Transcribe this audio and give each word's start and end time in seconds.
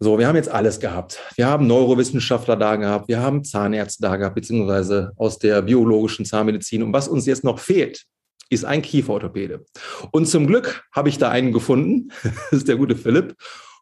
So, 0.00 0.18
wir 0.18 0.26
haben 0.26 0.36
jetzt 0.36 0.50
alles 0.50 0.80
gehabt. 0.80 1.20
Wir 1.36 1.46
haben 1.46 1.66
Neurowissenschaftler 1.66 2.56
da 2.56 2.76
gehabt, 2.76 3.08
wir 3.08 3.20
haben 3.20 3.44
Zahnärzte 3.44 4.02
da 4.02 4.16
gehabt, 4.16 4.34
beziehungsweise 4.34 5.12
aus 5.16 5.38
der 5.38 5.62
biologischen 5.62 6.24
Zahnmedizin. 6.24 6.82
Und 6.82 6.92
was 6.92 7.06
uns 7.06 7.26
jetzt 7.26 7.44
noch 7.44 7.60
fehlt, 7.60 8.04
ist 8.50 8.64
ein 8.64 8.82
Kieferorthopäde. 8.82 9.64
Und 10.10 10.26
zum 10.26 10.46
Glück 10.46 10.84
habe 10.92 11.08
ich 11.08 11.18
da 11.18 11.30
einen 11.30 11.52
gefunden. 11.52 12.10
Das 12.22 12.60
ist 12.60 12.68
der 12.68 12.76
gute 12.76 12.96
Philipp. 12.96 13.34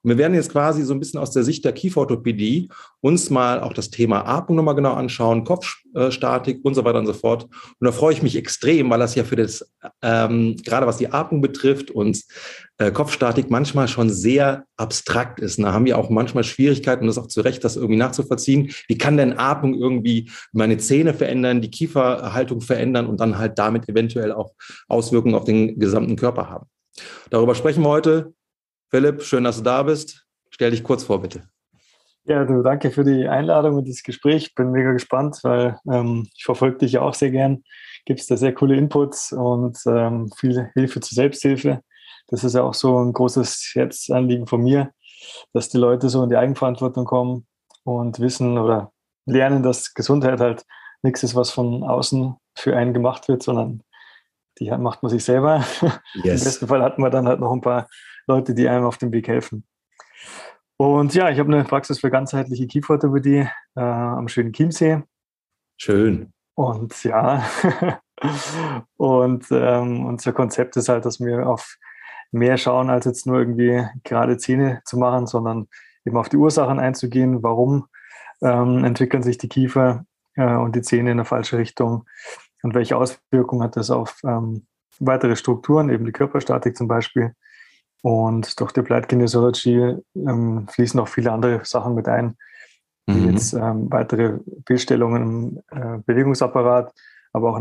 Und 0.02 0.10
wir 0.10 0.18
werden 0.18 0.34
jetzt 0.34 0.50
quasi 0.50 0.82
so 0.82 0.94
ein 0.94 1.00
bisschen 1.00 1.20
aus 1.20 1.30
der 1.30 1.44
Sicht 1.44 1.64
der 1.64 1.72
Kieferorthopädie 1.72 2.68
uns 3.00 3.30
mal 3.30 3.60
auch 3.60 3.72
das 3.72 3.90
Thema 3.90 4.26
Atmung 4.26 4.56
nochmal 4.56 4.74
genau 4.74 4.94
anschauen, 4.94 5.44
Kopfstatik 5.44 6.64
und 6.64 6.74
so 6.74 6.84
weiter 6.84 6.98
und 6.98 7.06
so 7.06 7.12
fort. 7.12 7.44
Und 7.44 7.84
da 7.84 7.92
freue 7.92 8.12
ich 8.12 8.22
mich 8.22 8.36
extrem, 8.36 8.90
weil 8.90 8.98
das 8.98 9.14
ja 9.14 9.22
für 9.22 9.36
das, 9.36 9.72
ähm, 10.02 10.56
gerade 10.64 10.86
was 10.86 10.96
die 10.96 11.12
Atmung 11.12 11.40
betrifft 11.40 11.92
und 11.92 12.20
äh, 12.78 12.90
Kopfstatik 12.90 13.48
manchmal 13.48 13.86
schon 13.86 14.10
sehr 14.10 14.64
abstrakt 14.76 15.38
ist. 15.38 15.58
Und 15.58 15.64
da 15.64 15.72
haben 15.72 15.84
wir 15.84 15.96
auch 15.96 16.10
manchmal 16.10 16.42
Schwierigkeiten, 16.42 17.02
und 17.02 17.06
das 17.06 17.18
auch 17.18 17.28
zu 17.28 17.40
Recht, 17.40 17.62
das 17.62 17.76
irgendwie 17.76 17.96
nachzuvollziehen. 17.96 18.72
Wie 18.88 18.98
kann 18.98 19.16
denn 19.16 19.38
Atmung 19.38 19.74
irgendwie 19.74 20.30
meine 20.52 20.78
Zähne 20.78 21.14
verändern, 21.14 21.60
die 21.60 21.70
Kieferhaltung 21.70 22.60
verändern 22.60 23.06
und 23.06 23.20
dann 23.20 23.38
halt 23.38 23.58
damit 23.58 23.88
eventuell 23.88 24.32
auch 24.32 24.52
Auswirkungen 24.88 25.36
auf 25.36 25.44
den 25.44 25.78
gesamten 25.78 26.16
Körper 26.16 26.50
haben? 26.50 26.66
Darüber 27.30 27.54
sprechen 27.54 27.82
wir 27.82 27.88
heute. 27.88 28.34
Philipp, 28.94 29.22
schön, 29.22 29.44
dass 29.44 29.56
du 29.56 29.62
da 29.62 29.82
bist. 29.82 30.26
Stell 30.50 30.70
dich 30.70 30.84
kurz 30.84 31.02
vor, 31.02 31.22
bitte. 31.22 31.48
Ja, 32.24 32.44
du, 32.44 32.60
danke 32.62 32.90
für 32.90 33.04
die 33.04 33.26
Einladung 33.26 33.76
und 33.76 33.88
das 33.88 34.02
Gespräch. 34.02 34.54
Bin 34.54 34.70
mega 34.70 34.92
gespannt, 34.92 35.38
weil 35.44 35.78
ähm, 35.90 36.28
ich 36.36 36.44
verfolge 36.44 36.76
dich 36.76 36.92
ja 36.92 37.00
auch 37.00 37.14
sehr 37.14 37.30
gern. 37.30 37.64
Gibst 38.04 38.30
da 38.30 38.36
sehr 38.36 38.52
coole 38.52 38.76
Inputs 38.76 39.32
und 39.32 39.78
ähm, 39.86 40.30
viel 40.36 40.70
Hilfe 40.74 41.00
zur 41.00 41.14
Selbsthilfe. 41.14 41.80
Das 42.28 42.44
ist 42.44 42.54
ja 42.54 42.64
auch 42.64 42.74
so 42.74 43.02
ein 43.02 43.14
großes 43.14 43.70
Herzanliegen 43.72 44.46
von 44.46 44.60
mir, 44.62 44.92
dass 45.54 45.70
die 45.70 45.78
Leute 45.78 46.10
so 46.10 46.22
in 46.22 46.28
die 46.28 46.36
Eigenverantwortung 46.36 47.06
kommen 47.06 47.46
und 47.84 48.20
wissen 48.20 48.58
oder 48.58 48.92
lernen, 49.24 49.62
dass 49.62 49.94
Gesundheit 49.94 50.38
halt 50.38 50.66
nichts 51.00 51.22
ist, 51.22 51.34
was 51.34 51.50
von 51.50 51.82
außen 51.82 52.36
für 52.54 52.76
einen 52.76 52.92
gemacht 52.92 53.26
wird, 53.28 53.42
sondern 53.42 53.82
die 54.60 54.70
macht 54.70 55.02
man 55.02 55.08
sich 55.08 55.24
selber. 55.24 55.64
Yes. 56.22 56.42
Im 56.42 56.44
besten 56.44 56.66
Fall 56.66 56.82
hat 56.82 56.98
man 56.98 57.10
dann 57.10 57.26
halt 57.26 57.40
noch 57.40 57.52
ein 57.52 57.62
paar 57.62 57.88
Leute, 58.26 58.54
die 58.54 58.68
einem 58.68 58.84
auf 58.84 58.98
dem 58.98 59.12
Weg 59.12 59.28
helfen. 59.28 59.64
Und 60.76 61.14
ja, 61.14 61.30
ich 61.30 61.38
habe 61.38 61.52
eine 61.52 61.64
Praxis 61.64 62.00
für 62.00 62.10
ganzheitliche 62.10 62.66
Kieferorthopädie 62.66 63.48
äh, 63.76 63.80
am 63.80 64.28
schönen 64.28 64.52
Chiemsee. 64.52 65.02
Schön. 65.76 66.32
Und 66.54 67.04
ja, 67.04 67.44
und 68.96 69.46
ähm, 69.50 70.04
unser 70.06 70.32
Konzept 70.32 70.76
ist 70.76 70.88
halt, 70.88 71.04
dass 71.04 71.20
wir 71.20 71.48
auf 71.48 71.76
mehr 72.30 72.56
schauen, 72.56 72.90
als 72.90 73.04
jetzt 73.04 73.26
nur 73.26 73.38
irgendwie 73.38 73.86
gerade 74.04 74.38
Zähne 74.38 74.80
zu 74.84 74.98
machen, 74.98 75.26
sondern 75.26 75.68
eben 76.04 76.16
auf 76.16 76.28
die 76.28 76.36
Ursachen 76.36 76.80
einzugehen. 76.80 77.42
Warum 77.42 77.86
ähm, 78.42 78.84
entwickeln 78.84 79.22
sich 79.22 79.38
die 79.38 79.48
Kiefer 79.48 80.04
äh, 80.34 80.56
und 80.56 80.74
die 80.74 80.82
Zähne 80.82 81.10
in 81.10 81.18
eine 81.18 81.24
falsche 81.24 81.58
Richtung? 81.58 82.06
Und 82.62 82.74
welche 82.74 82.96
Auswirkungen 82.96 83.62
hat 83.62 83.76
das 83.76 83.90
auf 83.90 84.18
ähm, 84.24 84.66
weitere 84.98 85.36
Strukturen, 85.36 85.90
eben 85.90 86.04
die 86.04 86.12
Körperstatik 86.12 86.76
zum 86.76 86.88
Beispiel? 86.88 87.34
Und 88.02 88.60
durch 88.60 88.72
die 88.72 88.82
Kinesiology 88.82 89.96
ähm, 90.16 90.66
fließen 90.68 90.98
auch 91.00 91.08
viele 91.08 91.32
andere 91.32 91.64
Sachen 91.64 91.94
mit 91.94 92.08
ein, 92.08 92.36
wie 93.06 93.20
mhm. 93.20 93.30
jetzt 93.30 93.52
ähm, 93.52 93.90
weitere 93.90 94.38
Bildstellungen 94.64 95.22
im 95.22 95.62
äh, 95.70 95.98
Bewegungsapparat, 96.04 96.92
aber 97.32 97.50
auch 97.50 97.60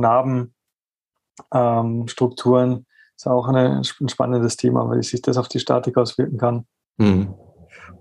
Narbenstrukturen. 1.54 2.72
Ähm, 2.72 2.86
ist 3.16 3.28
auch 3.28 3.48
eine, 3.48 3.82
ein 3.82 4.10
spannendes 4.10 4.58
Thema, 4.58 4.90
weil 4.90 5.04
sich 5.04 5.22
das 5.22 5.38
auf 5.38 5.48
die 5.48 5.60
Statik 5.60 5.96
auswirken 5.96 6.40
kann. 6.40 6.66
Mhm. 6.98 7.36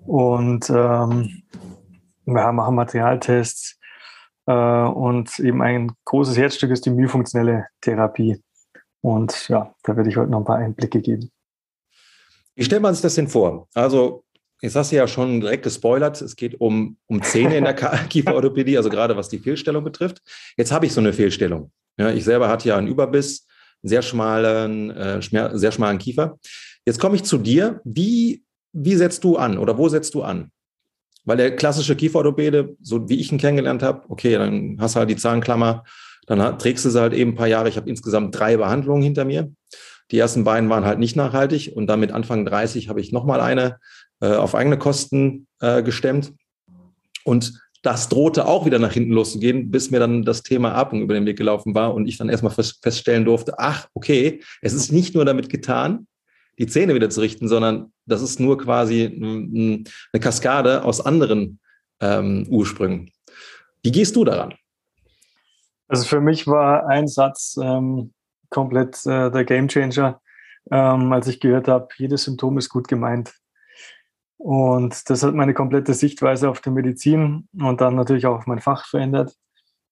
Und 0.06 0.70
ähm, 0.70 1.42
wir 2.24 2.52
machen 2.52 2.74
Materialtests 2.74 3.78
äh, 4.46 4.52
und 4.52 5.38
eben 5.38 5.60
ein 5.60 5.92
großes 6.06 6.38
Herzstück 6.38 6.70
ist 6.70 6.86
die 6.86 6.90
myfunktionelle 6.90 7.66
Therapie. 7.82 8.42
Und 9.02 9.48
ja, 9.48 9.74
da 9.82 9.96
werde 9.96 10.08
ich 10.08 10.16
heute 10.16 10.30
noch 10.30 10.38
ein 10.38 10.44
paar 10.44 10.56
Einblicke 10.56 11.00
geben. 11.00 11.30
Wie 12.60 12.64
stellt 12.66 12.82
man 12.82 12.92
sich 12.92 13.00
das 13.00 13.14
denn 13.14 13.26
vor? 13.26 13.68
Also, 13.72 14.22
jetzt 14.60 14.76
hast 14.76 14.92
du 14.92 14.96
ja 14.96 15.08
schon 15.08 15.40
direkt 15.40 15.62
gespoilert, 15.62 16.20
es 16.20 16.36
geht 16.36 16.60
um, 16.60 16.98
um 17.06 17.22
Zähne 17.22 17.56
in 17.56 17.64
der 17.64 17.72
Kieferorthopädie, 18.10 18.76
also 18.76 18.90
gerade 18.90 19.16
was 19.16 19.30
die 19.30 19.38
Fehlstellung 19.38 19.82
betrifft. 19.82 20.20
Jetzt 20.58 20.70
habe 20.70 20.84
ich 20.84 20.92
so 20.92 21.00
eine 21.00 21.14
Fehlstellung. 21.14 21.72
Ja, 21.96 22.10
ich 22.10 22.22
selber 22.22 22.50
hatte 22.50 22.68
ja 22.68 22.76
einen 22.76 22.86
Überbiss, 22.86 23.46
einen 23.82 23.88
sehr 23.88 24.02
schmalen, 24.02 24.90
äh, 24.90 25.22
sehr 25.54 25.72
schmalen 25.72 25.96
Kiefer. 25.96 26.38
Jetzt 26.84 27.00
komme 27.00 27.16
ich 27.16 27.22
zu 27.24 27.38
dir. 27.38 27.80
Wie, 27.84 28.44
wie 28.74 28.94
setzt 28.94 29.24
du 29.24 29.38
an 29.38 29.56
oder 29.56 29.78
wo 29.78 29.88
setzt 29.88 30.12
du 30.12 30.20
an? 30.20 30.50
Weil 31.24 31.38
der 31.38 31.56
klassische 31.56 31.96
Kieferorthopäde, 31.96 32.76
so 32.82 33.08
wie 33.08 33.20
ich 33.20 33.32
ihn 33.32 33.38
kennengelernt 33.38 33.82
habe, 33.82 34.04
okay, 34.10 34.34
dann 34.34 34.76
hast 34.78 34.96
du 34.96 34.98
halt 34.98 35.08
die 35.08 35.16
Zahnklammer, 35.16 35.84
dann 36.26 36.58
trägst 36.58 36.84
du 36.84 36.90
sie 36.90 37.00
halt 37.00 37.14
eben 37.14 37.30
ein 37.30 37.36
paar 37.36 37.46
Jahre. 37.46 37.70
Ich 37.70 37.78
habe 37.78 37.88
insgesamt 37.88 38.38
drei 38.38 38.58
Behandlungen 38.58 39.02
hinter 39.02 39.24
mir. 39.24 39.50
Die 40.10 40.18
ersten 40.18 40.44
beiden 40.44 40.68
waren 40.68 40.84
halt 40.84 40.98
nicht 40.98 41.16
nachhaltig 41.16 41.72
und 41.74 41.86
dann 41.86 42.00
mit 42.00 42.12
Anfang 42.12 42.44
30 42.44 42.88
habe 42.88 43.00
ich 43.00 43.12
nochmal 43.12 43.40
eine 43.40 43.78
äh, 44.20 44.34
auf 44.34 44.54
eigene 44.54 44.78
Kosten 44.78 45.46
äh, 45.60 45.82
gestemmt. 45.82 46.32
Und 47.24 47.60
das 47.82 48.08
drohte 48.08 48.46
auch 48.46 48.66
wieder 48.66 48.78
nach 48.78 48.92
hinten 48.92 49.12
loszugehen, 49.12 49.70
bis 49.70 49.90
mir 49.90 50.00
dann 50.00 50.22
das 50.24 50.42
Thema 50.42 50.74
Atmung 50.74 51.02
über 51.02 51.14
den 51.14 51.26
Weg 51.26 51.38
gelaufen 51.38 51.74
war 51.74 51.94
und 51.94 52.06
ich 52.06 52.18
dann 52.18 52.28
erstmal 52.28 52.52
feststellen 52.52 53.24
durfte, 53.24 53.58
ach, 53.58 53.88
okay, 53.94 54.42
es 54.60 54.74
ist 54.74 54.92
nicht 54.92 55.14
nur 55.14 55.24
damit 55.24 55.48
getan, 55.48 56.06
die 56.58 56.66
Zähne 56.66 56.94
wieder 56.94 57.08
zu 57.08 57.22
richten, 57.22 57.48
sondern 57.48 57.92
das 58.04 58.20
ist 58.20 58.38
nur 58.38 58.58
quasi 58.58 59.04
eine 59.06 60.20
Kaskade 60.20 60.84
aus 60.84 61.00
anderen 61.00 61.58
ähm, 62.00 62.46
Ursprüngen. 62.50 63.10
Wie 63.82 63.92
gehst 63.92 64.14
du 64.16 64.24
daran? 64.24 64.54
Also 65.88 66.04
für 66.04 66.20
mich 66.20 66.46
war 66.46 66.86
ein 66.86 67.08
Satz 67.08 67.56
ähm, 67.60 68.12
komplett 68.50 69.06
äh, 69.06 69.30
der 69.30 69.44
Gamechanger, 69.44 70.20
ähm, 70.70 71.12
als 71.12 71.28
ich 71.28 71.40
gehört 71.40 71.68
habe, 71.68 71.88
jedes 71.96 72.24
Symptom 72.24 72.58
ist 72.58 72.68
gut 72.68 72.88
gemeint. 72.88 73.34
Und 74.36 75.08
das 75.10 75.22
hat 75.22 75.34
meine 75.34 75.54
komplette 75.54 75.94
Sichtweise 75.94 76.48
auf 76.48 76.60
die 76.60 76.70
Medizin 76.70 77.48
und 77.58 77.80
dann 77.80 77.94
natürlich 77.94 78.26
auch 78.26 78.36
auf 78.36 78.46
mein 78.46 78.60
Fach 78.60 78.86
verändert, 78.86 79.36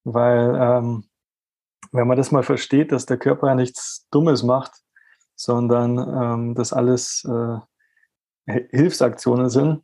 weil 0.04 0.56
ähm, 0.58 1.04
wenn 1.92 2.08
man 2.08 2.16
das 2.16 2.32
mal 2.32 2.42
versteht, 2.42 2.90
dass 2.90 3.06
der 3.06 3.18
Körper 3.18 3.48
ja 3.48 3.54
nichts 3.54 4.06
Dummes 4.10 4.42
macht, 4.42 4.72
sondern 5.34 5.98
ähm, 5.98 6.54
dass 6.54 6.72
alles 6.72 7.24
äh, 7.24 7.58
Hilfsaktionen 8.70 9.50
sind, 9.50 9.82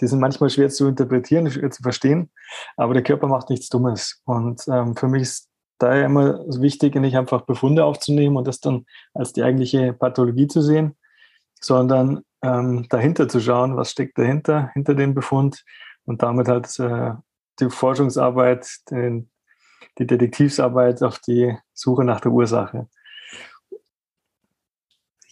die 0.00 0.06
sind 0.06 0.20
manchmal 0.20 0.50
schwer 0.50 0.68
zu 0.68 0.86
interpretieren, 0.86 1.50
schwer 1.50 1.70
zu 1.70 1.82
verstehen, 1.82 2.30
aber 2.76 2.94
der 2.94 3.02
Körper 3.02 3.26
macht 3.26 3.50
nichts 3.50 3.68
Dummes. 3.68 4.20
Und 4.24 4.62
ähm, 4.68 4.96
für 4.96 5.08
mich 5.08 5.22
ist 5.22 5.50
daher 5.78 6.06
immer 6.06 6.44
wichtig, 6.46 6.94
nicht 6.96 7.16
einfach 7.16 7.42
Befunde 7.42 7.84
aufzunehmen 7.84 8.36
und 8.36 8.46
das 8.46 8.60
dann 8.60 8.86
als 9.12 9.32
die 9.32 9.42
eigentliche 9.42 9.92
Pathologie 9.92 10.46
zu 10.46 10.62
sehen, 10.62 10.96
sondern 11.60 12.22
ähm, 12.42 12.86
dahinter 12.88 13.28
zu 13.28 13.40
schauen, 13.40 13.76
was 13.76 13.90
steckt 13.90 14.18
dahinter, 14.18 14.70
hinter 14.74 14.94
dem 14.94 15.14
Befund 15.14 15.64
und 16.04 16.22
damit 16.22 16.48
halt 16.48 16.78
äh, 16.78 17.12
die 17.60 17.70
Forschungsarbeit, 17.70 18.66
den, 18.90 19.30
die 19.98 20.06
Detektivsarbeit 20.06 21.02
auf 21.02 21.18
die 21.20 21.56
Suche 21.72 22.04
nach 22.04 22.20
der 22.20 22.32
Ursache. 22.32 22.88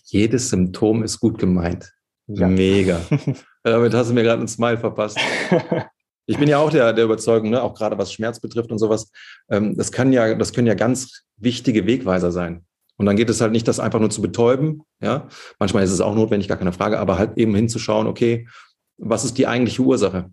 Jedes 0.04 0.50
Symptom 0.50 1.02
ist 1.02 1.20
gut 1.20 1.38
gemeint. 1.38 1.92
Ja. 2.26 2.46
Mega. 2.46 3.00
Damit 3.62 3.94
hast 3.94 4.10
du 4.10 4.14
mir 4.14 4.22
gerade 4.22 4.38
einen 4.38 4.48
Smile 4.48 4.78
verpasst. 4.78 5.18
Ich 6.26 6.38
bin 6.38 6.48
ja 6.48 6.58
auch 6.58 6.70
der, 6.70 6.92
der 6.92 7.04
Überzeugung, 7.04 7.50
ne, 7.50 7.62
auch 7.62 7.74
gerade 7.74 7.98
was 7.98 8.12
Schmerz 8.12 8.40
betrifft 8.40 8.70
und 8.70 8.78
sowas, 8.78 9.10
ähm, 9.50 9.76
das, 9.76 9.90
kann 9.90 10.12
ja, 10.12 10.34
das 10.34 10.52
können 10.52 10.66
ja 10.66 10.74
ganz 10.74 11.24
wichtige 11.36 11.86
Wegweiser 11.86 12.30
sein. 12.30 12.64
Und 12.96 13.06
dann 13.06 13.16
geht 13.16 13.30
es 13.30 13.40
halt 13.40 13.52
nicht, 13.52 13.66
das 13.66 13.80
einfach 13.80 13.98
nur 13.98 14.10
zu 14.10 14.22
betäuben. 14.22 14.82
Ja, 15.00 15.26
manchmal 15.58 15.82
ist 15.82 15.90
es 15.90 16.00
auch 16.00 16.14
notwendig, 16.14 16.48
gar 16.48 16.58
keine 16.58 16.72
Frage, 16.72 17.00
aber 17.00 17.18
halt 17.18 17.36
eben 17.36 17.54
hinzuschauen, 17.54 18.06
okay, 18.06 18.46
was 18.98 19.24
ist 19.24 19.38
die 19.38 19.46
eigentliche 19.46 19.82
Ursache? 19.82 20.30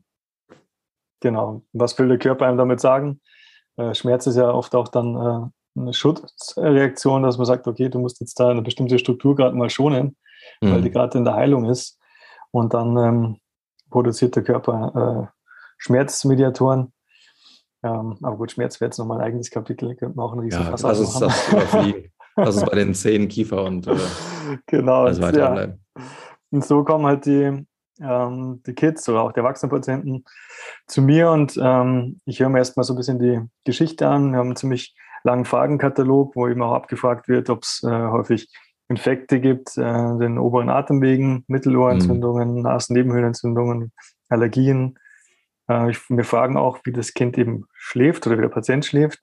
Genau. 1.21 1.63
Was 1.73 1.97
will 1.97 2.07
der 2.07 2.19
Körper 2.19 2.45
einem 2.45 2.57
damit 2.57 2.79
sagen? 2.79 3.19
Äh, 3.77 3.95
Schmerz 3.95 4.27
ist 4.27 4.35
ja 4.35 4.51
oft 4.51 4.75
auch 4.75 4.87
dann 4.87 5.15
äh, 5.15 5.79
eine 5.79 5.93
Schutzreaktion, 5.93 7.23
dass 7.23 7.37
man 7.37 7.45
sagt, 7.45 7.67
okay, 7.67 7.89
du 7.89 7.99
musst 7.99 8.19
jetzt 8.19 8.39
da 8.39 8.49
eine 8.49 8.61
bestimmte 8.61 8.99
Struktur 8.99 9.35
gerade 9.35 9.55
mal 9.55 9.69
schonen, 9.69 10.15
mhm. 10.61 10.71
weil 10.71 10.81
die 10.81 10.91
gerade 10.91 11.17
in 11.17 11.25
der 11.25 11.35
Heilung 11.35 11.65
ist. 11.65 11.97
Und 12.51 12.73
dann 12.73 12.97
ähm, 12.97 13.37
produziert 13.89 14.35
der 14.35 14.43
Körper 14.43 15.29
äh, 15.31 15.38
Schmerzmediatoren. 15.79 16.93
Ähm, 17.81 18.17
aber 18.21 18.37
gut, 18.37 18.51
Schmerz 18.51 18.79
wäre 18.79 18.89
jetzt 18.89 18.97
nochmal 18.97 19.19
ein 19.19 19.25
eigenes 19.25 19.49
Kapitel, 19.49 19.95
könnte 19.95 20.15
man 20.15 20.25
auch 20.25 20.33
ein 20.33 20.39
riesen 20.39 20.61
ja, 20.61 20.69
Fass 20.71 20.81
das 20.81 20.99
ist. 20.99 21.21
Das 22.35 22.55
ist 22.55 22.65
bei 22.65 22.75
den 22.75 22.93
Zähnen, 22.93 23.27
Kiefer 23.27 23.63
und 23.63 23.87
äh, 23.87 23.95
genau, 24.65 25.03
also 25.03 25.21
weiter 25.21 25.65
ja. 25.65 26.03
Und 26.51 26.65
so 26.65 26.83
kommen 26.83 27.05
halt 27.05 27.25
die, 27.25 27.65
ähm, 28.01 28.61
die 28.65 28.73
Kids 28.73 29.07
oder 29.09 29.23
auch 29.23 29.31
die 29.31 29.39
Erwachsenenpatienten 29.39 30.23
zu 30.87 31.01
mir 31.01 31.31
und 31.31 31.59
ähm, 31.61 32.19
ich 32.25 32.39
höre 32.39 32.49
mir 32.49 32.59
erstmal 32.59 32.83
so 32.83 32.93
ein 32.93 32.97
bisschen 32.97 33.19
die 33.19 33.41
Geschichte 33.65 34.07
an. 34.07 34.31
Wir 34.31 34.39
haben 34.39 34.47
einen 34.47 34.55
ziemlich 34.55 34.95
langen 35.23 35.45
Fragenkatalog, 35.45 36.35
wo 36.35 36.47
eben 36.47 36.61
auch 36.61 36.73
abgefragt 36.73 37.27
wird, 37.27 37.49
ob 37.49 37.63
es 37.63 37.83
äh, 37.83 37.89
häufig 37.89 38.49
Infekte 38.87 39.39
gibt, 39.39 39.77
äh, 39.77 40.17
den 40.17 40.39
oberen 40.39 40.69
Atemwegen, 40.69 41.43
Mittelohrentzündungen, 41.47 42.55
mhm. 42.55 42.61
Nasennebenhöhlenentzündungen, 42.61 43.91
Allergien. 44.29 44.97
Äh, 45.69 45.91
ich, 45.91 46.09
wir 46.09 46.23
fragen 46.23 46.57
auch, 46.57 46.79
wie 46.83 46.91
das 46.91 47.13
Kind 47.13 47.37
eben 47.37 47.65
schläft 47.73 48.27
oder 48.27 48.37
wie 48.37 48.41
der 48.41 48.49
Patient 48.49 48.85
schläft 48.85 49.19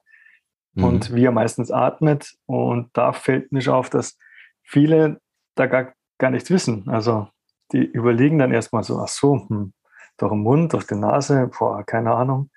mhm. 0.73 0.83
und 0.83 1.15
wie 1.15 1.25
er 1.25 1.31
meistens 1.31 1.71
atmet. 1.71 2.33
Und 2.45 2.89
da 2.93 3.13
fällt 3.13 3.51
mir 3.51 3.73
auf, 3.73 3.89
dass 3.89 4.17
viele 4.63 5.19
da 5.55 5.67
gar, 5.67 5.93
gar 6.17 6.31
nichts 6.31 6.49
wissen. 6.49 6.87
Also 6.87 7.27
die 7.71 7.83
überlegen 7.83 8.39
dann 8.39 8.53
erstmal 8.53 8.83
so, 8.83 8.99
ach 8.99 9.09
so, 9.09 9.45
hm, 9.47 9.73
durch 10.17 10.31
den 10.31 10.41
Mund, 10.41 10.73
durch 10.73 10.87
die 10.87 10.95
Nase, 10.95 11.51
boah, 11.57 11.83
keine 11.83 12.13
Ahnung. 12.13 12.49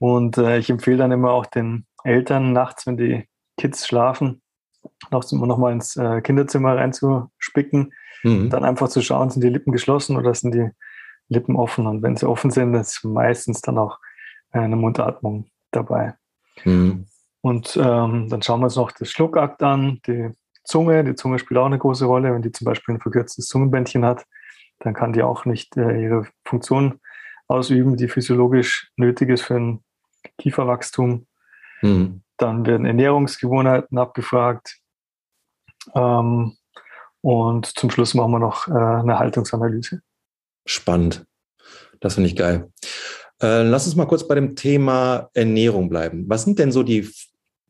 Und 0.00 0.38
äh, 0.38 0.58
ich 0.58 0.70
empfehle 0.70 0.96
dann 0.96 1.12
immer 1.12 1.30
auch 1.30 1.46
den 1.46 1.86
Eltern 2.02 2.52
nachts, 2.52 2.86
wenn 2.86 2.96
die 2.96 3.28
Kids 3.56 3.86
schlafen, 3.86 4.42
noch, 5.10 5.30
noch 5.30 5.58
mal 5.58 5.72
ins 5.72 5.96
äh, 5.96 6.20
Kinderzimmer 6.20 6.76
reinzuspicken, 6.76 7.92
mhm. 8.22 8.50
dann 8.50 8.64
einfach 8.64 8.88
zu 8.88 9.02
schauen, 9.02 9.30
sind 9.30 9.44
die 9.44 9.50
Lippen 9.50 9.72
geschlossen 9.72 10.16
oder 10.16 10.34
sind 10.34 10.54
die 10.54 10.70
Lippen 11.28 11.56
offen. 11.56 11.86
Und 11.86 12.02
wenn 12.02 12.16
sie 12.16 12.28
offen 12.28 12.50
sind, 12.50 12.74
ist 12.74 13.04
meistens 13.04 13.60
dann 13.60 13.78
auch 13.78 13.98
äh, 14.52 14.60
eine 14.60 14.76
Mundatmung 14.76 15.46
dabei. 15.70 16.14
Mhm. 16.64 17.06
Und 17.40 17.76
ähm, 17.76 18.28
dann 18.28 18.42
schauen 18.42 18.60
wir 18.60 18.64
uns 18.64 18.76
noch 18.76 18.92
das 18.92 19.10
Schluckakt 19.10 19.62
an, 19.62 20.00
die 20.06 20.30
Zunge. 20.64 21.04
Die 21.04 21.14
Zunge 21.14 21.38
spielt 21.38 21.58
auch 21.58 21.66
eine 21.66 21.78
große 21.78 22.06
Rolle. 22.06 22.32
Wenn 22.32 22.42
die 22.42 22.52
zum 22.52 22.64
Beispiel 22.64 22.94
ein 22.94 23.00
verkürztes 23.00 23.46
Zungenbändchen 23.46 24.04
hat, 24.04 24.24
dann 24.78 24.94
kann 24.94 25.12
die 25.12 25.22
auch 25.22 25.44
nicht 25.44 25.76
äh, 25.76 26.02
ihre 26.02 26.26
Funktion 26.44 27.00
ausüben, 27.46 27.96
die 27.96 28.08
physiologisch 28.08 28.90
nötig 28.96 29.28
ist 29.28 29.42
für 29.42 29.56
ein 29.56 29.84
Kieferwachstum. 30.38 31.26
Mhm. 31.82 32.22
Dann 32.38 32.66
werden 32.66 32.86
Ernährungsgewohnheiten 32.86 33.98
abgefragt. 33.98 34.78
Ähm, 35.94 36.56
und 37.20 37.66
zum 37.66 37.90
Schluss 37.90 38.14
machen 38.14 38.32
wir 38.32 38.38
noch 38.38 38.68
äh, 38.68 38.72
eine 38.72 39.18
Haltungsanalyse. 39.18 40.00
Spannend. 40.66 41.24
Das 42.00 42.14
finde 42.14 42.28
ich 42.28 42.36
geil. 42.36 42.70
Äh, 43.42 43.62
lass 43.62 43.86
uns 43.86 43.96
mal 43.96 44.06
kurz 44.06 44.26
bei 44.26 44.34
dem 44.34 44.56
Thema 44.56 45.28
Ernährung 45.34 45.88
bleiben. 45.88 46.24
Was 46.28 46.44
sind 46.44 46.58
denn 46.58 46.72
so 46.72 46.82
die, 46.82 47.10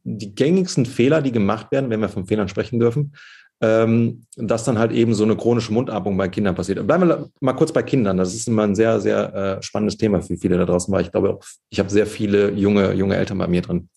die 0.02 0.34
gängigsten 0.34 0.86
Fehler, 0.86 1.22
die 1.22 1.32
gemacht 1.32 1.72
werden, 1.72 1.90
wenn 1.90 2.00
wir 2.00 2.08
von 2.08 2.26
Fehlern 2.26 2.48
sprechen 2.48 2.78
dürfen, 2.78 3.14
ähm, 3.60 4.26
dass 4.36 4.64
dann 4.64 4.78
halt 4.78 4.92
eben 4.92 5.14
so 5.14 5.24
eine 5.24 5.36
chronische 5.36 5.72
Mundatmung 5.72 6.16
bei 6.16 6.28
Kindern 6.28 6.54
passiert. 6.54 6.86
Bleiben 6.86 7.08
wir 7.08 7.30
mal 7.40 7.54
kurz 7.54 7.72
bei 7.72 7.82
Kindern. 7.82 8.16
Das 8.16 8.34
ist 8.34 8.46
immer 8.46 8.64
ein 8.64 8.74
sehr, 8.74 9.00
sehr 9.00 9.34
äh, 9.34 9.62
spannendes 9.62 9.96
Thema 9.96 10.20
für 10.20 10.36
viele 10.36 10.58
da 10.58 10.64
draußen, 10.64 10.92
weil 10.92 11.02
ich 11.02 11.10
glaube, 11.10 11.38
ich 11.70 11.78
habe 11.78 11.88
sehr 11.88 12.06
viele 12.06 12.50
junge, 12.50 12.92
junge 12.92 13.16
Eltern 13.16 13.38
bei 13.38 13.46
mir 13.46 13.62
drin 13.62 13.88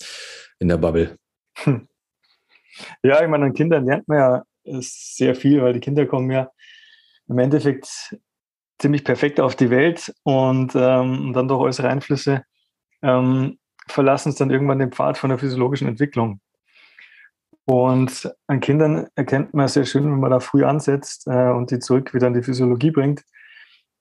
in 0.59 0.67
der 0.67 0.77
Bubble. 0.77 1.17
Hm. 1.55 1.87
Ja, 3.03 3.21
ich 3.21 3.27
meine, 3.27 3.45
an 3.45 3.53
Kindern 3.53 3.85
lernt 3.85 4.07
man 4.07 4.17
ja 4.17 4.43
sehr 4.63 5.35
viel, 5.35 5.61
weil 5.61 5.73
die 5.73 5.79
Kinder 5.79 6.05
kommen 6.05 6.29
ja 6.31 6.49
im 7.27 7.39
Endeffekt 7.39 8.15
ziemlich 8.79 9.03
perfekt 9.03 9.39
auf 9.39 9.55
die 9.55 9.69
Welt 9.69 10.13
und, 10.23 10.75
ähm, 10.75 11.33
dann 11.33 11.47
durch 11.47 11.61
äußere 11.61 11.89
Einflüsse 11.89 12.43
ähm, 13.01 13.57
verlassen 13.87 14.29
es 14.29 14.35
dann 14.35 14.51
irgendwann 14.51 14.79
den 14.79 14.91
Pfad 14.91 15.17
von 15.17 15.29
der 15.29 15.39
physiologischen 15.39 15.87
Entwicklung. 15.87 16.41
Und 17.65 18.33
an 18.47 18.61
Kindern 18.61 19.07
erkennt 19.15 19.53
man 19.53 19.67
sehr 19.67 19.85
schön, 19.85 20.05
wenn 20.05 20.19
man 20.19 20.31
da 20.31 20.39
früh 20.39 20.63
ansetzt 20.63 21.27
äh, 21.27 21.49
und 21.49 21.69
die 21.71 21.79
zurück 21.79 22.13
wieder 22.13 22.27
in 22.27 22.33
die 22.33 22.43
Physiologie 22.43 22.91
bringt, 22.91 23.23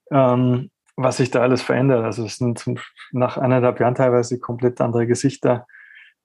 ähm, 0.09 0.71
was 0.95 1.17
sich 1.17 1.31
da 1.31 1.41
alles 1.41 1.61
verändert. 1.61 2.03
Also 2.03 2.25
es 2.25 2.37
sind 2.37 2.57
zum, 2.59 2.77
nach 3.11 3.37
eineinhalb 3.37 3.79
Jahren 3.79 3.95
teilweise 3.95 4.39
komplett 4.39 4.79
andere 4.79 5.05
Gesichter, 5.05 5.67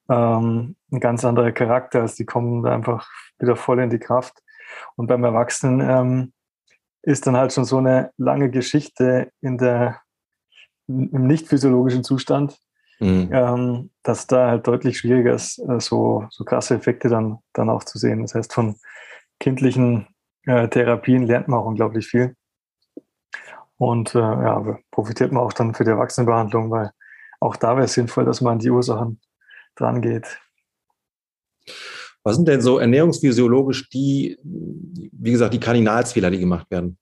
ähm, 0.09 0.77
ein 0.93 1.01
ganz 1.01 1.25
anderer 1.25 1.51
Charakter. 1.51 2.03
Also 2.03 2.17
die 2.17 2.27
kommen 2.27 2.63
da 2.63 2.73
einfach 2.75 3.09
wieder 3.41 3.57
voll 3.57 3.81
in 3.81 3.91
die 3.91 3.99
Kraft. 3.99 4.39
Und 4.95 5.09
beim 5.09 5.25
Erwachsenen 5.25 5.81
ähm, 5.81 6.33
ist 7.03 7.27
dann 7.27 7.37
halt 7.37 7.53
schon 7.53 7.65
so 7.65 7.79
eine 7.79 8.11
lange 8.17 8.51
Geschichte 8.51 9.31
in 9.41 9.59
der, 9.59 10.01
im 10.87 11.27
nicht 11.27 11.49
physiologischen 11.49 12.05
Zustand, 12.05 12.59
mhm. 13.01 13.29
ähm, 13.33 13.91
dass 14.03 14.27
da 14.27 14.49
halt 14.49 14.67
deutlich 14.67 14.99
schwieriger 14.99 15.35
ist, 15.35 15.59
äh, 15.59 15.81
so, 15.81 16.27
so 16.31 16.45
krasse 16.45 16.75
Effekte 16.75 17.09
dann, 17.09 17.39
dann 17.53 17.71
auch 17.71 17.85
zu 17.85 17.99
sehen. 17.99 18.23
Das 18.23 18.35
heißt, 18.35 18.53
von 18.53 18.77
kindlichen 19.41 20.07
äh, 20.47 20.69
Therapien 20.69 21.27
lernt 21.27 21.49
man 21.49 21.61
auch 21.61 21.67
unglaublich 21.67 22.07
viel. 22.07 22.37
Und 23.77 24.15
äh, 24.15 24.21
ja, 24.21 24.79
profitiert 24.93 25.33
man 25.33 25.43
auch 25.43 25.53
dann 25.53 25.75
für 25.75 25.83
die 25.83 25.91
Erwachsenenbehandlung, 25.91 26.71
weil 26.71 26.93
auch 27.41 27.57
da 27.57 27.75
wäre 27.75 27.87
es 27.87 27.95
sinnvoll, 27.95 28.25
dass 28.25 28.41
man 28.41 28.55
an 28.55 28.59
die 28.61 28.71
Ursachen 28.71 29.21
dran 29.75 30.01
geht. 30.01 30.41
Was 32.25 32.37
sind 32.37 32.47
denn 32.47 32.61
so 32.61 32.79
ernährungsphysiologisch 32.79 33.89
die, 33.89 34.39
wie 34.45 35.33
gesagt, 35.33 35.55
die 35.55 35.61
Kardinalsfehler, 35.61 36.31
die 36.31 36.39
gemacht 36.39 36.71
werden? 36.71 36.99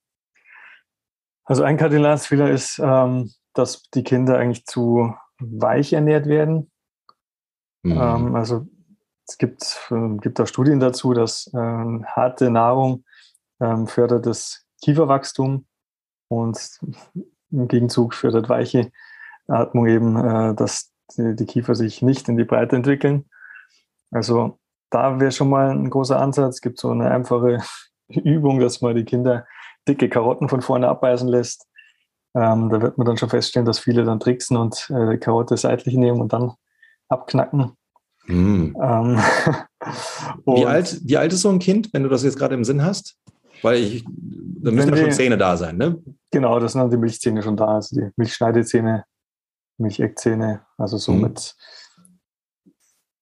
Also 1.44 1.62
ein 1.62 1.76
Kardinalsfehler 1.76 2.50
ist, 2.50 2.78
ähm, 2.78 3.30
dass 3.54 3.82
die 3.90 4.04
Kinder 4.04 4.38
eigentlich 4.38 4.64
zu 4.66 5.12
weich 5.40 5.92
ernährt 5.92 6.26
werden. 6.26 6.70
Mhm. 7.82 7.92
Ähm, 7.92 8.34
also 8.34 8.66
es 9.26 9.36
gibt, 9.36 9.88
äh, 9.90 10.16
gibt 10.18 10.38
da 10.38 10.46
Studien 10.46 10.80
dazu, 10.80 11.12
dass 11.12 11.50
ähm, 11.52 12.04
harte 12.06 12.50
Nahrung 12.50 13.04
ähm, 13.60 13.86
fördert 13.86 14.26
das 14.26 14.64
Kieferwachstum 14.82 15.66
und 16.28 16.80
im 17.50 17.68
Gegenzug 17.68 18.14
fördert 18.14 18.48
weiche 18.48 18.92
Atmung 19.48 19.86
eben, 19.86 20.16
äh, 20.16 20.54
dass 20.54 20.92
die, 21.16 21.34
die 21.34 21.46
Kiefer 21.46 21.74
sich 21.74 22.00
nicht 22.00 22.28
in 22.28 22.36
die 22.36 22.44
Breite 22.44 22.76
entwickeln. 22.76 23.28
Also 24.12 24.59
da 24.90 25.20
wäre 25.20 25.32
schon 25.32 25.48
mal 25.48 25.70
ein 25.70 25.88
großer 25.88 26.20
Ansatz. 26.20 26.56
Es 26.56 26.60
gibt 26.60 26.78
so 26.78 26.90
eine 26.90 27.10
einfache 27.10 27.62
Übung, 28.08 28.60
dass 28.60 28.80
man 28.80 28.96
die 28.96 29.04
Kinder 29.04 29.46
dicke 29.88 30.08
Karotten 30.08 30.48
von 30.48 30.62
vorne 30.62 30.88
abbeißen 30.88 31.28
lässt. 31.28 31.66
Ähm, 32.34 32.68
da 32.68 32.80
wird 32.80 32.98
man 32.98 33.06
dann 33.06 33.16
schon 33.16 33.30
feststellen, 33.30 33.66
dass 33.66 33.80
viele 33.80 34.04
dann 34.04 34.20
tricksen 34.20 34.56
und 34.56 34.88
äh, 34.90 35.12
die 35.12 35.18
Karotte 35.18 35.56
seitlich 35.56 35.94
nehmen 35.94 36.20
und 36.20 36.32
dann 36.32 36.52
abknacken. 37.08 37.72
Mm. 38.26 38.76
Ähm, 38.80 39.18
wie, 40.46 40.66
alt, 40.66 41.00
wie 41.04 41.16
alt 41.16 41.32
ist 41.32 41.42
so 41.42 41.48
ein 41.48 41.58
Kind, 41.58 41.92
wenn 41.92 42.04
du 42.04 42.08
das 42.08 42.22
jetzt 42.22 42.38
gerade 42.38 42.54
im 42.54 42.64
Sinn 42.64 42.84
hast? 42.84 43.16
Weil 43.62 43.76
ich, 43.76 44.04
da 44.06 44.70
müssen 44.70 44.90
ja 44.90 44.96
schon 44.96 45.12
Zähne 45.12 45.38
da 45.38 45.56
sein, 45.56 45.76
ne? 45.76 46.00
Genau, 46.30 46.60
das 46.60 46.72
sind 46.72 46.82
dann 46.82 46.90
die 46.90 46.96
Milchzähne 46.96 47.42
schon 47.42 47.56
da, 47.56 47.66
also 47.66 47.96
die 47.96 48.08
Milchschneidezähne, 48.16 49.04
Milcheckzähne, 49.78 50.64
also 50.78 50.98
so 50.98 51.12
mm. 51.12 51.20
mit 51.20 51.56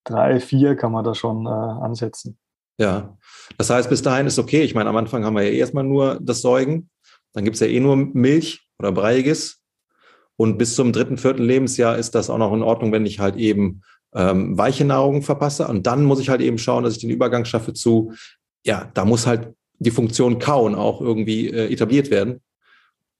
drei, 0.04 0.40
vier 0.40 0.76
kann 0.76 0.92
man 0.92 1.04
da 1.04 1.14
schon 1.14 1.46
äh, 1.46 1.48
ansetzen. 1.48 2.38
Ja, 2.78 3.16
das 3.56 3.70
heißt, 3.70 3.90
bis 3.90 4.02
dahin 4.02 4.26
ist 4.26 4.38
okay. 4.38 4.62
Ich 4.62 4.74
meine, 4.74 4.88
am 4.88 4.96
Anfang 4.96 5.24
haben 5.24 5.34
wir 5.34 5.42
ja 5.42 5.50
erstmal 5.50 5.84
nur 5.84 6.18
das 6.22 6.40
Säugen. 6.42 6.90
Dann 7.32 7.44
gibt 7.44 7.54
es 7.54 7.60
ja 7.60 7.66
eh 7.66 7.80
nur 7.80 7.96
Milch 7.96 8.68
oder 8.78 8.92
Breiiges. 8.92 9.60
Und 10.36 10.58
bis 10.58 10.76
zum 10.76 10.92
dritten, 10.92 11.18
vierten 11.18 11.42
Lebensjahr 11.42 11.98
ist 11.98 12.14
das 12.14 12.30
auch 12.30 12.38
noch 12.38 12.52
in 12.52 12.62
Ordnung, 12.62 12.92
wenn 12.92 13.04
ich 13.04 13.18
halt 13.18 13.36
eben 13.36 13.82
ähm, 14.14 14.56
weiche 14.56 14.84
Nahrung 14.84 15.22
verpasse. 15.22 15.66
Und 15.66 15.86
dann 15.86 16.04
muss 16.04 16.20
ich 16.20 16.28
halt 16.28 16.40
eben 16.40 16.58
schauen, 16.58 16.84
dass 16.84 16.94
ich 16.94 17.00
den 17.00 17.10
Übergang 17.10 17.44
schaffe 17.44 17.72
zu, 17.72 18.12
ja, 18.64 18.90
da 18.94 19.04
muss 19.04 19.26
halt 19.26 19.52
die 19.80 19.90
Funktion 19.90 20.38
Kauen 20.38 20.74
auch 20.76 21.00
irgendwie 21.00 21.48
äh, 21.48 21.72
etabliert 21.72 22.10
werden. 22.10 22.40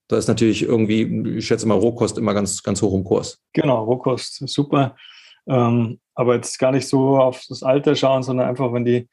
Da 0.08 0.16
ist 0.16 0.28
natürlich 0.28 0.62
irgendwie, 0.62 1.36
ich 1.38 1.46
schätze 1.46 1.66
mal, 1.66 1.74
Rohkost 1.74 2.16
immer 2.16 2.34
ganz, 2.34 2.62
ganz 2.62 2.80
hoch 2.80 2.94
im 2.94 3.04
Kurs. 3.04 3.40
Genau, 3.52 3.84
Rohkost, 3.84 4.48
super. 4.48 4.96
Ähm, 5.48 6.00
aber 6.14 6.34
jetzt 6.34 6.58
gar 6.58 6.72
nicht 6.72 6.88
so 6.88 7.18
auf 7.18 7.42
das 7.48 7.62
Alter 7.62 7.94
schauen, 7.94 8.22
sondern 8.22 8.48
einfach, 8.48 8.72
wenn 8.72 8.84
die 8.84 9.08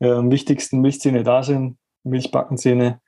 äh, 0.00 0.08
wichtigsten 0.08 0.80
Milchzähne 0.80 1.22
da 1.22 1.42
sind, 1.42 1.78
Milchbackenzähne, 2.04 3.00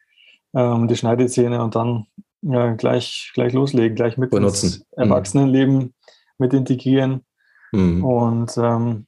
ähm, 0.54 0.88
die 0.88 0.96
Schneidezähne 0.96 1.62
und 1.62 1.74
dann 1.74 2.06
ja, 2.42 2.72
gleich, 2.74 3.30
gleich 3.34 3.52
loslegen, 3.52 3.96
gleich 3.96 4.16
mit 4.16 4.30
Benutzen. 4.30 4.66
ins 4.66 4.78
mhm. 4.78 5.02
Erwachsenenleben 5.02 5.76
mhm. 5.76 5.92
mit 6.38 6.54
integrieren. 6.54 7.24
Mhm. 7.72 8.04
Und 8.04 8.56
ähm, 8.58 9.06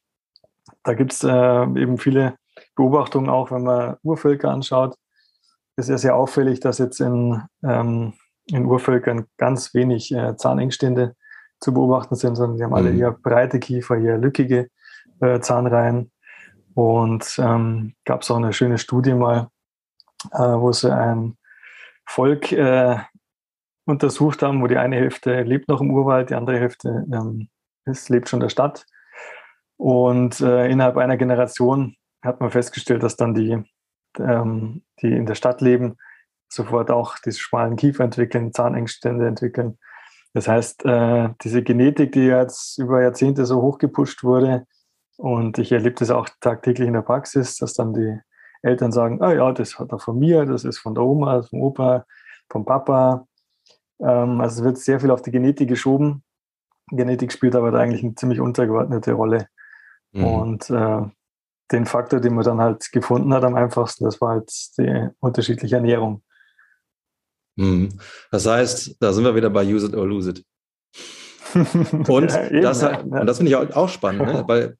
da 0.82 0.94
gibt 0.94 1.12
es 1.12 1.22
äh, 1.24 1.62
eben 1.80 1.98
viele 1.98 2.36
Beobachtungen, 2.76 3.28
auch 3.28 3.50
wenn 3.50 3.62
man 3.62 3.96
Urvölker 4.02 4.50
anschaut. 4.50 4.96
ist 5.76 5.88
ja 5.88 5.98
sehr 5.98 6.16
auffällig, 6.16 6.60
dass 6.60 6.78
jetzt 6.78 7.00
in, 7.00 7.42
ähm, 7.64 8.14
in 8.46 8.66
Urvölkern 8.66 9.26
ganz 9.36 9.74
wenig 9.74 10.12
äh, 10.12 10.36
Zahnengstände 10.36 11.16
zu 11.64 11.72
beobachten 11.72 12.14
sind, 12.14 12.36
sondern 12.36 12.58
die 12.58 12.62
haben 12.62 12.74
alle 12.74 12.92
mhm. 12.92 13.00
eher 13.00 13.10
breite 13.10 13.58
Kiefer, 13.58 13.96
eher 13.96 14.18
lückige 14.18 14.68
äh, 15.20 15.40
Zahnreihen. 15.40 16.12
Und 16.74 17.36
ähm, 17.38 17.94
gab 18.04 18.22
es 18.22 18.30
auch 18.30 18.36
eine 18.36 18.52
schöne 18.52 18.76
Studie 18.78 19.14
mal, 19.14 19.48
äh, 20.32 20.38
wo 20.38 20.72
sie 20.72 20.94
ein 20.94 21.38
Volk 22.04 22.52
äh, 22.52 22.98
untersucht 23.86 24.42
haben, 24.42 24.60
wo 24.60 24.66
die 24.66 24.76
eine 24.76 24.96
Hälfte 24.96 25.42
lebt 25.42 25.68
noch 25.68 25.80
im 25.80 25.90
Urwald, 25.90 26.30
die 26.30 26.34
andere 26.34 26.58
Hälfte 26.58 27.06
ähm, 27.10 27.48
ist, 27.86 28.10
lebt 28.10 28.28
schon 28.28 28.38
in 28.38 28.44
der 28.44 28.50
Stadt. 28.50 28.84
Und 29.78 30.40
äh, 30.40 30.68
innerhalb 30.68 30.98
einer 30.98 31.16
Generation 31.16 31.96
hat 32.22 32.40
man 32.40 32.50
festgestellt, 32.50 33.02
dass 33.02 33.16
dann 33.16 33.34
die, 33.34 33.62
ähm, 34.18 34.82
die 35.00 35.12
in 35.12 35.26
der 35.26 35.34
Stadt 35.34 35.62
leben, 35.62 35.96
sofort 36.48 36.90
auch 36.90 37.16
diese 37.18 37.40
schmalen 37.40 37.76
Kiefer 37.76 38.04
entwickeln, 38.04 38.52
Zahnengstände 38.52 39.26
entwickeln. 39.26 39.78
Das 40.34 40.48
heißt, 40.48 40.84
äh, 40.84 41.30
diese 41.42 41.62
Genetik, 41.62 42.12
die 42.12 42.26
jetzt 42.26 42.78
über 42.78 43.02
Jahrzehnte 43.02 43.46
so 43.46 43.62
hochgepusht 43.62 44.24
wurde, 44.24 44.66
und 45.16 45.58
ich 45.58 45.70
erlebe 45.70 45.94
das 45.94 46.10
auch 46.10 46.28
tagtäglich 46.40 46.88
in 46.88 46.94
der 46.94 47.02
Praxis, 47.02 47.56
dass 47.56 47.74
dann 47.74 47.94
die 47.94 48.18
Eltern 48.62 48.90
sagen, 48.90 49.22
ah 49.22 49.32
ja, 49.32 49.52
das 49.52 49.78
hat 49.78 49.92
er 49.92 50.00
von 50.00 50.18
mir, 50.18 50.44
das 50.44 50.64
ist 50.64 50.78
von 50.78 50.94
der 50.94 51.04
Oma, 51.04 51.42
vom 51.42 51.62
Opa, 51.62 52.04
vom 52.50 52.64
Papa. 52.64 53.28
Ähm, 54.00 54.40
also 54.40 54.60
es 54.60 54.64
wird 54.64 54.78
sehr 54.78 54.98
viel 54.98 55.12
auf 55.12 55.22
die 55.22 55.30
Genetik 55.30 55.68
geschoben. 55.68 56.24
Genetik 56.90 57.30
spielt 57.32 57.54
aber 57.54 57.70
da 57.70 57.78
eigentlich 57.78 58.02
eine 58.02 58.16
ziemlich 58.16 58.40
untergeordnete 58.40 59.12
Rolle. 59.12 59.46
Mhm. 60.12 60.24
Und 60.24 60.70
äh, 60.70 61.02
den 61.70 61.86
Faktor, 61.86 62.20
den 62.20 62.34
man 62.34 62.44
dann 62.44 62.60
halt 62.60 62.90
gefunden 62.90 63.32
hat 63.32 63.44
am 63.44 63.54
einfachsten, 63.54 64.04
das 64.04 64.20
war 64.20 64.30
halt 64.30 64.50
die 64.78 65.10
unterschiedliche 65.20 65.76
Ernährung. 65.76 66.23
Mhm. 67.56 67.90
Das 68.30 68.46
heißt, 68.46 68.96
da 69.00 69.12
sind 69.12 69.24
wir 69.24 69.34
wieder 69.34 69.50
bei 69.50 69.64
Use 69.64 69.86
it 69.86 69.94
or 69.94 70.06
lose 70.06 70.30
it. 70.30 70.44
Und, 72.08 72.32
ja, 72.32 72.60
das, 72.60 72.82
ja. 72.82 73.24
das 73.24 73.36
finde 73.36 73.50
ich 73.50 73.56
auch, 73.56 73.88
spannend, 73.88 74.26
ne? 74.26 74.44
weil 74.48 74.76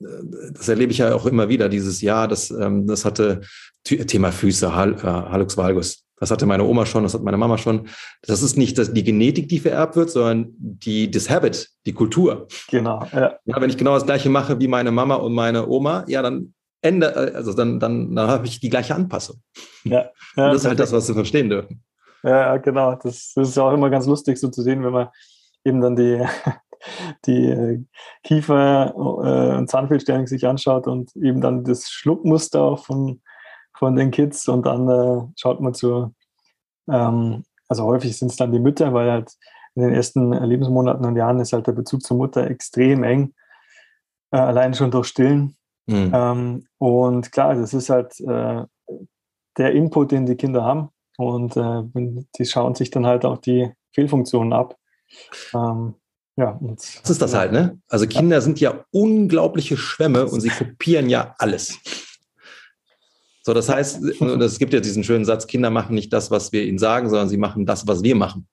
äh, 0.00 0.06
das 0.52 0.68
erlebe 0.68 0.92
ich 0.92 0.98
ja 0.98 1.14
auch 1.14 1.26
immer 1.26 1.48
wieder 1.48 1.68
dieses 1.68 2.00
Jahr, 2.02 2.28
das, 2.28 2.50
ähm, 2.50 2.86
das 2.86 3.04
hatte 3.04 3.40
Thema 3.84 4.32
Füße, 4.32 4.66
äh, 4.66 4.70
Halux 4.70 5.56
valgus. 5.56 6.04
Das 6.20 6.30
hatte 6.30 6.46
meine 6.46 6.64
Oma 6.64 6.84
schon, 6.84 7.04
das 7.04 7.14
hat 7.14 7.22
meine 7.22 7.36
Mama 7.36 7.58
schon. 7.58 7.88
Das 8.22 8.42
ist 8.42 8.56
nicht 8.56 8.76
die 8.76 9.04
Genetik, 9.04 9.48
die 9.48 9.60
vererbt 9.60 9.96
wird, 9.96 10.10
sondern 10.10 10.48
die, 10.58 11.10
das 11.10 11.30
Habit, 11.30 11.70
die 11.86 11.92
Kultur. 11.92 12.48
Genau. 12.70 13.06
Ja. 13.12 13.38
ja. 13.44 13.60
wenn 13.60 13.70
ich 13.70 13.76
genau 13.76 13.94
das 13.94 14.04
Gleiche 14.04 14.28
mache 14.28 14.58
wie 14.58 14.68
meine 14.68 14.90
Mama 14.90 15.14
und 15.14 15.32
meine 15.32 15.68
Oma, 15.68 16.04
ja, 16.08 16.20
dann 16.22 16.54
ändere, 16.82 17.34
also 17.34 17.52
dann, 17.52 17.78
dann, 17.80 18.14
dann 18.14 18.28
habe 18.28 18.46
ich 18.46 18.60
die 18.60 18.68
gleiche 18.68 18.94
Anpassung. 18.94 19.40
Ja. 19.84 20.10
ja 20.36 20.52
das 20.52 20.62
ist 20.62 20.68
halt 20.68 20.80
das, 20.80 20.92
was 20.92 21.08
wir 21.08 21.14
verstehen 21.14 21.50
dürfen. 21.50 21.82
Ja, 22.22 22.56
genau. 22.56 22.94
Das, 22.94 23.32
das 23.34 23.48
ist 23.48 23.58
auch 23.58 23.72
immer 23.72 23.90
ganz 23.90 24.06
lustig 24.06 24.38
so 24.38 24.48
zu 24.48 24.62
sehen, 24.62 24.84
wenn 24.84 24.92
man 24.92 25.08
eben 25.64 25.80
dann 25.80 25.96
die, 25.96 26.24
die 27.26 27.46
äh, 27.46 27.84
Kiefer- 28.24 28.92
äh, 28.94 29.56
und 29.56 29.70
Zahnfehlstellung 29.70 30.26
sich 30.26 30.46
anschaut 30.46 30.86
und 30.86 31.14
eben 31.16 31.40
dann 31.40 31.64
das 31.64 31.88
Schluckmuster 31.90 32.62
auch 32.62 32.84
von, 32.84 33.20
von 33.74 33.96
den 33.96 34.10
Kids 34.10 34.48
und 34.48 34.66
dann 34.66 34.88
äh, 34.88 35.26
schaut 35.36 35.60
man 35.60 35.74
zu, 35.74 36.14
ähm, 36.90 37.44
also 37.68 37.84
häufig 37.84 38.16
sind 38.16 38.30
es 38.30 38.36
dann 38.36 38.52
die 38.52 38.60
Mütter, 38.60 38.92
weil 38.92 39.10
halt 39.10 39.32
in 39.74 39.82
den 39.82 39.92
ersten 39.92 40.32
Lebensmonaten 40.32 41.04
und 41.04 41.16
Jahren 41.16 41.38
ist 41.38 41.52
halt 41.52 41.66
der 41.66 41.72
Bezug 41.72 42.02
zur 42.02 42.16
Mutter 42.16 42.48
extrem 42.48 43.04
eng, 43.04 43.34
äh, 44.32 44.38
allein 44.38 44.74
schon 44.74 44.90
durch 44.90 45.06
Stillen. 45.08 45.56
Mhm. 45.86 46.10
Ähm, 46.12 46.66
und 46.78 47.30
klar, 47.30 47.54
das 47.54 47.74
ist 47.74 47.88
halt 47.88 48.18
äh, 48.20 48.64
der 49.56 49.72
Input, 49.72 50.10
den 50.10 50.26
die 50.26 50.36
Kinder 50.36 50.64
haben 50.64 50.90
und 51.18 51.56
äh, 51.56 51.82
die 52.38 52.46
schauen 52.46 52.76
sich 52.76 52.90
dann 52.90 53.04
halt 53.04 53.24
auch 53.24 53.38
die 53.38 53.70
Fehlfunktionen 53.92 54.52
ab. 54.52 54.76
Ähm, 55.52 55.94
ja, 56.36 56.50
und, 56.60 56.78
das 56.78 57.10
ist 57.10 57.20
das 57.20 57.34
halt, 57.34 57.50
ne? 57.50 57.80
Also 57.88 58.06
Kinder 58.06 58.36
ja. 58.36 58.40
sind 58.40 58.60
ja 58.60 58.84
unglaubliche 58.92 59.76
Schwämme 59.76 60.26
und 60.26 60.40
sie 60.40 60.50
kopieren 60.50 61.08
ja 61.08 61.34
alles. 61.38 61.76
So, 63.42 63.52
das 63.52 63.68
heißt, 63.68 64.04
es 64.04 64.58
gibt 64.58 64.72
ja 64.72 64.80
diesen 64.80 65.02
schönen 65.02 65.24
Satz, 65.24 65.48
Kinder 65.48 65.70
machen 65.70 65.94
nicht 65.94 66.12
das, 66.12 66.30
was 66.30 66.52
wir 66.52 66.62
ihnen 66.62 66.78
sagen, 66.78 67.08
sondern 67.08 67.28
sie 67.28 67.36
machen 67.36 67.66
das, 67.66 67.88
was 67.88 68.04
wir 68.04 68.14
machen. 68.14 68.46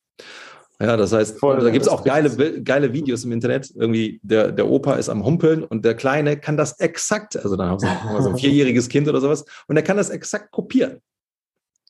Ja, 0.82 0.98
das 0.98 1.14
heißt, 1.14 1.40
Voll, 1.40 1.60
da 1.60 1.70
gibt 1.70 1.84
es 1.84 1.88
auch 1.88 2.04
geile, 2.04 2.64
geile 2.64 2.94
Videos 2.94 3.24
im 3.24 3.32
Internet. 3.32 3.72
Irgendwie 3.76 4.20
der, 4.24 4.52
der 4.52 4.68
Opa 4.68 4.96
ist 4.96 5.10
am 5.10 5.24
Humpeln 5.24 5.64
und 5.64 5.86
der 5.86 5.94
Kleine 5.94 6.38
kann 6.38 6.58
das 6.58 6.80
exakt, 6.80 7.38
also 7.38 7.56
dann 7.56 7.70
haben 7.70 7.82
wir 7.82 8.22
so 8.24 8.30
ein 8.30 8.38
vierjähriges 8.40 8.90
Kind 8.90 9.08
oder 9.08 9.22
sowas, 9.22 9.46
und 9.68 9.78
er 9.78 9.84
kann 9.84 9.98
das 9.98 10.10
exakt 10.10 10.52
kopieren. 10.52 11.02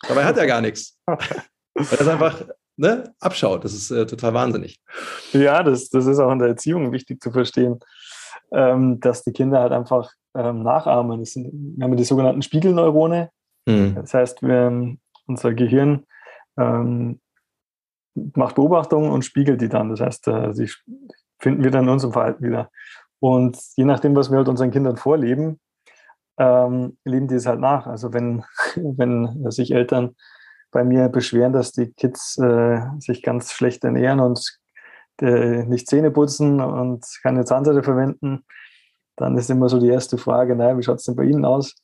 Dabei 0.08 0.24
hat 0.24 0.38
er 0.38 0.48
gar 0.48 0.62
nichts. 0.62 1.00
Weil 1.08 1.98
das 1.98 2.08
einfach 2.08 2.42
ne, 2.78 3.14
abschaut. 3.20 3.64
Das 3.64 3.74
ist 3.74 3.92
äh, 3.92 4.06
total 4.06 4.34
wahnsinnig. 4.34 4.80
Ja, 5.34 5.64
das, 5.64 5.90
das 5.90 6.06
ist 6.06 6.20
auch 6.20 6.32
in 6.32 6.40
der 6.40 6.50
Erziehung 6.50 6.92
wichtig 6.92 7.22
zu 7.22 7.32
verstehen, 7.32 7.80
ähm, 8.52 9.00
dass 9.00 9.24
die 9.24 9.34
Kinder 9.34 9.60
halt 9.60 9.72
einfach 9.72 10.12
ähm, 10.36 10.64
nachahmen. 10.64 11.20
Das 11.20 11.34
sind, 11.34 11.52
wir 11.78 11.84
haben 11.84 11.98
die 11.98 12.04
sogenannten 12.04 12.42
Spiegelneurone. 12.42 13.30
Mhm. 13.66 13.96
Das 13.96 14.14
heißt, 14.14 14.42
wir, 14.42 14.96
unser 15.28 15.54
Gehirn 15.54 16.06
ähm, 16.58 17.20
macht 18.14 18.56
Beobachtungen 18.56 19.12
und 19.12 19.26
spiegelt 19.26 19.62
die 19.62 19.70
dann. 19.70 19.90
Das 19.90 20.00
heißt, 20.00 20.28
äh, 20.28 20.54
sie 20.54 20.70
finden 21.40 21.64
wir 21.64 21.72
dann 21.72 21.86
in 21.86 21.90
unserem 21.90 22.14
Verhalten 22.14 22.46
wieder. 22.46 22.70
Und 23.20 23.58
je 23.76 23.86
nachdem, 23.86 24.16
was 24.16 24.30
wir 24.30 24.38
halt 24.38 24.48
unseren 24.48 24.72
Kindern 24.72 24.98
vorleben, 24.98 25.60
ähm, 26.38 26.98
leben 27.06 27.28
die 27.28 27.36
es 27.36 27.46
halt 27.46 27.60
nach. 27.60 27.88
Also 27.88 28.14
wenn, 28.14 28.44
wenn 28.76 29.50
sich 29.52 29.72
Eltern 29.72 30.16
bei 30.72 30.84
mir 30.84 31.10
beschweren, 31.10 31.54
dass 31.54 31.72
die 31.72 31.94
Kids 31.94 32.38
äh, 32.38 32.82
sich 33.00 33.24
ganz 33.24 33.52
schlecht 33.52 33.84
ernähren 33.84 34.20
und 34.20 34.60
äh, 35.22 35.64
nicht 35.64 35.88
Zähne 35.88 36.12
putzen 36.12 36.60
und 36.60 37.06
keine 37.24 37.46
Zahnseide 37.46 37.84
verwenden, 37.84 38.46
dann 39.16 39.38
ist 39.38 39.50
immer 39.50 39.70
so 39.70 39.80
die 39.80 39.88
erste 39.88 40.18
Frage, 40.18 40.56
naja, 40.56 40.78
wie 40.78 40.84
schaut 40.84 41.00
es 41.00 41.06
denn 41.06 41.16
bei 41.16 41.24
Ihnen 41.24 41.46
aus? 41.46 41.76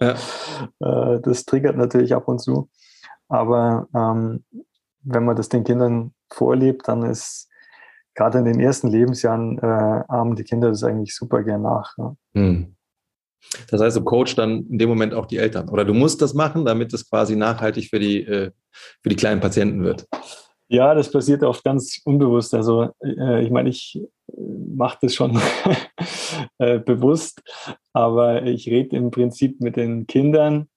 ja. 0.00 0.14
äh, 0.80 1.20
das 1.20 1.44
triggert 1.44 1.76
natürlich 1.76 2.14
ab 2.14 2.28
und 2.28 2.40
zu. 2.40 2.70
Aber 3.28 3.88
ähm, 3.94 4.44
wenn 5.02 5.24
man 5.24 5.36
das 5.36 5.48
den 5.48 5.64
Kindern 5.64 6.14
vorlebt, 6.30 6.86
dann 6.86 7.02
ist 7.02 7.48
gerade 8.14 8.38
in 8.38 8.44
den 8.44 8.60
ersten 8.60 8.88
Lebensjahren 8.88 9.58
äh, 9.58 10.04
ahmen 10.08 10.36
die 10.36 10.44
Kinder 10.44 10.68
das 10.68 10.84
eigentlich 10.84 11.16
super 11.16 11.42
gern 11.42 11.62
nach. 11.62 11.96
Ja. 11.98 12.16
Hm. 12.34 12.76
Das 13.70 13.80
heißt, 13.80 13.96
du 13.96 14.04
coachst 14.04 14.38
dann 14.38 14.66
in 14.68 14.78
dem 14.78 14.88
Moment 14.88 15.14
auch 15.14 15.26
die 15.26 15.38
Eltern. 15.38 15.68
Oder 15.68 15.84
du 15.84 15.94
musst 15.94 16.22
das 16.22 16.34
machen, 16.34 16.64
damit 16.64 16.92
es 16.92 17.08
quasi 17.08 17.36
nachhaltig 17.36 17.90
für 17.90 17.98
die, 17.98 18.22
äh, 18.22 18.50
für 19.02 19.08
die 19.08 19.16
kleinen 19.16 19.40
Patienten 19.40 19.84
wird. 19.84 20.06
Ja, 20.68 20.94
das 20.94 21.10
passiert 21.10 21.42
oft 21.42 21.62
ganz 21.64 22.00
unbewusst. 22.04 22.54
Also 22.54 22.90
äh, 23.04 23.44
ich 23.44 23.50
meine, 23.50 23.68
ich 23.68 24.00
äh, 24.00 24.40
mache 24.74 24.98
das 25.02 25.14
schon 25.14 25.38
bewusst, 26.58 27.42
aber 27.92 28.44
ich 28.44 28.68
rede 28.68 28.96
im 28.96 29.10
Prinzip 29.10 29.60
mit 29.60 29.76
den 29.76 30.06
Kindern 30.06 30.68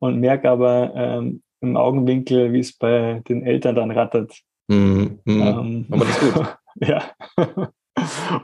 und 0.00 0.18
merke 0.18 0.50
aber 0.50 0.92
ähm, 0.94 1.42
im 1.60 1.76
Augenwinkel, 1.76 2.52
wie 2.52 2.60
es 2.60 2.76
bei 2.76 3.22
den 3.28 3.44
Eltern 3.44 3.76
dann 3.76 3.90
rattert. 3.90 4.34
Mhm, 4.68 5.20
mh. 5.24 5.50
ähm, 5.50 5.86
aber 5.90 6.04
das 6.04 6.22
ist 6.22 6.34
gut. 6.34 6.56
ja. 6.88 7.12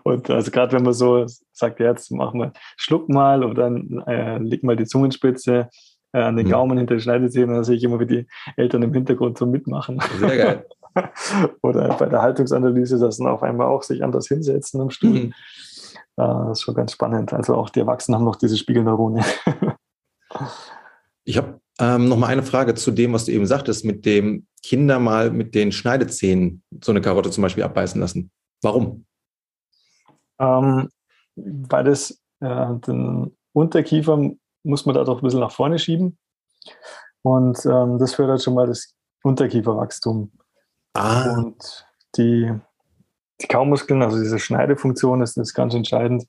Und 0.02 0.30
also 0.30 0.50
gerade 0.50 0.72
wenn 0.72 0.82
man 0.82 0.92
so 0.92 1.26
sagt, 1.52 1.80
jetzt 1.80 2.10
machen 2.10 2.40
wir, 2.40 2.52
schluck 2.76 3.08
mal 3.08 3.44
oder 3.44 3.70
äh, 4.06 4.38
leg 4.38 4.62
mal 4.62 4.76
die 4.76 4.86
Zungenspitze 4.86 5.68
äh, 6.12 6.20
an 6.20 6.36
den. 6.36 6.48
Gaumen 6.48 6.78
hinter 6.78 6.94
die 6.94 7.00
Schneidezähne, 7.00 7.54
dann 7.54 7.64
sehe 7.64 7.76
ich 7.76 7.84
immer, 7.84 8.00
wie 8.00 8.06
die 8.06 8.26
Eltern 8.56 8.82
im 8.82 8.92
Hintergrund 8.92 9.38
so 9.38 9.46
mitmachen. 9.46 10.00
Sehr 10.18 10.36
geil. 10.36 10.66
oder 11.62 11.94
bei 11.94 12.06
der 12.06 12.22
Haltungsanalyse, 12.22 12.98
dass 12.98 13.18
dann 13.18 13.26
auf 13.26 13.42
einmal 13.42 13.66
auch 13.66 13.82
sich 13.82 14.02
anders 14.02 14.28
hinsetzen 14.28 14.80
am 14.80 14.90
Stuhl. 14.90 15.10
Mhm. 15.10 15.34
Das 16.16 16.58
ist 16.58 16.62
schon 16.62 16.74
ganz 16.74 16.92
spannend. 16.92 17.32
Also 17.32 17.54
auch 17.54 17.68
die 17.68 17.80
Erwachsenen 17.80 18.16
haben 18.16 18.24
noch 18.24 18.36
diese 18.36 18.56
Spiegelneurone. 18.56 19.22
ich 21.24 21.36
habe 21.36 21.60
ähm, 21.78 22.08
noch 22.08 22.16
mal 22.16 22.28
eine 22.28 22.42
Frage 22.42 22.74
zu 22.74 22.90
dem, 22.90 23.12
was 23.12 23.26
du 23.26 23.32
eben 23.32 23.46
sagtest, 23.46 23.84
mit 23.84 24.06
dem 24.06 24.46
Kinder 24.62 24.98
mal 24.98 25.30
mit 25.30 25.54
den 25.54 25.72
Schneidezähnen 25.72 26.62
so 26.82 26.92
eine 26.92 27.02
Karotte 27.02 27.30
zum 27.30 27.42
Beispiel 27.42 27.64
abbeißen 27.64 28.00
lassen. 28.00 28.30
Warum? 28.62 29.04
Ähm, 30.38 30.88
weil 31.36 31.84
das 31.84 32.22
äh, 32.40 32.74
den 32.86 33.36
Unterkiefer 33.52 34.30
muss 34.62 34.86
man 34.86 34.94
da 34.94 35.04
doch 35.04 35.20
ein 35.20 35.24
bisschen 35.24 35.40
nach 35.40 35.52
vorne 35.52 35.78
schieben. 35.78 36.18
Und 37.22 37.64
ähm, 37.66 37.98
das 37.98 38.14
fördert 38.14 38.42
schon 38.42 38.54
mal 38.54 38.66
das 38.66 38.94
Unterkieferwachstum. 39.22 40.32
Ah. 40.94 41.34
Und 41.34 41.86
die, 42.16 42.52
die 43.40 43.46
Kaumuskeln, 43.46 44.02
also 44.02 44.18
diese 44.18 44.38
Schneidefunktion, 44.38 45.22
ist, 45.22 45.36
ist 45.36 45.54
ganz 45.54 45.74
entscheidend, 45.74 46.26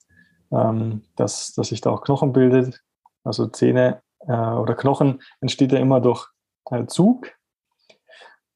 ähm, 0.51 1.03
dass, 1.15 1.53
dass 1.53 1.69
sich 1.69 1.81
da 1.81 1.91
auch 1.91 2.01
Knochen 2.01 2.33
bildet. 2.33 2.81
Also 3.23 3.47
Zähne 3.47 4.01
äh, 4.21 4.31
oder 4.31 4.75
Knochen 4.75 5.21
entsteht 5.41 5.71
ja 5.71 5.79
immer 5.79 6.01
durch 6.01 6.27
äh, 6.71 6.85
Zug. 6.85 7.27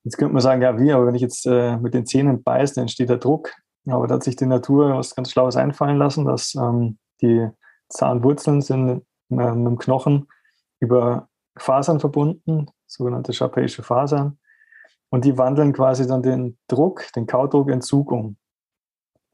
Jetzt 0.04 0.18
könnte 0.18 0.34
man 0.34 0.42
sagen, 0.42 0.62
ja, 0.62 0.80
wie, 0.80 0.92
aber 0.92 1.06
wenn 1.06 1.16
ich 1.16 1.22
jetzt 1.22 1.46
äh, 1.46 1.78
mit 1.78 1.94
den 1.94 2.06
Zähnen 2.06 2.42
beiße, 2.42 2.76
dann 2.76 2.84
entsteht 2.84 3.10
der 3.10 3.18
Druck. 3.18 3.54
Aber 3.88 4.08
da 4.08 4.16
hat 4.16 4.24
sich 4.24 4.36
die 4.36 4.46
Natur 4.46 4.98
was 4.98 5.16
ganz 5.16 5.32
Schlaues 5.32 5.56
einfallen 5.56 5.98
lassen, 5.98 6.26
dass 6.26 6.56
ähm, 6.56 6.98
die 7.22 7.50
Zahnwurzeln 7.90 8.62
sind 8.62 8.90
äh, 8.90 9.34
mit 9.34 9.40
dem 9.40 9.78
Knochen 9.78 10.28
über 10.80 11.30
Fasern 11.58 12.00
verbunden, 12.00 12.68
sogenannte 12.86 13.34
Schapeische 13.34 13.84
Fasern. 13.84 14.40
Und 15.10 15.26
die 15.26 15.38
wandeln 15.38 15.74
quasi 15.74 16.08
dann 16.08 16.24
den 16.24 16.58
Druck, 16.68 17.12
den 17.16 17.26
Kaudruck 17.28 17.70
in 17.70 17.82
Zug 17.82 18.12
um. 18.12 18.38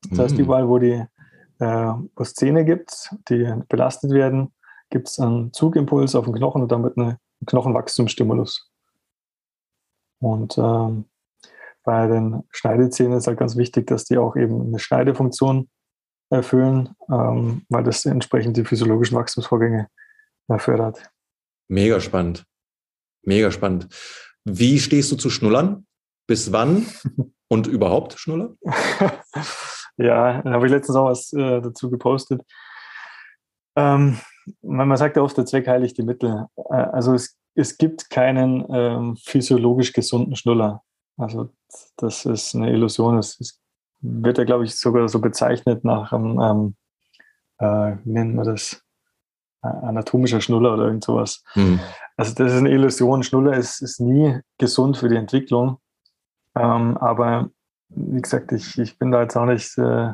Das 0.09 0.19
heißt, 0.19 0.35
mhm. 0.35 0.41
überall, 0.41 0.69
wo 0.69 0.79
die 0.79 1.05
äh, 1.59 1.65
wo 2.15 2.23
es 2.23 2.33
Zähne 2.33 2.65
gibt, 2.65 3.09
die 3.29 3.51
belastet 3.67 4.11
werden, 4.11 4.53
gibt 4.89 5.09
es 5.09 5.19
einen 5.19 5.53
Zugimpuls 5.53 6.15
auf 6.15 6.25
den 6.25 6.35
Knochen 6.35 6.61
und 6.61 6.71
damit 6.71 6.97
einen 6.97 7.17
Knochenwachstumsstimulus. 7.45 8.71
Und 10.19 10.57
ähm, 10.57 11.05
bei 11.87 12.07
den 12.07 12.43
Schneidezähnen 12.51 13.17
ist 13.17 13.27
halt 13.27 13.39
ganz 13.39 13.55
wichtig, 13.55 13.87
dass 13.87 14.03
die 14.03 14.17
auch 14.17 14.35
eben 14.35 14.61
eine 14.61 14.77
Schneidefunktion 14.77 15.69
erfüllen, 16.29 16.93
ähm, 17.09 17.65
weil 17.69 17.83
das 17.83 18.05
entsprechend 18.05 18.57
die 18.57 18.65
physiologischen 18.65 19.15
Wachstumsvorgänge 19.15 19.87
fördert. 20.57 21.09
Mega 21.69 22.01
spannend. 22.01 22.45
Mega 23.23 23.51
spannend. 23.51 23.87
Wie 24.43 24.79
stehst 24.79 25.11
du 25.11 25.15
zu 25.15 25.29
Schnullern? 25.29 25.85
Bis 26.27 26.51
wann 26.51 26.85
und 27.47 27.67
überhaupt 27.67 28.19
Schnuller? 28.19 28.55
ja, 29.97 30.41
da 30.41 30.51
habe 30.51 30.65
ich 30.65 30.71
letztens 30.71 30.97
auch 30.97 31.09
was 31.09 31.31
äh, 31.31 31.61
dazu 31.61 31.89
gepostet. 31.89 32.41
Ähm, 33.77 34.19
man 34.61 34.97
sagt 34.97 35.15
ja 35.15 35.21
oft, 35.21 35.37
der 35.37 35.45
Zweck 35.45 35.67
heiligt 35.67 35.97
die 35.97 36.03
Mittel. 36.03 36.47
Äh, 36.69 36.73
also 36.75 37.13
es 37.13 37.37
es 37.57 37.77
gibt 37.77 38.09
keinen 38.11 38.65
ähm, 38.69 39.17
physiologisch 39.17 39.91
gesunden 39.91 40.35
Schnuller. 40.35 40.83
Also 41.17 41.49
das 41.97 42.25
ist 42.25 42.55
eine 42.55 42.71
Illusion. 42.71 43.17
Es 43.17 43.61
wird 44.01 44.37
ja, 44.37 44.43
glaube 44.43 44.65
ich, 44.65 44.75
sogar 44.75 45.07
so 45.09 45.19
bezeichnet 45.19 45.83
nach 45.83 46.11
einem, 46.11 46.39
ähm, 46.39 46.75
äh, 47.59 47.97
wie 48.03 48.11
nennt 48.11 48.35
man 48.35 48.45
das, 48.45 48.81
anatomischer 49.61 50.41
Schnuller 50.41 50.73
oder 50.73 50.85
irgend 50.85 51.03
sowas. 51.03 51.43
Mhm. 51.55 51.79
Also 52.15 52.33
das 52.35 52.53
ist 52.53 52.59
eine 52.59 52.69
Illusion. 52.69 53.23
Schnuller 53.23 53.55
ist, 53.57 53.81
ist 53.81 53.99
nie 53.99 54.39
gesund 54.57 54.97
für 54.97 55.09
die 55.09 55.15
Entwicklung. 55.15 55.79
Ähm, 56.55 56.97
aber 56.97 57.49
wie 57.89 58.21
gesagt, 58.21 58.51
ich, 58.51 58.77
ich 58.77 58.97
bin 58.97 59.11
da 59.11 59.21
jetzt 59.21 59.35
auch 59.35 59.45
nicht 59.45 59.77
äh, 59.77 60.13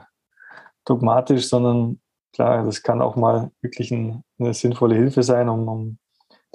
dogmatisch, 0.85 1.47
sondern 1.47 1.99
klar, 2.33 2.63
das 2.63 2.83
kann 2.83 3.01
auch 3.01 3.15
mal 3.15 3.51
wirklich 3.61 3.91
ein, 3.91 4.23
eine 4.39 4.53
sinnvolle 4.53 4.95
Hilfe 4.95 5.23
sein, 5.23 5.49
um, 5.49 5.67
um 5.67 5.97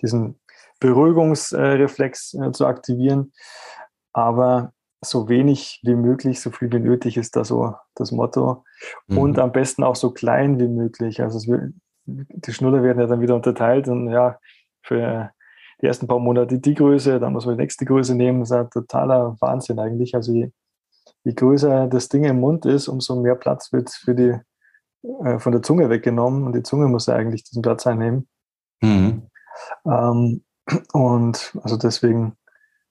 diesen 0.02 0.38
Beruhigungsreflex 0.80 2.34
äh, 2.34 2.52
zu 2.52 2.66
aktivieren. 2.66 3.32
Aber 4.12 4.72
so 5.00 5.28
wenig 5.28 5.80
wie 5.84 5.94
möglich, 5.94 6.40
so 6.40 6.50
viel 6.50 6.72
wie 6.72 6.80
nötig 6.80 7.16
ist 7.16 7.36
da 7.36 7.44
so 7.44 7.74
das 7.94 8.10
Motto. 8.12 8.64
Mhm. 9.06 9.18
Und 9.18 9.38
am 9.38 9.52
besten 9.52 9.84
auch 9.84 9.96
so 9.96 10.10
klein 10.10 10.58
wie 10.58 10.68
möglich. 10.68 11.22
Also 11.22 11.46
will, 11.50 11.74
die 12.04 12.52
Schnuller 12.52 12.82
werden 12.82 13.00
ja 13.00 13.06
dann 13.06 13.20
wieder 13.20 13.36
unterteilt 13.36 13.88
und 13.88 14.10
ja, 14.10 14.38
für 14.82 15.30
die 15.80 15.86
ersten 15.86 16.08
paar 16.08 16.18
Monate 16.18 16.58
die 16.58 16.74
Größe, 16.74 17.20
dann 17.20 17.32
muss 17.32 17.46
man 17.46 17.56
die 17.56 17.62
nächste 17.62 17.84
Größe 17.84 18.14
nehmen. 18.14 18.40
Das 18.40 18.50
ist 18.50 18.56
ein 18.56 18.70
totaler 18.70 19.36
Wahnsinn 19.40 19.78
eigentlich. 19.78 20.14
Also 20.14 20.32
je, 20.32 20.50
je 21.24 21.32
größer 21.34 21.86
das 21.86 22.08
Ding 22.08 22.24
im 22.24 22.40
Mund 22.40 22.66
ist, 22.66 22.88
umso 22.88 23.20
mehr 23.20 23.36
Platz 23.36 23.72
wird 23.72 23.90
für 23.90 24.14
die 24.14 24.38
äh, 25.24 25.38
von 25.38 25.52
der 25.52 25.62
Zunge 25.62 25.90
weggenommen 25.90 26.44
und 26.44 26.54
die 26.54 26.62
Zunge 26.62 26.88
muss 26.88 27.06
ja 27.06 27.14
eigentlich 27.14 27.44
diesen 27.44 27.62
Platz 27.62 27.86
einnehmen. 27.86 28.28
Mhm. 28.80 29.28
Ähm, 29.86 30.44
und 30.92 31.56
also 31.62 31.76
deswegen 31.76 32.36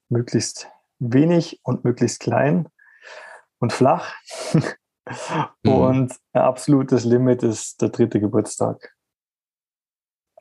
möglichst 0.09 0.69
wenig 0.99 1.59
und 1.63 1.83
möglichst 1.83 2.19
klein 2.19 2.69
und 3.59 3.73
flach. 3.73 4.13
mhm. 5.63 5.71
Und 5.71 6.13
ein 6.33 6.41
absolutes 6.41 7.05
Limit 7.05 7.43
ist 7.43 7.81
der 7.81 7.89
dritte 7.89 8.19
Geburtstag. 8.19 8.93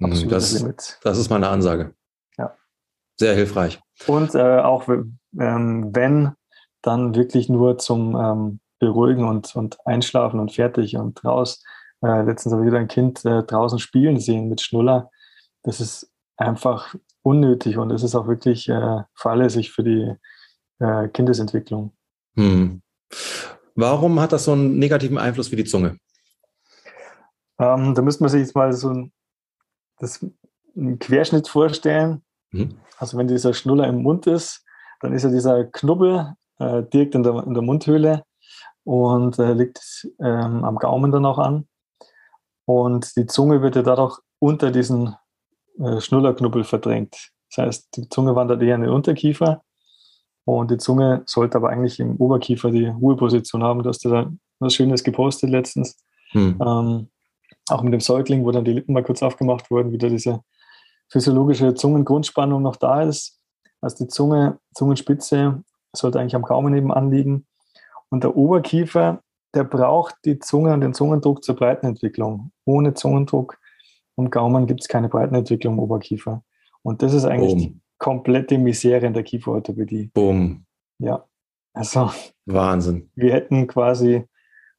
Mhm, 0.00 0.28
das, 0.28 0.52
Limit. 0.60 0.98
das 1.02 1.18
ist 1.18 1.30
meine 1.30 1.48
Ansage. 1.48 1.94
Ja. 2.36 2.54
Sehr 3.18 3.34
hilfreich. 3.34 3.80
Und 4.06 4.34
äh, 4.34 4.58
auch 4.60 4.88
ähm, 4.88 5.90
wenn, 5.94 6.34
dann 6.82 7.14
wirklich 7.14 7.48
nur 7.48 7.78
zum 7.78 8.14
ähm, 8.14 8.60
Beruhigen 8.78 9.24
und, 9.24 9.54
und 9.56 9.78
Einschlafen 9.86 10.38
und 10.38 10.52
fertig 10.52 10.96
und 10.96 11.24
raus. 11.24 11.62
Äh, 12.02 12.22
letztens 12.22 12.52
habe 12.52 12.62
ich 12.62 12.68
wieder 12.68 12.78
ein 12.78 12.88
Kind 12.88 13.24
äh, 13.24 13.42
draußen 13.42 13.78
spielen 13.78 14.20
sehen 14.20 14.48
mit 14.48 14.60
Schnuller. 14.60 15.10
Das 15.62 15.80
ist 15.80 16.10
einfach 16.36 16.94
unnötig 17.22 17.78
und 17.78 17.90
es 17.90 18.02
ist 18.02 18.14
auch 18.14 18.28
wirklich 18.28 18.68
äh, 18.68 19.02
fahrlässig 19.14 19.72
für 19.72 19.82
die 19.82 20.14
äh, 20.78 21.08
Kindesentwicklung. 21.08 21.92
Hm. 22.34 22.82
Warum 23.74 24.20
hat 24.20 24.32
das 24.32 24.44
so 24.44 24.52
einen 24.52 24.78
negativen 24.78 25.18
Einfluss 25.18 25.48
für 25.48 25.56
die 25.56 25.64
Zunge? 25.64 25.98
Ähm, 27.58 27.94
da 27.94 28.02
müsste 28.02 28.22
man 28.22 28.30
sich 28.30 28.40
jetzt 28.40 28.54
mal 28.54 28.72
so 28.72 28.90
ein, 28.90 29.12
das, 29.98 30.24
einen 30.76 30.98
Querschnitt 30.98 31.48
vorstellen. 31.48 32.22
Mhm. 32.50 32.78
Also 32.98 33.18
wenn 33.18 33.28
dieser 33.28 33.54
Schnuller 33.54 33.86
im 33.86 34.02
Mund 34.02 34.26
ist, 34.26 34.64
dann 35.00 35.12
ist 35.12 35.24
ja 35.24 35.30
dieser 35.30 35.64
Knubbel 35.64 36.34
äh, 36.58 36.82
direkt 36.84 37.14
in 37.14 37.22
der, 37.22 37.44
in 37.46 37.54
der 37.54 37.62
Mundhöhle 37.62 38.24
und 38.84 39.38
äh, 39.38 39.52
liegt 39.52 40.08
ähm, 40.20 40.64
am 40.64 40.76
Gaumen 40.76 41.12
dann 41.12 41.26
auch 41.26 41.38
an. 41.38 41.66
Und 42.64 43.16
die 43.16 43.26
Zunge 43.26 43.62
wird 43.62 43.76
ja 43.76 43.82
dadurch 43.82 44.18
unter 44.38 44.70
diesen 44.70 45.14
äh, 45.78 46.00
Schnullerknubbel 46.00 46.64
verdrängt. 46.64 47.30
Das 47.50 47.64
heißt, 47.64 47.96
die 47.96 48.08
Zunge 48.08 48.34
wandert 48.34 48.62
eher 48.62 48.74
in 48.74 48.82
den 48.82 48.90
Unterkiefer 48.90 49.62
und 50.46 50.70
die 50.70 50.78
Zunge 50.78 51.22
sollte 51.26 51.58
aber 51.58 51.70
eigentlich 51.70 51.98
im 51.98 52.16
Oberkiefer 52.16 52.70
die 52.70 52.86
Ruheposition 52.86 53.64
haben. 53.64 53.82
Du 53.82 53.88
hast 53.88 54.04
da 54.04 54.30
was 54.60 54.74
Schönes 54.74 55.02
gepostet 55.02 55.50
letztens. 55.50 55.98
Hm. 56.30 56.58
Ähm, 56.64 57.08
auch 57.68 57.82
mit 57.82 57.92
dem 57.92 58.00
Säugling, 58.00 58.44
wo 58.44 58.52
dann 58.52 58.64
die 58.64 58.72
Lippen 58.72 58.94
mal 58.94 59.02
kurz 59.02 59.22
aufgemacht 59.24 59.70
wurden, 59.72 59.90
wieder 59.90 60.08
diese 60.08 60.40
physiologische 61.08 61.74
Zungengrundspannung 61.74 62.62
noch 62.62 62.76
da 62.76 63.02
ist. 63.02 63.40
Also 63.80 64.04
die 64.04 64.08
Zunge, 64.08 64.60
Zungenspitze 64.72 65.64
sollte 65.92 66.20
eigentlich 66.20 66.36
am 66.36 66.42
Gaumen 66.42 66.72
nebenan 66.72 67.10
liegen. 67.10 67.46
Und 68.08 68.22
der 68.22 68.36
Oberkiefer, 68.36 69.22
der 69.52 69.64
braucht 69.64 70.14
die 70.24 70.38
Zunge 70.38 70.72
und 70.72 70.80
den 70.80 70.94
Zungendruck 70.94 71.42
zur 71.42 71.56
Breitenentwicklung. 71.56 72.52
Ohne 72.64 72.94
Zungendruck 72.94 73.58
und 74.14 74.30
Gaumen 74.30 74.68
gibt 74.68 74.82
es 74.82 74.88
keine 74.88 75.08
Breitenentwicklung 75.08 75.74
im 75.74 75.80
Oberkiefer. 75.80 76.44
Und 76.82 77.02
das 77.02 77.14
ist 77.14 77.24
eigentlich 77.24 77.54
Boom. 77.54 77.80
Komplette 77.98 78.58
Misere 78.58 79.06
in 79.06 79.14
der 79.14 79.22
Kieferorthopädie. 79.22 80.10
Boom. 80.12 80.64
Ja. 80.98 81.24
Also. 81.72 82.10
Wahnsinn. 82.46 83.10
Wir 83.14 83.32
hätten 83.32 83.66
quasi 83.66 84.24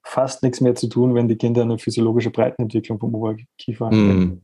fast 0.04 0.42
nichts 0.44 0.62
mehr 0.62 0.76
zu 0.76 0.88
tun, 0.88 1.14
wenn 1.16 1.28
die 1.28 1.36
Kinder 1.36 1.62
eine 1.62 1.78
physiologische 1.78 2.32
Breitenentwicklung 2.32 3.00
vom 3.00 3.14
Oberkiefer 3.14 3.88
haben. 3.88 4.20
Mm. 4.20 4.42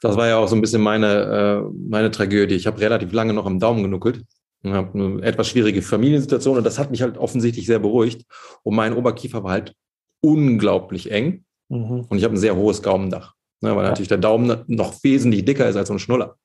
Das 0.00 0.16
war 0.16 0.28
ja 0.28 0.38
auch 0.38 0.46
so 0.46 0.54
ein 0.54 0.60
bisschen 0.60 0.82
meine, 0.82 1.64
äh, 1.66 1.70
meine 1.88 2.10
Tragödie. 2.10 2.54
Ich 2.54 2.66
habe 2.66 2.80
relativ 2.80 3.12
lange 3.12 3.32
noch 3.32 3.46
am 3.46 3.58
Daumen 3.58 3.82
genuckelt 3.82 4.24
und 4.62 4.72
habe 4.72 4.98
eine 4.98 5.22
etwas 5.22 5.48
schwierige 5.48 5.82
Familiensituation 5.82 6.58
und 6.58 6.64
das 6.64 6.78
hat 6.78 6.90
mich 6.90 7.02
halt 7.02 7.18
offensichtlich 7.18 7.66
sehr 7.66 7.78
beruhigt. 7.78 8.24
Und 8.62 8.76
mein 8.76 8.94
Oberkiefer 8.94 9.42
war 9.42 9.52
halt 9.52 9.74
unglaublich 10.20 11.10
eng 11.10 11.44
mhm. 11.68 12.06
und 12.08 12.18
ich 12.18 12.24
habe 12.24 12.34
ein 12.34 12.38
sehr 12.38 12.56
hohes 12.56 12.82
Gaumendach, 12.82 13.34
ne, 13.60 13.74
weil 13.74 13.84
ja. 13.84 13.90
natürlich 13.90 14.08
der 14.08 14.18
Daumen 14.18 14.64
noch 14.66 15.02
wesentlich 15.02 15.44
dicker 15.44 15.68
ist 15.68 15.76
als 15.76 15.88
so 15.88 15.94
ein 15.94 15.98
Schnuller. 15.98 16.36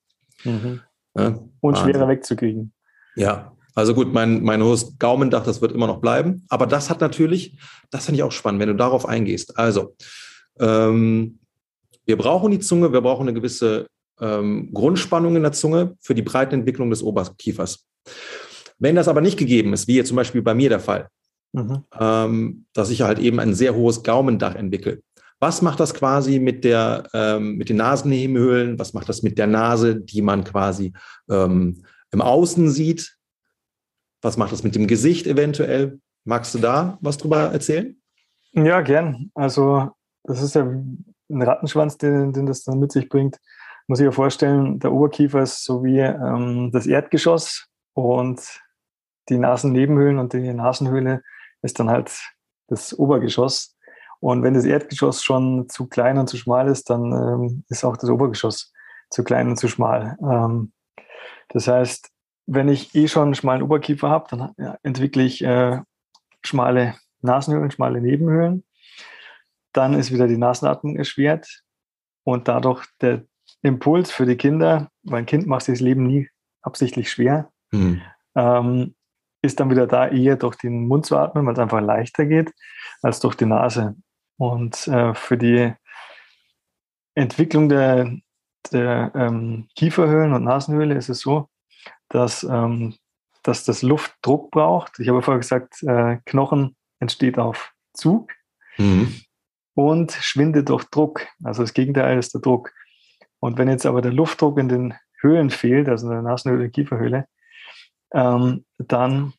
Mhm. 0.44 0.82
Ja, 1.16 1.40
und 1.60 1.78
schwerer 1.78 2.08
wegzukriegen. 2.08 2.74
Ja, 3.16 3.54
also 3.76 3.94
gut, 3.94 4.14
mein, 4.14 4.44
mein 4.44 4.64
hohes 4.64 4.98
Gaumendach, 5.00 5.44
das 5.44 5.62
wird 5.62 5.72
immer 5.72 5.88
noch 5.88 6.02
bleiben. 6.02 6.46
Aber 6.50 6.68
das 6.68 6.90
hat 6.90 7.02
natürlich, 7.02 7.58
das 7.92 8.06
finde 8.06 8.18
ich 8.18 8.24
auch 8.24 8.32
spannend, 8.32 8.62
wenn 8.62 8.70
du 8.70 8.76
darauf 8.76 9.08
eingehst. 9.08 9.58
Also, 9.58 9.96
ähm, 10.60 11.40
wir 12.06 12.18
brauchen 12.18 12.52
die 12.52 12.60
Zunge, 12.60 12.92
wir 12.92 13.02
brauchen 13.02 13.24
eine 13.24 13.34
gewisse 13.34 13.88
ähm, 14.20 14.72
Grundspannung 14.74 15.36
in 15.36 15.44
der 15.44 15.54
Zunge 15.54 15.96
für 16.02 16.14
die 16.14 16.22
Breitenentwicklung 16.22 16.90
des 16.90 17.02
Oberkiefers. 17.02 17.86
Wenn 18.78 18.96
das 18.96 19.08
aber 19.08 19.22
nicht 19.22 19.38
gegeben 19.38 19.74
ist, 19.74 19.88
wie 19.88 19.96
jetzt 19.96 20.10
zum 20.10 20.18
Beispiel 20.18 20.42
bei 20.42 20.54
mir 20.54 20.70
der 20.70 20.80
Fall, 20.80 21.08
mhm. 21.54 21.84
ähm, 22.00 22.66
dass 22.74 22.90
ich 22.90 23.02
halt 23.02 23.20
eben 23.20 23.40
ein 23.40 23.54
sehr 23.54 23.76
hohes 23.76 24.04
Gaumendach 24.04 24.56
entwickle, 24.56 25.02
was 25.44 25.62
macht 25.62 25.82
das 25.82 25.94
quasi 25.94 26.40
mit, 26.40 26.64
der, 26.64 27.10
ähm, 27.14 27.58
mit 27.58 27.68
den 27.68 27.76
Nasennebenhöhlen? 27.76 28.80
Was 28.80 28.94
macht 28.94 29.10
das 29.10 29.24
mit 29.24 29.38
der 29.38 29.46
Nase, 29.46 30.00
die 30.00 30.22
man 30.22 30.46
quasi 30.46 30.94
ähm, 31.30 31.84
im 32.12 32.22
Außen 32.22 32.70
sieht? 32.70 33.18
Was 34.22 34.38
macht 34.38 34.54
das 34.54 34.64
mit 34.64 34.74
dem 34.74 34.88
Gesicht 34.88 35.28
eventuell? 35.28 36.00
Magst 36.24 36.56
du 36.56 36.60
da 36.60 36.98
was 37.02 37.18
drüber 37.18 37.52
erzählen? 37.52 38.02
Ja, 38.54 38.80
gern. 38.80 39.32
Also, 39.34 39.90
das 40.24 40.42
ist 40.42 40.56
ja 40.56 40.64
ein 40.64 41.06
Rattenschwanz, 41.30 41.98
den, 41.98 42.32
den 42.32 42.46
das 42.46 42.64
dann 42.64 42.80
mit 42.80 42.94
sich 42.94 43.10
bringt. 43.10 43.38
Muss 43.88 44.00
ich 44.00 44.06
mir 44.06 44.14
vorstellen, 44.14 44.80
der 44.80 44.94
Oberkiefer 44.94 45.42
ist 45.42 45.66
so 45.66 45.84
wie 45.84 46.00
ähm, 46.00 46.72
das 46.72 46.88
Erdgeschoss 46.88 47.68
und 47.92 48.40
die 49.28 49.38
Nasennebenhöhlen 49.38 50.20
und 50.20 50.32
die 50.32 50.54
Nasenhöhle 50.54 51.22
ist 51.62 51.82
dann 51.82 51.90
halt 51.90 52.18
das 52.70 52.98
Obergeschoss. 52.98 53.73
Und 54.24 54.42
wenn 54.42 54.54
das 54.54 54.64
Erdgeschoss 54.64 55.22
schon 55.22 55.68
zu 55.68 55.86
klein 55.86 56.18
und 56.18 56.28
zu 56.30 56.38
schmal 56.38 56.70
ist, 56.70 56.90
dann 56.90 57.12
ähm, 57.12 57.66
ist 57.68 57.84
auch 57.84 57.98
das 57.98 58.10
Obergeschoss 58.10 58.72
zu 59.10 59.22
klein 59.22 59.50
und 59.50 59.58
zu 59.58 59.68
schmal. 59.68 60.18
Ähm, 60.22 60.72
das 61.50 61.68
heißt, 61.68 62.10
wenn 62.46 62.70
ich 62.70 62.96
eh 62.96 63.10
schon 63.10 63.24
einen 63.24 63.36
schmalen 63.36 63.62
Oberkiefer 63.64 64.10
habe, 64.10 64.28
dann 64.30 64.54
ja, 64.58 64.78
entwickle 64.82 65.24
ich 65.24 65.44
äh, 65.44 65.82
schmale 66.42 66.96
Nasenhöhlen, 67.20 67.70
schmale 67.70 68.00
Nebenhöhlen. 68.00 68.64
Dann 69.74 69.94
ist 69.94 70.14
wieder 70.14 70.30
die 70.30 70.38
Nasenatmung 70.38 70.96
erschwert 70.96 71.62
und 72.24 72.48
dadurch 72.48 72.86
der 73.02 73.26
Impuls 73.62 74.10
für 74.10 74.26
die 74.26 74.38
Kinder, 74.38 74.90
weil 75.04 75.20
ein 75.20 75.26
Kind 75.26 75.48
macht 75.48 75.66
sich 75.66 75.74
das 75.74 75.82
Leben 75.82 76.08
nie 76.08 76.30
absichtlich 76.62 77.12
schwer, 77.12 77.52
mhm. 77.72 78.02
ähm, 78.36 78.96
ist 79.42 79.60
dann 79.60 79.70
wieder 79.70 79.86
da, 79.86 80.08
eher 80.08 80.38
durch 80.38 80.56
den 80.56 80.88
Mund 80.88 81.06
zu 81.06 81.18
atmen, 81.18 81.46
weil 81.46 81.52
es 81.52 81.60
einfach 81.60 81.82
leichter 81.82 82.26
geht, 82.26 82.54
als 83.02 83.20
durch 83.20 83.36
die 83.36 83.48
Nase. 83.48 83.98
Und 84.44 84.90
äh, 84.90 85.14
für 85.14 85.38
die 85.38 85.74
Entwicklung 87.16 87.70
der, 87.70 88.12
der 88.74 89.14
ähm, 89.16 89.70
Kieferhöhlen 89.78 90.34
und 90.34 90.44
Nasenhöhle 90.44 90.96
ist 90.96 91.08
es 91.08 91.22
so, 91.22 91.48
dass, 92.10 92.44
ähm, 92.44 92.94
dass 93.44 93.64
das 93.64 93.84
Luftdruck 93.84 94.52
braucht. 94.52 95.00
Ich 95.00 95.08
habe 95.08 95.22
vorher 95.22 95.40
gesagt, 95.40 95.82
äh, 95.84 96.18
Knochen 96.26 96.76
entsteht 97.00 97.40
auf 97.40 97.72
Zug 97.94 98.34
mhm. 98.78 99.16
und 99.76 100.12
schwindet 100.12 100.68
durch 100.68 100.84
Druck. 100.90 101.26
Also 101.42 101.64
das 101.64 101.74
Gegenteil 101.74 102.20
ist 102.20 102.34
der 102.34 102.42
Druck. 102.42 102.74
Und 103.40 103.58
wenn 103.58 103.70
jetzt 103.70 103.86
aber 103.86 104.02
der 104.02 104.12
Luftdruck 104.12 104.58
in 104.58 104.68
den 104.68 104.94
Höhlen 105.22 105.52
fehlt, 105.52 105.88
also 105.88 106.08
in 106.08 106.14
der 106.16 106.22
Nasenhöhle 106.22 106.66
und 106.66 106.74
Kieferhöhle, 106.74 107.28
ähm, 108.14 108.66
dann 108.78 109.32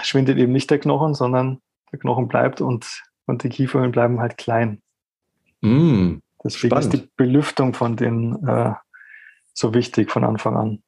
schwindet 0.00 0.38
eben 0.38 0.52
nicht 0.52 0.70
der 0.70 0.78
Knochen, 0.78 1.12
sondern 1.12 1.60
der 1.92 1.98
Knochen 1.98 2.26
bleibt 2.26 2.62
und 2.62 3.02
und 3.30 3.42
die 3.42 3.48
Kieferhöhlen 3.48 3.92
bleiben 3.92 4.20
halt 4.20 4.36
klein. 4.36 4.82
Mm, 5.62 6.18
Deswegen 6.44 6.70
spannend. 6.74 6.94
ist 6.94 7.02
die 7.02 7.10
Belüftung 7.16 7.74
von 7.74 7.96
denen 7.96 8.46
äh, 8.46 8.74
so 9.54 9.74
wichtig 9.74 10.10
von 10.10 10.24
Anfang 10.24 10.56
an. 10.56 10.82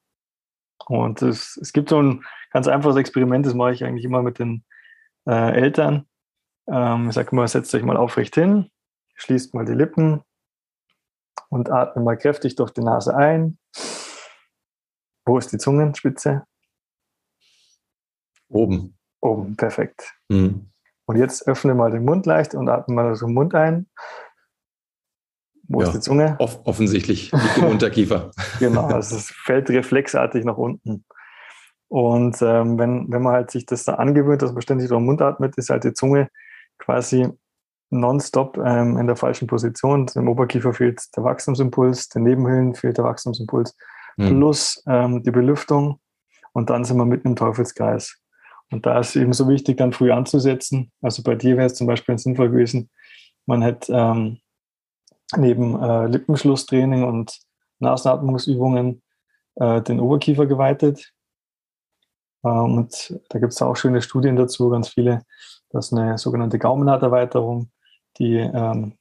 Und 0.86 1.22
es, 1.22 1.56
es 1.56 1.72
gibt 1.72 1.88
so 1.88 2.02
ein 2.02 2.24
ganz 2.50 2.68
einfaches 2.68 2.96
Experiment, 2.96 3.46
das 3.46 3.54
mache 3.54 3.72
ich 3.72 3.84
eigentlich 3.84 4.04
immer 4.04 4.22
mit 4.22 4.38
den 4.38 4.64
äh, 5.26 5.52
Eltern. 5.52 6.06
Ähm, 6.66 7.08
ich 7.08 7.14
sage 7.14 7.34
mal, 7.34 7.46
setzt 7.48 7.74
euch 7.74 7.82
mal 7.82 7.96
aufrecht 7.96 8.34
hin, 8.34 8.70
schließt 9.14 9.54
mal 9.54 9.64
die 9.64 9.72
Lippen 9.72 10.22
und 11.48 11.70
atmet 11.70 12.04
mal 12.04 12.16
kräftig 12.16 12.56
durch 12.56 12.70
die 12.70 12.82
Nase 12.82 13.16
ein. 13.16 13.58
Wo 15.24 15.38
ist 15.38 15.52
die 15.52 15.58
Zungenspitze? 15.58 16.44
Oben. 18.48 18.98
Oben, 19.20 19.56
perfekt. 19.56 20.14
Mhm. 20.28 20.71
Und 21.12 21.18
jetzt 21.18 21.46
öffne 21.46 21.74
mal 21.74 21.90
den 21.90 22.04
Mund 22.04 22.24
leicht 22.24 22.54
und 22.54 22.68
atme 22.70 22.94
mal 22.94 23.14
so 23.14 23.26
den 23.26 23.34
Mund 23.34 23.54
ein. 23.54 23.86
Wo 25.68 25.80
ja, 25.80 25.86
ist 25.86 25.94
die 25.94 26.00
Zunge? 26.00 26.36
Off 26.38 26.60
offensichtlich 26.64 27.30
liegt 27.32 27.58
im 27.58 27.64
Unterkiefer. 27.64 28.30
genau, 28.58 28.86
also 28.86 29.16
es 29.16 29.26
fällt 29.26 29.68
reflexartig 29.68 30.44
nach 30.44 30.56
unten. 30.56 31.04
Und 31.88 32.40
ähm, 32.40 32.78
wenn, 32.78 33.12
wenn 33.12 33.22
man 33.22 33.34
halt 33.34 33.50
sich 33.50 33.66
das 33.66 33.84
da 33.84 33.96
angewöhnt, 33.96 34.40
dass 34.40 34.52
man 34.52 34.62
ständig 34.62 34.88
durch 34.88 34.98
den 34.98 35.04
Mund 35.04 35.20
atmet, 35.20 35.56
ist 35.58 35.68
halt 35.68 35.84
die 35.84 35.92
Zunge 35.92 36.30
quasi 36.78 37.28
nonstop 37.90 38.56
ähm, 38.56 38.96
in 38.96 39.06
der 39.06 39.16
falschen 39.16 39.46
Position. 39.46 40.10
Im 40.14 40.28
Oberkiefer 40.28 40.72
fehlt 40.72 41.14
der 41.14 41.24
Wachstumsimpuls, 41.24 42.08
den 42.08 42.22
Nebenhöhlen 42.22 42.74
fehlt 42.74 42.96
der 42.96 43.04
Wachstumsimpuls, 43.04 43.76
mhm. 44.16 44.28
plus 44.28 44.82
ähm, 44.86 45.22
die 45.22 45.30
Belüftung. 45.30 46.00
Und 46.54 46.70
dann 46.70 46.84
sind 46.84 46.96
wir 46.96 47.04
mitten 47.04 47.28
im 47.28 47.36
Teufelskreis. 47.36 48.21
Und 48.72 48.86
da 48.86 48.98
ist 48.98 49.14
eben 49.16 49.32
so 49.32 49.48
wichtig, 49.48 49.76
dann 49.76 49.92
früh 49.92 50.10
anzusetzen. 50.10 50.90
Also 51.00 51.22
bei 51.22 51.34
dir 51.34 51.56
wäre 51.56 51.66
es 51.66 51.74
zum 51.74 51.86
Beispiel 51.86 52.18
sinnvoll 52.18 52.50
gewesen, 52.50 52.90
man 53.46 53.62
hätte 53.62 53.92
ähm, 53.92 54.38
neben 55.36 55.80
äh, 55.80 56.06
Lippenschlusstraining 56.06 57.04
und 57.04 57.38
Nasenatmungsübungen 57.80 59.02
äh, 59.56 59.82
den 59.82 60.00
Oberkiefer 60.00 60.46
geweitet. 60.46 61.12
Ähm, 62.44 62.78
und 62.78 63.20
da 63.28 63.38
gibt 63.38 63.52
es 63.52 63.62
auch 63.62 63.76
schöne 63.76 64.00
Studien 64.00 64.36
dazu, 64.36 64.70
ganz 64.70 64.88
viele. 64.88 65.22
Das 65.70 65.86
ist 65.86 65.92
eine 65.92 66.18
sogenannte 66.18 66.58
Gaumenharterweiterung, 66.58 67.70
die 68.18 68.36
ähm, 68.36 68.96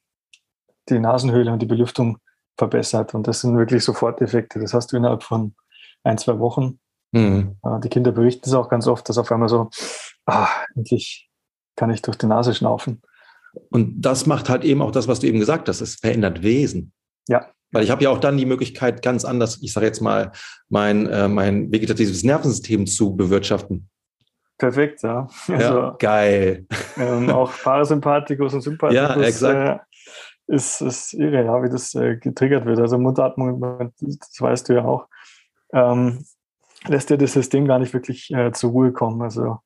die 0.88 0.98
Nasenhöhle 0.98 1.52
und 1.52 1.60
die 1.60 1.66
Belüftung 1.66 2.18
verbessert. 2.56 3.14
Und 3.14 3.26
das 3.26 3.40
sind 3.40 3.56
wirklich 3.56 3.84
Soforteffekte. 3.84 4.58
Das 4.58 4.74
hast 4.74 4.92
du 4.92 4.96
innerhalb 4.96 5.22
von 5.22 5.54
ein, 6.02 6.18
zwei 6.18 6.38
Wochen. 6.38 6.80
Mhm. 7.12 7.56
Die 7.84 7.88
Kinder 7.88 8.12
berichten 8.12 8.48
es 8.48 8.54
auch 8.54 8.68
ganz 8.68 8.86
oft, 8.86 9.08
dass 9.08 9.18
auf 9.18 9.30
einmal 9.30 9.48
so, 9.48 9.70
ah, 10.26 10.48
endlich 10.74 11.30
kann 11.76 11.90
ich 11.90 12.02
durch 12.02 12.16
die 12.16 12.26
Nase 12.26 12.54
schnaufen. 12.54 13.02
Und 13.70 14.00
das 14.00 14.26
macht 14.26 14.48
halt 14.48 14.64
eben 14.64 14.80
auch 14.82 14.90
das, 14.90 15.08
was 15.08 15.20
du 15.20 15.26
eben 15.26 15.38
gesagt 15.38 15.68
hast, 15.68 15.80
es 15.80 15.96
verändert 15.96 16.42
Wesen. 16.42 16.92
Ja. 17.28 17.46
Weil 17.70 17.84
ich 17.84 17.90
habe 17.90 18.02
ja 18.02 18.10
auch 18.10 18.18
dann 18.18 18.36
die 18.36 18.46
Möglichkeit, 18.46 19.02
ganz 19.02 19.24
anders, 19.24 19.60
ich 19.62 19.72
sage 19.72 19.86
jetzt 19.86 20.00
mal, 20.00 20.32
mein, 20.68 21.06
äh, 21.06 21.28
mein 21.28 21.72
vegetatives 21.72 22.22
Nervensystem 22.22 22.86
zu 22.86 23.14
bewirtschaften. 23.14 23.88
Perfekt, 24.58 25.02
ja. 25.02 25.26
Also, 25.48 25.78
ja 25.78 25.96
geil. 25.98 26.66
Ähm, 26.96 27.30
auch 27.30 27.52
Parasympathikus 27.62 28.54
und 28.54 28.60
Sympathikus. 28.62 28.96
Ja, 28.96 29.22
exakt. 29.22 29.82
Äh, 30.48 30.54
ist, 30.54 30.82
ist 30.82 31.14
irre, 31.14 31.44
ja, 31.44 31.62
wie 31.62 31.70
das 31.70 31.94
äh, 31.94 32.16
getriggert 32.16 32.66
wird. 32.66 32.78
Also 32.78 32.98
Mundatmung, 32.98 33.90
das 34.00 34.40
weißt 34.40 34.68
du 34.68 34.74
ja 34.74 34.84
auch. 34.84 35.06
Ähm, 35.72 36.24
lässt 36.86 37.10
ja 37.10 37.16
das 37.16 37.32
System 37.32 37.66
gar 37.66 37.78
nicht 37.78 37.92
wirklich 37.92 38.30
äh, 38.32 38.52
zur 38.52 38.70
Ruhe 38.70 38.92
kommen. 38.92 39.22
Also 39.22 39.58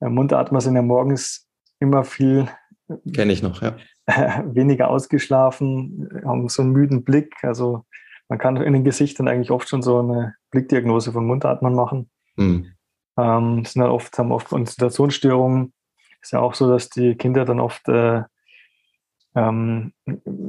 äh, 0.00 0.08
Mundatmer 0.08 0.60
sind 0.60 0.76
ja 0.76 0.82
morgens 0.82 1.48
immer 1.80 2.04
viel 2.04 2.48
Kenne 3.12 3.32
ich 3.32 3.42
noch, 3.42 3.62
ja. 3.62 3.76
weniger 4.46 4.88
ausgeschlafen, 4.88 6.08
haben 6.24 6.48
so 6.48 6.62
einen 6.62 6.72
müden 6.72 7.04
Blick. 7.04 7.36
Also 7.42 7.84
man 8.28 8.38
kann 8.38 8.56
in 8.56 8.72
den 8.72 8.84
Gesichtern 8.84 9.28
eigentlich 9.28 9.50
oft 9.50 9.68
schon 9.68 9.82
so 9.82 9.98
eine 9.98 10.34
Blickdiagnose 10.50 11.12
von 11.12 11.26
Mundatmern 11.26 11.74
machen. 11.74 12.10
Mhm. 12.36 12.72
Ähm, 13.18 13.64
sind 13.64 13.82
halt 13.82 13.92
oft, 13.92 14.18
haben 14.18 14.32
oft 14.32 14.48
Konzentrationsstörungen. 14.48 15.72
Ist 16.22 16.32
ja 16.32 16.40
auch 16.40 16.54
so, 16.54 16.70
dass 16.70 16.88
die 16.88 17.14
Kinder 17.16 17.44
dann 17.44 17.60
oft 17.60 17.86
äh, 17.88 18.22
ähm, 19.34 19.92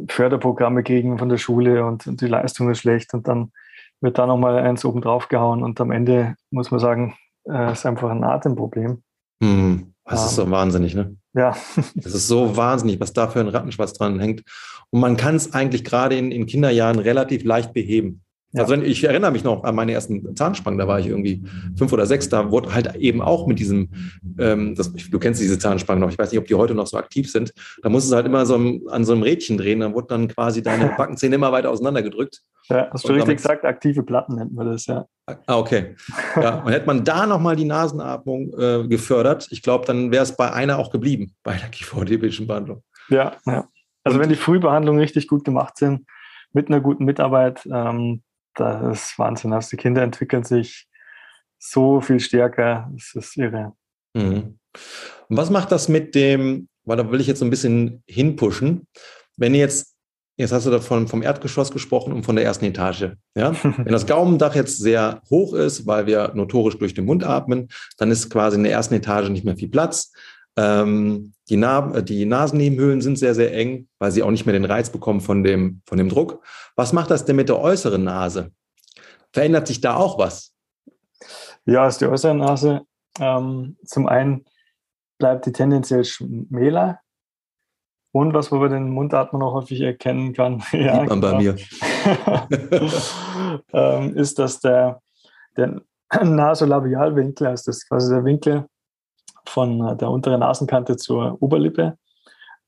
Förderprogramme 0.07 0.83
kriegen 0.83 1.17
von 1.17 1.29
der 1.29 1.37
Schule 1.37 1.85
und, 1.85 2.07
und 2.07 2.21
die 2.21 2.27
Leistung 2.27 2.69
ist 2.69 2.79
schlecht 2.79 3.13
und 3.13 3.27
dann 3.27 3.51
wird 4.01 4.17
da 4.17 4.25
nochmal 4.25 4.57
eins 4.59 4.85
oben 4.85 5.01
drauf 5.01 5.27
gehauen 5.27 5.63
und 5.63 5.79
am 5.81 5.91
Ende 5.91 6.35
muss 6.51 6.71
man 6.71 6.79
sagen, 6.79 7.15
äh, 7.49 7.71
ist 7.71 7.85
einfach 7.85 8.09
ein 8.09 8.23
Atemproblem. 8.23 9.03
Hm, 9.43 9.93
das 10.05 10.21
um, 10.21 10.25
ist 10.25 10.35
so 10.35 10.43
ähm, 10.43 10.51
wahnsinnig, 10.51 10.95
ne? 10.95 11.15
Ja. 11.33 11.55
Das 11.95 12.13
ist 12.13 12.27
so 12.27 12.55
wahnsinnig, 12.57 12.99
was 12.99 13.13
da 13.13 13.27
für 13.27 13.39
ein 13.39 13.47
Rattenschwanz 13.47 13.93
dran 13.93 14.19
hängt. 14.19 14.43
Und 14.89 15.01
man 15.01 15.17
kann 15.17 15.35
es 15.35 15.53
eigentlich 15.53 15.83
gerade 15.83 16.17
in, 16.17 16.31
in 16.31 16.45
Kinderjahren 16.45 16.99
relativ 16.99 17.43
leicht 17.43 17.73
beheben. 17.73 18.21
Ja. 18.51 18.63
Also 18.63 18.73
ich 18.75 19.03
erinnere 19.03 19.31
mich 19.31 19.43
noch 19.43 19.63
an 19.63 19.75
meine 19.75 19.91
ersten 19.91 20.35
Zahnspangen, 20.35 20.79
da 20.79 20.87
war 20.87 20.99
ich 20.99 21.05
irgendwie 21.05 21.43
fünf 21.77 21.93
oder 21.93 22.07
sechs, 22.07 22.29
da 22.29 22.49
wurde 22.49 22.73
halt 22.73 22.95
eben 22.95 23.21
auch 23.21 23.45
mit 23.45 23.59
diesem, 23.59 23.89
ähm, 24.39 24.73
das, 24.73 24.91
du 24.91 25.19
kennst 25.19 25.39
diese 25.39 25.59
Zahnspangen 25.59 26.01
noch, 26.01 26.09
ich 26.09 26.17
weiß 26.17 26.31
nicht, 26.31 26.39
ob 26.39 26.47
die 26.47 26.55
heute 26.55 26.73
noch 26.73 26.87
so 26.87 26.97
aktiv 26.97 27.31
sind, 27.31 27.53
da 27.83 27.89
musst 27.89 28.11
du 28.11 28.15
halt 28.15 28.25
immer 28.25 28.47
so 28.47 28.55
an 28.55 29.05
so 29.05 29.13
einem 29.13 29.21
Rädchen 29.21 29.57
drehen, 29.57 29.81
dann 29.81 29.93
wurde 29.93 30.07
dann 30.07 30.27
quasi 30.29 30.63
deine 30.63 30.93
Backenzähne 30.97 31.35
immer 31.35 31.51
weiter 31.51 31.69
auseinandergedrückt. 31.69 32.41
Ja, 32.69 32.89
hast 32.91 33.07
du 33.07 33.13
richtig 33.13 33.37
gesagt, 33.37 33.65
aktive 33.65 34.01
Platten 34.01 34.35
nennt 34.35 34.53
man 34.53 34.65
das, 34.65 34.87
ja. 34.87 35.05
Ah, 35.45 35.57
okay. 35.57 35.95
Ja, 36.35 36.63
und 36.63 36.71
hätte 36.71 36.87
man 36.87 37.03
da 37.03 37.27
nochmal 37.27 37.55
die 37.55 37.65
Nasenatmung 37.65 38.51
äh, 38.57 38.87
gefördert, 38.87 39.47
ich 39.51 39.61
glaube, 39.61 39.85
dann 39.85 40.11
wäre 40.11 40.23
es 40.23 40.35
bei 40.35 40.51
einer 40.51 40.79
auch 40.79 40.91
geblieben, 40.91 41.35
bei 41.43 41.55
der 41.55 41.69
kivd 41.69 42.47
Behandlung. 42.47 42.81
Ja, 43.09 43.33
ja. 43.45 43.67
Also 44.03 44.17
und, 44.17 44.23
wenn 44.23 44.29
die 44.29 44.35
Frühbehandlungen 44.35 44.99
richtig 44.99 45.27
gut 45.27 45.43
gemacht 45.43 45.77
sind, 45.77 46.05
mit 46.51 46.67
einer 46.67 46.81
guten 46.81 47.05
Mitarbeit, 47.05 47.67
ähm, 47.71 48.23
das 48.55 48.99
ist 48.99 49.19
Wahnsinn. 49.19 49.53
Also 49.53 49.69
die 49.71 49.77
Kinder 49.77 50.01
entwickeln 50.01 50.43
sich 50.43 50.87
so 51.57 52.01
viel 52.01 52.19
stärker. 52.19 52.89
Das 52.93 53.13
ist 53.15 53.37
irre. 53.37 53.73
Mhm. 54.13 54.59
Was 55.29 55.49
macht 55.49 55.71
das 55.71 55.89
mit 55.89 56.15
dem, 56.15 56.67
weil 56.85 56.97
da 56.97 57.11
will 57.11 57.21
ich 57.21 57.27
jetzt 57.27 57.39
so 57.39 57.45
ein 57.45 57.51
bisschen 57.51 58.03
hinpushen, 58.07 58.87
wenn 59.37 59.53
jetzt, 59.53 59.95
jetzt 60.37 60.51
hast 60.51 60.65
du 60.65 60.71
davon 60.71 61.07
vom 61.07 61.21
Erdgeschoss 61.21 61.71
gesprochen 61.71 62.13
und 62.13 62.23
von 62.23 62.35
der 62.35 62.45
ersten 62.45 62.65
Etage. 62.65 63.11
Ja? 63.35 63.53
wenn 63.63 63.91
das 63.91 64.07
Gaumendach 64.07 64.55
jetzt 64.55 64.77
sehr 64.77 65.21
hoch 65.29 65.53
ist, 65.53 65.85
weil 65.85 66.07
wir 66.07 66.31
notorisch 66.33 66.77
durch 66.77 66.93
den 66.93 67.05
Mund 67.05 67.23
atmen, 67.23 67.69
dann 67.97 68.11
ist 68.11 68.29
quasi 68.29 68.57
in 68.57 68.63
der 68.63 68.73
ersten 68.73 68.95
Etage 68.95 69.29
nicht 69.29 69.45
mehr 69.45 69.57
viel 69.57 69.69
Platz. 69.69 70.11
Ähm, 70.59 71.31
die, 71.47 71.55
Na 71.55 72.01
die 72.01 72.25
Nasennebenhöhlen 72.25 72.99
sind 72.99 73.17
sehr, 73.17 73.33
sehr 73.33 73.53
eng, 73.53 73.87
weil 73.97 74.11
sie 74.11 74.23
auch 74.23 74.31
nicht 74.31 74.45
mehr 74.45 74.53
den 74.53 74.65
Reiz 74.65 74.89
bekommen 74.89 75.21
von 75.21 75.43
dem, 75.43 75.81
von 75.85 75.97
dem 75.97 76.09
Druck. 76.09 76.43
Was 76.75 76.91
macht 76.91 77.11
das 77.11 77.23
denn 77.23 77.37
mit 77.37 77.47
der 77.47 77.59
äußeren 77.59 78.03
Nase? 78.03 78.51
Verändert 79.31 79.67
sich 79.67 79.79
da 79.79 79.95
auch 79.95 80.19
was? 80.19 80.53
Ja, 81.65 81.87
ist 81.87 82.01
die 82.01 82.07
äußere 82.07 82.35
Nase. 82.35 82.81
Ähm, 83.19 83.77
zum 83.85 84.07
einen 84.07 84.43
bleibt 85.17 85.45
die 85.45 85.53
tendenziell 85.53 86.03
schmäler. 86.03 86.99
Und 88.11 88.33
was 88.33 88.51
man 88.51 88.59
bei 88.59 88.67
den 88.67 88.89
Mundatmern 88.89 89.43
auch 89.43 89.53
häufig 89.53 89.79
erkennen 89.79 90.33
kann, 90.33 90.61
ja, 90.73 91.03
man 91.03 91.21
bei 91.21 91.37
mir. 91.37 91.55
ähm, 93.73 94.15
ist, 94.15 94.39
dass 94.39 94.59
der, 94.59 95.01
der 95.55 95.81
Nasolabialwinkel, 96.21 97.47
also 97.47 97.65
das 97.67 97.77
ist 97.77 97.87
quasi 97.87 98.13
der 98.13 98.25
Winkel 98.25 98.65
von 99.49 99.97
der 99.97 100.09
unteren 100.09 100.39
Nasenkante 100.39 100.97
zur 100.97 101.41
Oberlippe. 101.41 101.97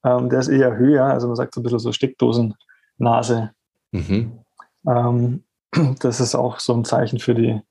Ähm, 0.04 0.30
der 0.30 0.40
ist 0.40 0.48
eher 0.48 0.76
höher, 0.78 1.06
also 1.06 1.28
man 1.28 1.36
sagt 1.36 1.54
so 1.54 1.62
ein 1.62 1.64
bisschen 1.64 1.80
so 1.80 1.92
Steckdosennase. 1.92 3.52
Mhm. 3.92 4.40
Ähm, 4.88 5.44
das 6.00 6.20
ist 6.20 6.36
auch 6.36 6.60
so 6.60 6.74
ein 6.74 6.86
Zeichen 6.86 7.20
für, 7.20 7.36
die, 7.36 7.62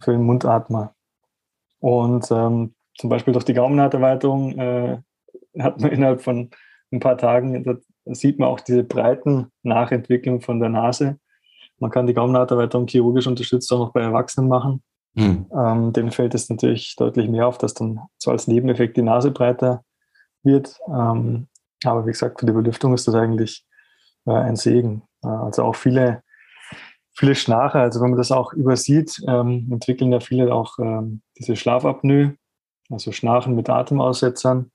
für 0.00 0.12
den 0.12 0.22
Mundatmer. 0.22 0.94
Und 1.78 2.30
ähm, 2.30 2.74
zum 2.98 3.08
Beispiel 3.08 3.32
durch 3.32 3.46
die 3.46 3.54
Gaumenharterweiterung 3.54 4.58
äh, 4.58 4.98
hat 5.58 5.80
man 5.80 5.90
innerhalb 5.90 6.20
von 6.20 6.50
ein 6.92 7.00
paar 7.00 7.16
Tagen, 7.16 7.62
da 7.64 7.76
sieht 8.06 8.38
man 8.38 8.48
auch 8.48 8.60
diese 8.60 8.84
breiten 8.84 9.50
Nachentwicklung 9.62 10.40
von 10.40 10.60
der 10.60 10.68
Nase. 10.68 11.18
Man 11.78 11.90
kann 11.90 12.06
die 12.06 12.14
Gaumenharterweiterung 12.14 12.86
chirurgisch 12.86 13.26
unterstützt 13.26 13.72
auch 13.72 13.78
noch 13.78 13.92
bei 13.92 14.02
Erwachsenen 14.02 14.48
machen. 14.48 14.82
Mhm. 15.14 15.46
Ähm, 15.52 15.92
denen 15.92 16.12
fällt 16.12 16.34
es 16.34 16.48
natürlich 16.48 16.94
deutlich 16.96 17.28
mehr 17.28 17.46
auf, 17.46 17.58
dass 17.58 17.74
dann 17.74 18.00
so 18.18 18.30
als 18.30 18.46
Nebeneffekt 18.46 18.96
die 18.96 19.02
Nase 19.02 19.30
breiter 19.30 19.84
wird. 20.42 20.78
Ähm, 20.88 21.48
aber 21.84 22.06
wie 22.06 22.12
gesagt, 22.12 22.40
für 22.40 22.46
die 22.46 22.52
Belüftung 22.52 22.94
ist 22.94 23.08
das 23.08 23.14
eigentlich 23.14 23.66
äh, 24.26 24.32
ein 24.32 24.56
Segen. 24.56 25.02
Äh, 25.24 25.28
also 25.28 25.64
auch 25.64 25.76
viele, 25.76 26.22
viele 27.12 27.34
Schnarcher, 27.34 27.80
also 27.80 28.00
wenn 28.00 28.10
man 28.10 28.18
das 28.18 28.32
auch 28.32 28.52
übersieht, 28.52 29.20
ähm, 29.26 29.68
entwickeln 29.70 30.12
ja 30.12 30.20
viele 30.20 30.54
auch 30.54 30.78
ähm, 30.78 31.22
diese 31.38 31.56
Schlafapnoe, 31.56 32.36
also 32.90 33.12
Schnarchen 33.12 33.54
mit 33.54 33.68
Atemaussetzern. 33.68 34.70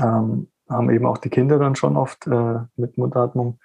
Ähm, 0.00 0.48
haben 0.68 0.90
eben 0.90 1.06
auch 1.06 1.18
die 1.18 1.30
Kinder 1.30 1.58
dann 1.58 1.76
schon 1.76 1.96
oft 1.96 2.26
äh, 2.26 2.60
mit 2.76 2.98
Mundatmung. 2.98 3.58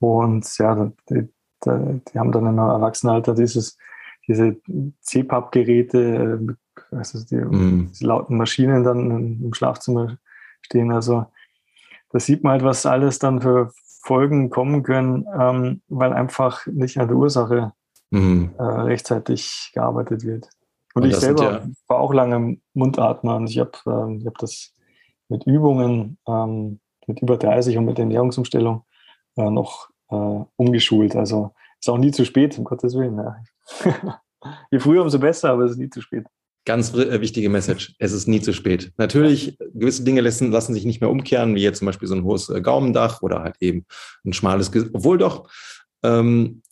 Und 0.00 0.58
ja, 0.58 0.90
die, 1.08 1.28
die, 1.64 2.00
die 2.08 2.18
haben 2.18 2.32
dann 2.32 2.46
im 2.46 2.58
Erwachsenenalter 2.58 3.34
dieses 3.34 3.78
diese 4.26 4.56
CPAP-Geräte, 5.02 6.40
äh, 6.48 6.96
also 6.96 7.24
die, 7.24 7.36
mm. 7.36 7.88
diese 7.90 8.06
lauten 8.06 8.36
Maschinen 8.36 8.84
dann 8.84 9.40
im 9.42 9.54
Schlafzimmer 9.54 10.18
stehen. 10.62 10.92
Also 10.92 11.26
da 12.10 12.20
sieht 12.20 12.42
man 12.42 12.52
halt, 12.52 12.64
was 12.64 12.86
alles 12.86 13.18
dann 13.18 13.40
für 13.40 13.72
Folgen 14.02 14.50
kommen 14.50 14.82
können, 14.82 15.26
ähm, 15.38 15.82
weil 15.88 16.12
einfach 16.12 16.66
nicht 16.66 16.98
an 16.98 17.08
der 17.08 17.16
Ursache 17.16 17.72
mhm. 18.10 18.54
äh, 18.58 18.62
rechtzeitig 18.62 19.70
gearbeitet 19.74 20.24
wird. 20.24 20.48
Und, 20.94 21.04
und 21.04 21.10
ich 21.10 21.16
selber 21.16 21.42
ja 21.42 21.66
war 21.88 21.98
auch 21.98 22.12
lange 22.12 22.58
Mundatmer 22.74 23.36
und 23.36 23.48
ich 23.48 23.58
habe 23.58 23.72
äh, 23.86 24.26
hab 24.26 24.38
das 24.38 24.74
mit 25.28 25.46
Übungen, 25.46 26.18
ähm, 26.28 26.80
mit 27.06 27.20
über 27.20 27.36
30 27.36 27.78
und 27.78 27.86
mit 27.86 27.98
Ernährungsumstellung 27.98 28.84
äh, 29.36 29.50
noch 29.50 29.90
äh, 30.10 30.44
umgeschult. 30.56 31.16
Also 31.16 31.52
ist 31.80 31.88
auch 31.88 31.98
nie 31.98 32.12
zu 32.12 32.24
spät, 32.24 32.56
um 32.58 32.64
Gottes 32.64 32.94
Willen. 32.94 33.16
Ja. 33.16 33.36
Je 34.70 34.78
früher, 34.78 35.02
umso 35.02 35.18
besser, 35.18 35.50
aber 35.50 35.64
es 35.64 35.72
ist 35.72 35.78
nie 35.78 35.90
zu 35.90 36.00
spät. 36.00 36.26
Ganz 36.66 36.94
äh, 36.94 37.20
wichtige 37.20 37.50
Message. 37.50 37.94
Es 37.98 38.12
ist 38.12 38.26
nie 38.26 38.40
zu 38.40 38.52
spät. 38.52 38.92
Natürlich, 38.96 39.58
gewisse 39.74 40.04
Dinge 40.04 40.22
lassen, 40.22 40.50
lassen 40.50 40.72
sich 40.72 40.84
nicht 40.84 41.00
mehr 41.00 41.10
umkehren, 41.10 41.54
wie 41.54 41.62
jetzt 41.62 41.78
zum 41.78 41.86
Beispiel 41.86 42.08
so 42.08 42.14
ein 42.14 42.24
hohes 42.24 42.48
äh, 42.48 42.60
Gaumendach 42.60 43.20
oder 43.22 43.42
halt 43.42 43.56
eben 43.60 43.84
ein 44.24 44.32
schmales 44.32 44.72
Gesicht. 44.72 44.92
Obwohl 44.94 45.18
doch, 45.18 45.50
ähm, 46.02 46.62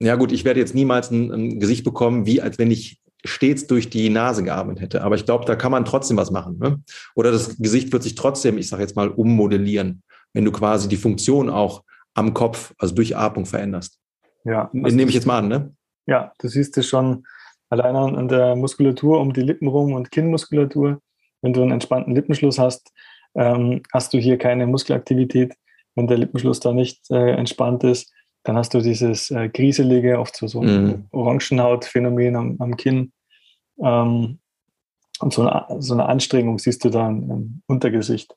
ja 0.00 0.14
gut, 0.16 0.32
ich 0.32 0.44
werde 0.44 0.60
jetzt 0.60 0.74
niemals 0.74 1.10
ein, 1.10 1.30
ein, 1.30 1.60
Gesicht 1.60 1.84
bekommen, 1.84 2.24
wie 2.24 2.40
als 2.40 2.58
wenn 2.58 2.70
ich 2.70 3.02
stets 3.24 3.66
durch 3.66 3.90
die 3.90 4.08
Nase 4.08 4.44
gearbeitet 4.44 4.82
hätte. 4.82 5.02
Aber 5.02 5.16
ich 5.16 5.26
glaube, 5.26 5.44
da 5.44 5.56
kann 5.56 5.72
man 5.72 5.84
trotzdem 5.84 6.16
was 6.16 6.30
machen. 6.30 6.58
Ne? 6.58 6.82
Oder 7.14 7.32
das 7.32 7.58
Gesicht 7.58 7.92
wird 7.92 8.04
sich 8.04 8.14
trotzdem, 8.14 8.56
ich 8.56 8.68
sage 8.68 8.82
jetzt 8.82 8.96
mal, 8.96 9.08
ummodellieren, 9.08 10.02
wenn 10.32 10.44
du 10.44 10.52
quasi 10.52 10.88
die 10.88 10.96
Funktion 10.96 11.50
auch 11.50 11.82
am 12.14 12.32
Kopf, 12.32 12.72
also 12.78 12.94
durch 12.94 13.16
Atmung 13.16 13.44
veränderst. 13.44 13.98
Ja. 14.44 14.70
Also 14.82 14.96
Nehme 14.96 15.08
ich 15.08 15.14
jetzt 15.14 15.26
mal 15.26 15.38
an, 15.38 15.48
ne? 15.48 15.74
Ja, 16.08 16.32
du 16.38 16.48
siehst 16.48 16.78
es 16.78 16.86
schon 16.86 17.26
allein 17.68 17.94
an 17.94 18.28
der 18.28 18.56
Muskulatur 18.56 19.20
um 19.20 19.34
die 19.34 19.42
Lippen 19.42 19.68
rum 19.68 19.92
und 19.92 20.10
Kinnmuskulatur. 20.10 21.00
Wenn 21.42 21.52
du 21.52 21.62
einen 21.62 21.72
entspannten 21.72 22.14
Lippenschluss 22.14 22.58
hast, 22.58 22.90
ähm, 23.34 23.82
hast 23.92 24.14
du 24.14 24.18
hier 24.18 24.38
keine 24.38 24.66
Muskelaktivität. 24.66 25.54
Wenn 25.94 26.06
der 26.06 26.16
Lippenschluss 26.16 26.60
da 26.60 26.72
nicht 26.72 27.10
äh, 27.10 27.32
entspannt 27.32 27.84
ist, 27.84 28.10
dann 28.44 28.56
hast 28.56 28.72
du 28.72 28.80
dieses 28.80 29.30
äh, 29.30 29.50
Grieselige, 29.50 30.18
oft 30.18 30.34
so, 30.34 30.46
so 30.46 30.62
ein 30.62 30.84
mhm. 30.84 31.06
Orangenhautphänomen 31.10 32.36
am, 32.36 32.56
am 32.58 32.76
Kinn. 32.78 33.12
Ähm, 33.84 34.38
und 35.20 35.32
so 35.34 35.46
eine, 35.46 35.82
so 35.82 35.92
eine 35.92 36.06
Anstrengung 36.06 36.58
siehst 36.58 36.84
du 36.84 36.88
dann 36.88 37.28
im 37.28 37.62
Untergesicht. 37.66 38.34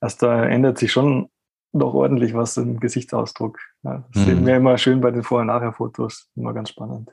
Also 0.00 0.26
da 0.26 0.44
ändert 0.44 0.76
sich 0.76 0.92
schon 0.92 1.30
noch 1.74 1.94
ordentlich 1.94 2.34
was 2.34 2.56
im 2.56 2.78
Gesichtsausdruck. 2.78 3.58
Ja, 3.82 4.04
das 4.12 4.22
mhm. 4.22 4.26
sehen 4.26 4.46
wir 4.46 4.56
immer 4.56 4.78
schön 4.78 5.00
bei 5.00 5.10
den 5.10 5.22
Vor- 5.22 5.40
und 5.40 5.48
Nachher-Fotos. 5.48 6.30
Immer 6.36 6.54
ganz 6.54 6.70
spannend. 6.70 7.10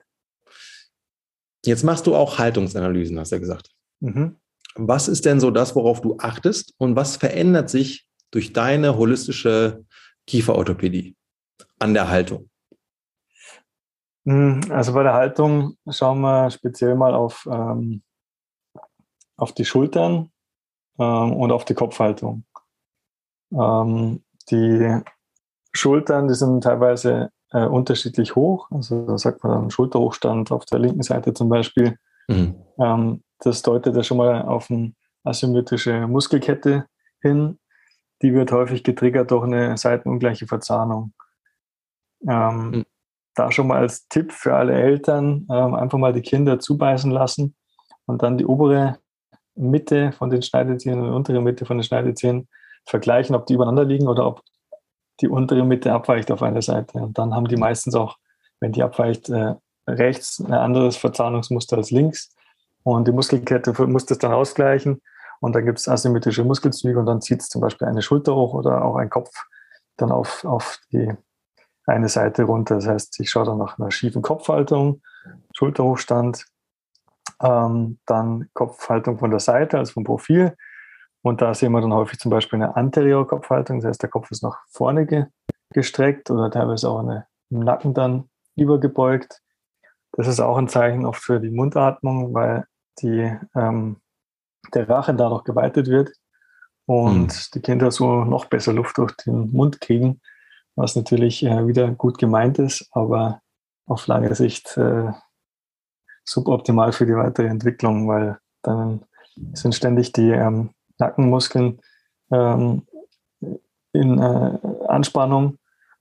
Jetzt 1.65 1.83
machst 1.83 2.07
du 2.07 2.15
auch 2.15 2.37
Haltungsanalysen, 2.37 3.19
hast 3.19 3.31
du 3.31 3.35
ja 3.35 3.39
gesagt. 3.39 3.71
Mhm. 3.99 4.37
Was 4.75 5.07
ist 5.07 5.25
denn 5.25 5.39
so 5.39 5.51
das, 5.51 5.75
worauf 5.75 6.01
du 6.01 6.17
achtest 6.19 6.73
und 6.77 6.95
was 6.95 7.17
verändert 7.17 7.69
sich 7.69 8.07
durch 8.31 8.53
deine 8.53 8.97
holistische 8.97 9.83
Kieferorthopädie 10.27 11.15
an 11.79 11.93
der 11.93 12.09
Haltung? 12.09 12.49
Hm, 14.25 14.61
also 14.69 14.93
bei 14.93 15.03
der 15.03 15.13
Haltung 15.13 15.77
schauen 15.89 16.21
wir 16.21 16.49
speziell 16.51 16.95
mal 16.95 17.13
auf, 17.13 17.47
ähm, 17.51 18.03
auf 19.35 19.53
die 19.53 19.65
Schultern 19.65 20.31
ähm, 20.99 21.33
und 21.33 21.51
auf 21.51 21.65
die 21.65 21.73
Kopfhaltung. 21.73 22.45
Ähm, 23.51 24.23
die 24.51 25.01
Schultern, 25.73 26.27
die 26.27 26.33
sind 26.33 26.63
teilweise 26.63 27.29
äh, 27.51 27.65
unterschiedlich 27.65 28.35
hoch. 28.35 28.67
Also 28.71 29.05
da 29.05 29.17
sagt 29.17 29.43
man 29.43 29.53
dann 29.53 29.71
Schulterhochstand 29.71 30.51
auf 30.51 30.65
der 30.65 30.79
linken 30.79 31.03
Seite 31.03 31.33
zum 31.33 31.49
Beispiel. 31.49 31.97
Mhm. 32.27 32.55
Ähm, 32.79 33.23
das 33.39 33.61
deutet 33.61 33.95
ja 33.95 34.03
schon 34.03 34.17
mal 34.17 34.43
auf 34.43 34.69
eine 34.69 34.93
asymmetrische 35.23 36.07
Muskelkette 36.07 36.85
hin. 37.21 37.59
Die 38.21 38.33
wird 38.33 38.51
häufig 38.51 38.83
getriggert 38.83 39.31
durch 39.31 39.43
eine 39.43 39.77
seitenungleiche 39.77 40.47
Verzahnung. 40.47 41.13
Ähm, 42.27 42.71
mhm. 42.71 42.85
Da 43.33 43.51
schon 43.51 43.67
mal 43.67 43.79
als 43.79 44.07
Tipp 44.09 44.31
für 44.31 44.55
alle 44.55 44.73
Eltern, 44.73 45.47
ähm, 45.49 45.73
einfach 45.73 45.97
mal 45.97 46.13
die 46.13 46.21
Kinder 46.21 46.59
zubeißen 46.59 47.09
lassen 47.11 47.55
und 48.05 48.21
dann 48.21 48.37
die 48.37 48.45
obere 48.45 48.97
Mitte 49.55 50.11
von 50.11 50.29
den 50.29 50.41
Schneidezähnen 50.41 50.99
und 50.99 51.09
die 51.09 51.15
untere 51.15 51.41
Mitte 51.41 51.65
von 51.65 51.77
den 51.77 51.83
Schneidezähnen 51.83 52.47
vergleichen, 52.85 53.35
ob 53.35 53.45
die 53.45 53.53
übereinander 53.53 53.85
liegen 53.85 54.07
oder 54.07 54.25
ob 54.25 54.41
die 55.21 55.27
untere 55.27 55.63
Mitte 55.63 55.93
abweicht 55.93 56.31
auf 56.31 56.41
einer 56.41 56.61
Seite. 56.61 56.97
Und 56.97 57.17
dann 57.17 57.33
haben 57.33 57.47
die 57.47 57.57
meistens 57.57 57.95
auch, 57.95 58.17
wenn 58.59 58.71
die 58.71 58.83
abweicht, 58.83 59.29
äh, 59.29 59.55
rechts 59.87 60.39
ein 60.39 60.53
anderes 60.53 60.97
Verzahnungsmuster 60.97 61.77
als 61.77 61.91
links. 61.91 62.35
Und 62.83 63.07
die 63.07 63.11
Muskelkette 63.11 63.73
muss 63.87 64.05
das 64.05 64.17
dann 64.17 64.33
ausgleichen. 64.33 65.01
Und 65.39 65.55
dann 65.55 65.65
gibt 65.65 65.79
es 65.79 65.87
asymmetrische 65.87 66.43
Muskelzüge 66.43 66.99
und 66.99 67.05
dann 67.05 67.21
zieht 67.21 67.41
es 67.41 67.49
zum 67.49 67.61
Beispiel 67.61 67.87
eine 67.87 68.01
Schulter 68.01 68.35
hoch 68.35 68.53
oder 68.53 68.83
auch 68.83 68.95
ein 68.95 69.09
Kopf 69.09 69.31
dann 69.97 70.11
auf, 70.11 70.45
auf 70.45 70.79
die 70.91 71.11
eine 71.85 72.09
Seite 72.09 72.43
runter. 72.43 72.75
Das 72.75 72.87
heißt, 72.87 73.19
ich 73.19 73.29
schaue 73.29 73.45
dann 73.45 73.57
nach 73.57 73.79
einer 73.79 73.91
schiefen 73.91 74.21
Kopfhaltung, 74.21 75.01
Schulterhochstand, 75.55 76.45
ähm, 77.41 77.99
dann 78.05 78.49
Kopfhaltung 78.53 79.17
von 79.17 79.31
der 79.31 79.39
Seite, 79.39 79.77
also 79.77 79.93
vom 79.93 80.03
Profil. 80.03 80.55
Und 81.23 81.41
da 81.41 81.53
sehen 81.53 81.71
wir 81.71 81.81
dann 81.81 81.93
häufig 81.93 82.19
zum 82.19 82.31
Beispiel 82.31 82.61
eine 82.61 82.75
Anterior-Kopfhaltung, 82.75 83.79
das 83.79 83.89
heißt, 83.89 84.01
der 84.01 84.09
Kopf 84.09 84.31
ist 84.31 84.43
nach 84.43 84.59
vorne 84.69 85.05
ge 85.05 85.25
gestreckt 85.73 86.29
oder 86.29 86.51
teilweise 86.51 86.89
auch 86.89 86.99
eine, 86.99 87.27
im 87.49 87.59
Nacken 87.59 87.93
dann 87.93 88.29
übergebeugt. 88.57 89.41
Das 90.11 90.27
ist 90.27 90.41
auch 90.41 90.57
ein 90.57 90.67
Zeichen 90.67 91.05
oft 91.05 91.21
für 91.21 91.39
die 91.39 91.49
Mundatmung, 91.49 92.33
weil 92.33 92.65
die, 93.01 93.33
ähm, 93.55 94.01
der 94.73 94.89
Rachen 94.89 95.17
dadurch 95.17 95.45
geweitet 95.45 95.87
wird 95.87 96.11
und 96.85 97.27
mhm. 97.27 97.51
die 97.53 97.61
Kinder 97.61 97.91
so 97.91 98.25
noch 98.25 98.45
besser 98.45 98.73
Luft 98.73 98.97
durch 98.97 99.15
den 99.15 99.51
Mund 99.51 99.79
kriegen, 99.79 100.19
was 100.75 100.95
natürlich 100.95 101.43
äh, 101.43 101.65
wieder 101.67 101.89
gut 101.91 102.17
gemeint 102.17 102.59
ist, 102.59 102.89
aber 102.91 103.41
auf 103.85 104.07
lange 104.07 104.35
Sicht 104.35 104.75
äh, 104.77 105.11
suboptimal 106.25 106.91
für 106.91 107.05
die 107.05 107.15
weitere 107.15 107.47
Entwicklung, 107.47 108.07
weil 108.07 108.37
dann 108.61 109.05
sind 109.53 109.73
ständig 109.73 110.11
die 110.11 110.29
ähm, 110.31 110.71
Nackenmuskeln 111.01 111.81
ähm, 112.31 112.83
in 113.91 114.19
äh, 114.19 114.57
Anspannung 114.87 115.57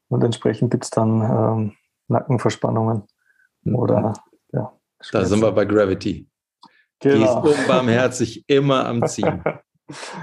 und 0.09 0.23
entsprechend 0.23 0.71
gibt 0.71 0.85
es 0.85 0.91
dann 0.91 1.23
ähm, 1.23 1.73
Nackenverspannungen 2.09 3.03
mhm. 3.63 3.75
oder 3.75 4.13
ja. 4.53 4.73
Da 5.13 5.25
sind 5.25 5.41
wir 5.41 5.53
bei 5.53 5.65
Gravity. 5.65 6.29
Genau. 7.01 7.43
Die 7.43 7.51
ist 7.51 7.61
unbarmherzig 7.61 8.45
immer 8.47 8.87
am 8.87 9.07
Ziehen. 9.09 9.43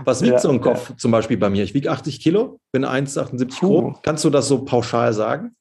Was 0.05 0.21
wiegt 0.21 0.33
ja, 0.33 0.39
so 0.39 0.49
ein 0.49 0.61
Kopf 0.61 0.91
ja. 0.91 0.97
zum 0.97 1.11
Beispiel 1.11 1.37
bei 1.37 1.49
mir? 1.49 1.63
Ich 1.63 1.73
wiege 1.73 1.91
80 1.91 2.21
Kilo, 2.21 2.59
bin 2.71 2.85
1,78 2.85 3.59
groß. 3.59 3.97
Kannst 4.03 4.23
du 4.23 4.29
das 4.29 4.47
so 4.47 4.63
pauschal 4.63 5.11
sagen? 5.13 5.55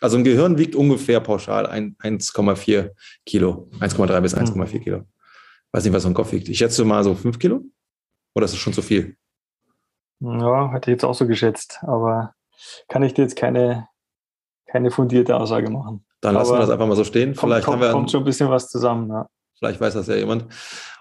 Also 0.00 0.16
ein 0.16 0.24
Gehirn 0.24 0.58
wiegt 0.58 0.74
ungefähr 0.74 1.20
pauschal 1.20 1.66
1,4 1.66 2.90
Kilo, 3.24 3.68
1,3 3.78 4.20
bis 4.20 4.34
1,4 4.36 4.56
mhm. 4.56 4.82
Kilo. 4.82 5.02
Weiß 5.70 5.84
nicht, 5.84 5.92
was 5.92 6.02
so 6.02 6.08
ein 6.08 6.14
Kopf 6.14 6.32
wiegt. 6.32 6.48
Ich 6.48 6.58
schätze 6.58 6.84
mal 6.84 7.04
so 7.04 7.14
5 7.14 7.38
Kilo. 7.38 7.62
Oder 8.34 8.44
ist 8.44 8.52
es 8.52 8.58
schon 8.58 8.72
zu 8.72 8.82
viel? 8.82 9.16
Ja, 10.20 10.70
hätte 10.72 10.90
ich 10.90 10.94
jetzt 10.94 11.04
auch 11.04 11.14
so 11.14 11.26
geschätzt, 11.26 11.80
aber 11.82 12.34
kann 12.88 13.02
ich 13.02 13.14
dir 13.14 13.22
jetzt 13.22 13.36
keine, 13.36 13.88
keine 14.66 14.90
fundierte 14.90 15.36
Aussage 15.36 15.68
machen. 15.70 16.04
Dann 16.20 16.34
lassen 16.34 16.50
aber 16.50 16.58
wir 16.58 16.60
das 16.62 16.70
einfach 16.70 16.86
mal 16.86 16.96
so 16.96 17.04
stehen. 17.04 17.34
Kommt, 17.34 17.52
vielleicht 17.52 17.64
kommt, 17.64 17.76
haben 17.76 17.82
wir 17.82 17.92
kommt 17.92 18.10
schon 18.10 18.22
ein 18.22 18.26
bisschen 18.26 18.48
was 18.48 18.68
zusammen. 18.68 19.10
Ja. 19.10 19.28
Vielleicht 19.58 19.80
weiß 19.80 19.94
das 19.94 20.06
ja 20.06 20.14
jemand. 20.14 20.46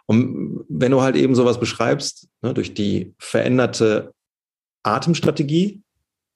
Und 0.07 0.65
wenn 0.67 0.91
du 0.91 1.01
halt 1.01 1.15
eben 1.15 1.35
sowas 1.35 1.59
beschreibst, 1.59 2.27
ne, 2.41 2.53
durch 2.53 2.73
die 2.73 3.13
veränderte 3.19 4.13
Atemstrategie, 4.83 5.83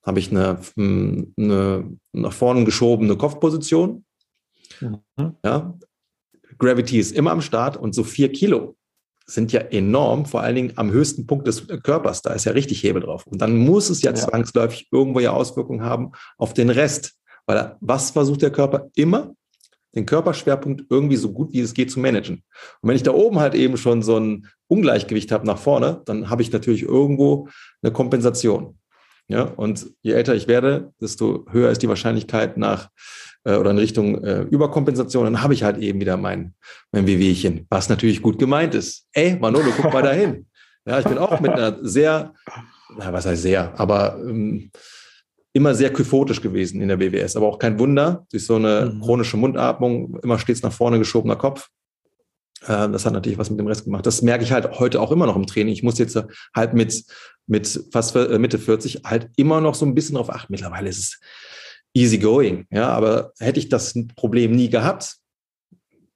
habe 0.05 0.19
ich 0.19 0.29
eine, 0.29 0.59
eine 0.77 1.97
nach 2.11 2.33
vorne 2.33 2.63
geschobene 2.63 3.17
Kopfposition. 3.17 4.05
Mhm. 4.79 5.01
Ja. 5.43 5.73
Gravity 6.59 6.99
ist 6.99 7.11
immer 7.11 7.31
am 7.31 7.41
Start 7.41 7.75
und 7.75 7.95
so 7.95 8.03
vier 8.03 8.31
Kilo 8.31 8.75
sind 9.25 9.51
ja 9.51 9.61
enorm, 9.61 10.25
vor 10.25 10.41
allen 10.41 10.55
Dingen 10.55 10.73
am 10.75 10.91
höchsten 10.91 11.25
Punkt 11.25 11.47
des 11.47 11.67
Körpers. 11.83 12.21
Da 12.21 12.33
ist 12.33 12.45
ja 12.45 12.51
richtig 12.51 12.83
Hebel 12.83 13.01
drauf. 13.01 13.25
Und 13.25 13.41
dann 13.41 13.57
muss 13.57 13.89
es 13.89 14.01
ja, 14.01 14.11
ja. 14.11 14.15
zwangsläufig 14.15 14.87
irgendwo 14.91 15.19
ja 15.19 15.31
Auswirkungen 15.31 15.83
haben 15.83 16.11
auf 16.37 16.53
den 16.53 16.69
Rest. 16.69 17.15
Weil 17.45 17.75
was 17.79 18.11
versucht 18.11 18.41
der 18.41 18.51
Körper 18.51 18.89
immer? 18.95 19.33
Den 19.95 20.05
Körperschwerpunkt 20.05 20.85
irgendwie 20.89 21.15
so 21.15 21.31
gut 21.31 21.53
wie 21.53 21.61
es 21.61 21.73
geht 21.73 21.89
zu 21.89 21.99
managen. 21.99 22.43
Und 22.81 22.89
wenn 22.89 22.95
ich 22.95 23.03
da 23.03 23.11
oben 23.11 23.39
halt 23.39 23.55
eben 23.55 23.77
schon 23.77 24.03
so 24.03 24.19
ein 24.19 24.47
Ungleichgewicht 24.67 25.31
habe 25.31 25.47
nach 25.47 25.57
vorne, 25.57 26.01
dann 26.05 26.29
habe 26.29 26.41
ich 26.41 26.51
natürlich 26.51 26.83
irgendwo 26.83 27.47
eine 27.81 27.93
Kompensation. 27.93 28.77
Ja, 29.27 29.43
und 29.43 29.87
je 30.01 30.11
älter 30.11 30.35
ich 30.35 30.47
werde, 30.47 30.93
desto 31.01 31.45
höher 31.49 31.71
ist 31.71 31.81
die 31.81 31.89
Wahrscheinlichkeit 31.89 32.57
nach 32.57 32.89
äh, 33.45 33.55
oder 33.55 33.71
in 33.71 33.77
Richtung 33.77 34.23
äh, 34.23 34.41
Überkompensation, 34.41 35.23
dann 35.23 35.41
habe 35.41 35.53
ich 35.53 35.63
halt 35.63 35.77
eben 35.77 36.01
wieder 36.01 36.17
mein, 36.17 36.53
mein 36.91 37.07
Wehwehchen, 37.07 37.65
was 37.69 37.87
natürlich 37.87 38.21
gut 38.21 38.37
gemeint 38.37 38.75
ist. 38.75 39.07
Ey, 39.13 39.37
Manolo, 39.39 39.71
guck 39.75 39.93
mal 39.93 40.03
dahin. 40.03 40.45
Ja, 40.87 40.99
ich 40.99 41.05
bin 41.05 41.17
auch 41.17 41.39
mit 41.39 41.49
einer 41.49 41.79
sehr, 41.81 42.35
na, 42.95 43.11
was 43.11 43.25
heißt 43.25 43.41
sehr, 43.41 43.73
aber 43.79 44.19
ähm, 44.21 44.69
immer 45.51 45.73
sehr 45.73 45.91
kyphotisch 45.91 46.41
gewesen 46.41 46.79
in 46.79 46.89
der 46.89 46.97
BWS. 46.97 47.35
Aber 47.37 47.47
auch 47.47 47.57
kein 47.57 47.79
Wunder, 47.79 48.27
durch 48.29 48.45
so 48.45 48.57
eine 48.57 48.91
mhm. 48.93 49.01
chronische 49.01 49.35
Mundatmung, 49.35 50.19
immer 50.21 50.37
stets 50.37 50.61
nach 50.61 50.71
vorne 50.71 50.99
geschobener 50.99 51.37
Kopf. 51.37 51.69
Äh, 52.67 52.89
das 52.89 53.03
hat 53.05 53.13
natürlich 53.13 53.39
was 53.39 53.49
mit 53.49 53.59
dem 53.59 53.65
Rest 53.65 53.85
gemacht. 53.85 54.05
Das 54.05 54.21
merke 54.21 54.43
ich 54.43 54.51
halt 54.51 54.79
heute 54.79 55.01
auch 55.01 55.11
immer 55.11 55.25
noch 55.25 55.37
im 55.37 55.47
Training. 55.47 55.73
Ich 55.73 55.81
muss 55.81 55.97
jetzt 55.97 56.23
halt 56.53 56.75
mit, 56.75 57.03
mit 57.47 57.87
fast 57.91 58.15
äh, 58.15 58.37
Mitte 58.37 58.59
40 58.59 59.01
halt 59.05 59.29
immer 59.37 59.61
noch 59.61 59.73
so 59.73 59.87
ein 59.87 59.95
bisschen 59.95 60.17
drauf 60.17 60.29
achten. 60.29 60.51
Mittlerweile 60.51 60.89
ist 60.89 60.99
es 60.99 61.19
easy 61.95 62.19
going. 62.19 62.67
Ja, 62.69 62.89
aber 62.89 63.31
hätte 63.39 63.59
ich 63.59 63.69
das 63.69 63.97
Problem 64.15 64.51
nie 64.51 64.69
gehabt, 64.69 65.17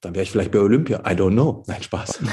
dann 0.01 0.13
wäre 0.13 0.23
ich 0.23 0.31
vielleicht 0.31 0.51
bei 0.51 0.59
Olympia. 0.59 0.99
I 0.99 1.15
don't 1.15 1.31
know. 1.31 1.63
Nein, 1.67 1.81
Spaß. 1.81 2.21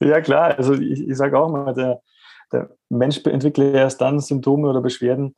ja, 0.00 0.20
klar. 0.20 0.56
Also 0.56 0.74
ich, 0.74 1.06
ich 1.06 1.16
sage 1.16 1.38
auch 1.38 1.50
mal, 1.50 1.74
der, 1.74 2.00
der 2.52 2.70
Mensch 2.88 3.24
entwickelt 3.24 3.74
erst 3.74 4.00
dann 4.00 4.20
Symptome 4.20 4.68
oder 4.68 4.80
Beschwerden, 4.80 5.34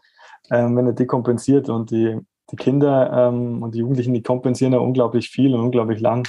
ähm, 0.50 0.76
wenn 0.76 0.87
er 0.87 0.92
dekompensiert. 0.92 1.68
Und 1.68 1.90
die, 1.90 2.18
die 2.50 2.57
Kinder 2.57 3.29
ähm, 3.29 3.62
und 3.62 3.74
die 3.74 3.81
Jugendlichen, 3.81 4.14
die 4.14 4.22
kompensieren 4.22 4.72
ja 4.72 4.79
unglaublich 4.79 5.29
viel 5.29 5.55
und 5.55 5.61
unglaublich 5.61 6.00
lang. 6.00 6.26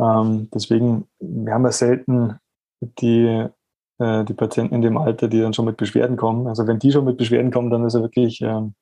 Ähm, 0.00 0.48
deswegen, 0.52 1.06
wir 1.20 1.52
haben 1.52 1.64
ja 1.64 1.72
selten 1.72 2.38
die, 2.80 3.46
äh, 3.98 4.24
die 4.24 4.34
Patienten 4.34 4.74
in 4.74 4.82
dem 4.82 4.98
Alter, 4.98 5.28
die 5.28 5.40
dann 5.40 5.54
schon 5.54 5.64
mit 5.64 5.76
Beschwerden 5.76 6.16
kommen. 6.16 6.46
Also 6.46 6.66
wenn 6.66 6.78
die 6.78 6.92
schon 6.92 7.04
mit 7.04 7.16
Beschwerden 7.16 7.50
kommen, 7.50 7.70
dann 7.70 7.84
ist 7.84 7.94
er 7.94 8.02
wirklich 8.02 8.40
ähm, 8.42 8.74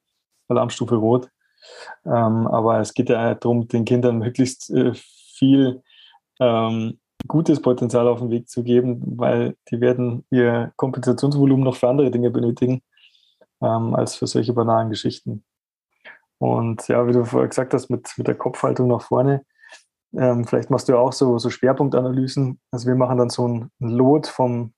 Alarmstufe 0.48 0.96
rot. 0.96 1.30
Ähm, 2.04 2.46
aber 2.46 2.80
es 2.80 2.94
geht 2.94 3.08
ja 3.08 3.34
darum, 3.34 3.68
den 3.68 3.84
Kindern 3.84 4.18
möglichst 4.18 4.70
äh, 4.70 4.92
viel 4.94 5.82
ähm, 6.40 6.98
gutes 7.26 7.60
Potenzial 7.62 8.08
auf 8.08 8.18
den 8.18 8.30
Weg 8.30 8.48
zu 8.48 8.62
geben, 8.62 9.00
weil 9.18 9.56
die 9.70 9.80
werden 9.80 10.24
ihr 10.30 10.72
Kompensationsvolumen 10.76 11.64
noch 11.64 11.76
für 11.76 11.88
andere 11.88 12.10
Dinge 12.10 12.30
benötigen, 12.30 12.82
ähm, 13.62 13.94
als 13.94 14.16
für 14.16 14.26
solche 14.26 14.52
banalen 14.52 14.90
Geschichten. 14.90 15.44
Und 16.38 16.86
ja, 16.88 17.06
wie 17.06 17.12
du 17.12 17.24
vorher 17.24 17.48
gesagt 17.48 17.72
hast, 17.72 17.88
mit, 17.88 18.12
mit 18.18 18.26
der 18.26 18.34
Kopfhaltung 18.34 18.88
nach 18.88 19.02
vorne, 19.02 19.44
ähm, 20.16 20.44
vielleicht 20.44 20.70
machst 20.70 20.88
du 20.88 20.92
ja 20.92 20.98
auch 20.98 21.12
so, 21.12 21.38
so 21.38 21.50
Schwerpunktanalysen. 21.50 22.60
Also 22.70 22.86
wir 22.86 22.94
machen 22.94 23.18
dann 23.18 23.30
so 23.30 23.48
ein 23.48 23.70
Lot 23.78 24.26
vom 24.26 24.74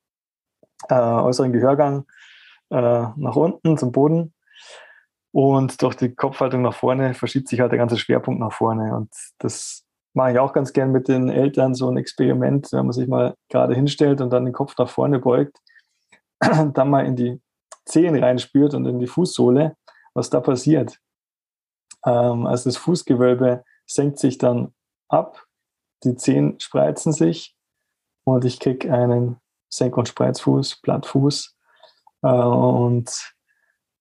äh, 0.89 0.95
äußeren 0.95 1.53
Gehörgang 1.53 2.07
äh, 2.71 3.07
nach 3.17 3.37
unten 3.37 3.79
zum 3.79 3.93
Boden 3.93 4.35
und 5.37 5.83
durch 5.83 5.97
die 5.97 6.15
Kopfhaltung 6.15 6.63
nach 6.63 6.73
vorne 6.73 7.13
verschiebt 7.13 7.49
sich 7.49 7.61
halt 7.61 7.71
der 7.71 7.79
ganze 7.79 7.99
Schwerpunkt 7.99 8.41
nach 8.41 8.55
vorne. 8.55 8.97
Und 8.97 9.11
das 9.37 9.85
mache 10.15 10.33
ich 10.33 10.39
auch 10.39 10.55
ganz 10.55 10.73
gern 10.73 10.93
mit 10.93 11.09
den 11.09 11.29
Eltern, 11.29 11.75
so 11.75 11.91
ein 11.91 11.99
Experiment, 11.99 12.73
wenn 12.73 12.87
man 12.87 12.93
sich 12.93 13.07
mal 13.07 13.35
gerade 13.51 13.75
hinstellt 13.75 14.23
und 14.23 14.31
dann 14.31 14.47
den 14.47 14.55
Kopf 14.55 14.75
nach 14.79 14.89
vorne 14.89 15.19
beugt, 15.19 15.59
dann 16.41 16.89
mal 16.89 17.05
in 17.05 17.17
die 17.17 17.43
Zehen 17.85 18.17
reinspürt 18.17 18.73
und 18.73 18.87
in 18.87 18.99
die 18.99 19.07
Fußsohle, 19.07 19.77
was 20.15 20.31
da 20.31 20.41
passiert. 20.41 20.99
Ähm, 22.07 22.47
also 22.47 22.71
das 22.71 22.79
Fußgewölbe 22.79 23.63
senkt 23.85 24.19
sich 24.19 24.39
dann 24.39 24.73
ab, 25.09 25.45
die 26.03 26.17
Zehen 26.17 26.59
spreizen 26.61 27.13
sich 27.13 27.55
und 28.25 28.47
ich 28.47 28.59
kriege 28.59 28.91
einen 28.91 29.37
Senk- 29.77 29.97
und 29.97 30.09
Spreizfuß, 30.09 30.81
Plattfuß. 30.83 31.55
Äh, 32.23 32.29
und 32.29 33.35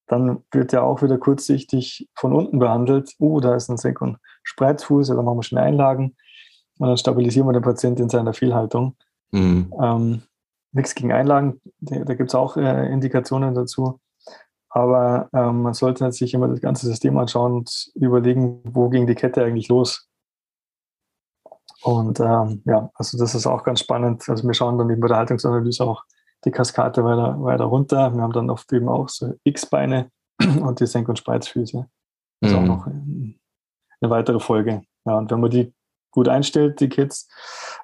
dann 0.08 0.44
wird 0.52 0.72
ja 0.72 0.82
auch 0.82 1.02
wieder 1.02 1.18
kurzsichtig 1.18 2.10
von 2.16 2.34
unten 2.34 2.60
behandelt. 2.60 3.14
Oh, 3.20 3.40
da 3.40 3.56
ist 3.56 3.70
ein 3.70 3.78
Senk- 3.78 4.02
und 4.02 4.18
Spreizfuß, 4.44 5.10
ja, 5.10 5.16
dann 5.16 5.26
machen 5.26 5.40
wir 5.40 5.44
schnell 5.44 5.64
Einlagen 5.64 6.16
und 6.78 6.88
dann 6.88 6.98
stabilisieren 6.98 7.48
wir 7.48 7.54
den 7.54 7.64
Patienten 7.64 8.04
in 8.04 8.10
seiner 8.10 8.34
Fehlhaltung. 8.34 8.96
Mhm. 9.32 9.74
Ähm, 9.82 10.22
nichts 10.72 10.94
gegen 10.94 11.12
Einlagen, 11.12 11.62
da, 11.80 12.00
da 12.04 12.14
gibt 12.14 12.30
es 12.30 12.36
auch 12.36 12.58
äh, 12.58 12.92
Indikationen 12.92 13.56
dazu. 13.56 14.00
Aber 14.70 15.30
ähm, 15.34 15.62
man 15.62 15.74
sollte 15.74 16.12
sich 16.12 16.34
immer 16.34 16.50
das 16.50 16.60
ganze 16.60 16.86
System 16.86 17.18
anschauen 17.18 17.54
und 17.54 17.92
überlegen, 17.96 18.60
wo 18.66 18.90
ging 18.90 19.08
die 19.08 19.16
Kette 19.16 19.44
eigentlich 19.44 19.70
los. 19.70 20.10
Und 21.86 22.20
ähm, 22.20 22.64
ja, 22.66 22.90
also 22.96 23.16
das 23.16 23.36
ist 23.36 23.46
auch 23.46 23.64
ganz 23.64 23.82
spannend. 23.82 24.28
Also 24.28 24.44
wir 24.44 24.56
schauen 24.56 24.80
dann 24.80 24.90
eben 24.90 25.02
bei 25.02 25.08
der 25.08 25.18
Haltungsanalyse 25.18 25.84
auch 25.84 26.04
die 26.44 26.50
Kaskade 26.50 27.04
weiter, 27.04 27.40
weiter 27.44 27.66
runter. 27.66 28.12
Wir 28.12 28.24
haben 28.24 28.34
dann 28.34 28.50
oft 28.50 28.74
eben 28.74 28.90
auch 28.90 29.08
so 29.08 29.36
X-Beine 29.44 30.10
und 30.62 30.80
die 30.80 30.88
Senk- 30.88 31.10
und 31.10 31.20
Spreizfüße. 31.20 31.88
Das 32.42 32.52
ist 32.52 32.58
mhm. 32.58 32.64
auch 32.64 32.68
noch 32.68 32.88
eine 32.88 33.36
weitere 34.02 34.40
Folge. 34.40 34.82
Ja, 35.06 35.20
und 35.20 35.30
wenn 35.30 35.40
man 35.40 35.52
die 35.52 35.76
gut 36.10 36.28
einstellt, 36.28 36.80
die 36.80 36.90
Kids, 36.90 37.30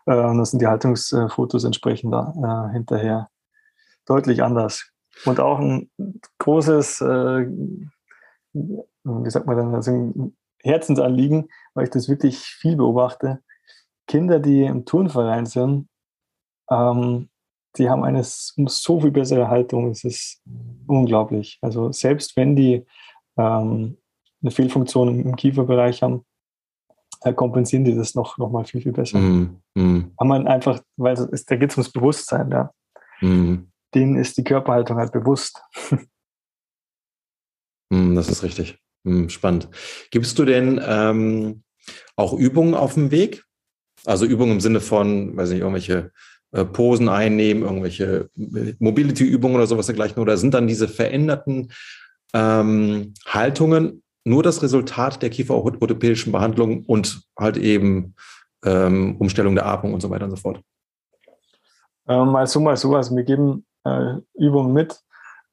äh, 0.07 0.15
dann 0.15 0.43
sind 0.45 0.63
die 0.63 0.67
Haltungsfotos 0.67 1.63
entsprechend 1.63 2.11
da, 2.11 2.69
äh, 2.69 2.73
hinterher 2.73 3.29
deutlich 4.07 4.41
anders. 4.41 4.89
Und 5.25 5.39
auch 5.39 5.59
ein 5.59 5.91
großes, 6.39 7.01
äh, 7.01 7.47
wie 8.53 9.29
sagt 9.29 9.45
man 9.45 9.57
dann, 9.57 9.75
also 9.75 9.91
ein 9.91 10.35
Herzensanliegen, 10.63 11.49
weil 11.75 11.83
ich 11.83 11.91
das 11.91 12.09
wirklich 12.09 12.39
viel 12.39 12.75
beobachte. 12.75 13.43
Kinder, 14.07 14.39
die 14.39 14.63
im 14.63 14.85
Turnverein 14.85 15.45
sind, 15.45 15.87
ähm, 16.69 17.29
die 17.77 17.89
haben 17.89 18.03
eine 18.03 18.23
so 18.23 18.99
viel 18.99 19.11
bessere 19.11 19.47
Haltung. 19.47 19.89
Es 19.91 20.03
ist 20.03 20.41
unglaublich. 20.87 21.57
Also 21.61 21.91
selbst 21.91 22.35
wenn 22.35 22.55
die 22.55 22.85
ähm, 23.37 23.97
eine 24.41 24.51
Fehlfunktion 24.51 25.07
im, 25.07 25.27
im 25.27 25.35
Kieferbereich 25.35 26.03
haben, 26.03 26.25
äh, 27.21 27.33
kompensieren 27.33 27.85
die 27.85 27.95
das 27.95 28.15
noch, 28.15 28.37
noch 28.37 28.51
mal 28.51 28.65
viel, 28.65 28.81
viel 28.81 28.91
besser. 28.91 29.19
Mm, 29.19 29.61
mm. 29.75 30.11
Man 30.19 30.47
einfach, 30.47 30.81
weil 30.97 31.13
es, 31.13 31.45
da 31.45 31.55
geht 31.55 31.71
es 31.71 31.77
ums 31.77 31.91
Bewusstsein, 31.91 32.49
ja. 32.51 32.71
Mm. 33.21 33.67
Denen 33.93 34.15
ist 34.15 34.37
die 34.37 34.43
Körperhaltung 34.43 34.97
halt 34.97 35.11
bewusst. 35.11 35.61
Mm, 37.93 38.15
das 38.15 38.29
ist 38.29 38.41
richtig. 38.41 38.79
Mm, 39.03 39.27
spannend. 39.27 39.67
Gibst 40.11 40.39
du 40.39 40.45
denn 40.45 40.79
ähm, 40.81 41.63
auch 42.15 42.31
Übungen 42.31 42.73
auf 42.73 42.93
dem 42.93 43.11
Weg? 43.11 43.43
Also 44.05 44.25
Übungen 44.25 44.53
im 44.53 44.61
Sinne 44.61 44.79
von, 44.79 45.35
weiß 45.37 45.49
nicht, 45.49 45.59
irgendwelche 45.59 46.11
äh, 46.51 46.65
Posen 46.65 47.09
einnehmen, 47.09 47.63
irgendwelche 47.63 48.29
Mobility-Übungen 48.79 49.55
oder 49.55 49.67
sowas 49.67 49.85
dergleichen? 49.85 50.21
Oder 50.21 50.37
sind 50.37 50.53
dann 50.53 50.67
diese 50.67 50.87
veränderten 50.87 51.71
ähm, 52.33 53.13
Haltungen 53.25 54.03
nur 54.23 54.43
das 54.43 54.61
Resultat 54.61 55.21
der 55.21 55.29
kieferorthopädischen 55.29 56.31
Behandlung 56.31 56.85
und 56.85 57.23
halt 57.37 57.57
eben 57.57 58.15
ähm, 58.63 59.15
Umstellung 59.17 59.55
der 59.55 59.65
Atmung 59.65 59.93
und 59.93 60.01
so 60.01 60.09
weiter 60.09 60.25
und 60.25 60.31
so 60.31 60.37
fort? 60.37 60.61
Ähm, 62.07 62.29
mal 62.29 62.47
so, 62.47 62.59
mal 62.59 62.77
so. 62.77 62.95
Also 62.95 63.15
wir 63.15 63.23
geben 63.23 63.65
äh, 63.83 64.15
Übungen 64.35 64.73
mit. 64.73 64.99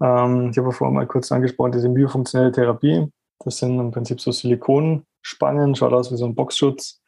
Ähm, 0.03 0.51
ich 0.51 0.59
habe 0.59 0.73
vorhin 0.73 0.95
mal 0.95 1.07
kurz 1.07 1.31
angesprochen, 1.33 1.73
diese 1.73 1.89
biofunktionelle 1.89 2.53
Therapie. 2.53 3.07
Das 3.45 3.59
sind 3.59 3.79
im 3.79 3.91
Prinzip 3.91 4.21
so 4.21 4.33
Silikonspangen, 4.33 5.75
schaut 5.75 5.93
aus 5.93 6.13
wie 6.13 6.17
so 6.17 6.27
ein 6.27 6.35
Boxschutz. 6.35 7.01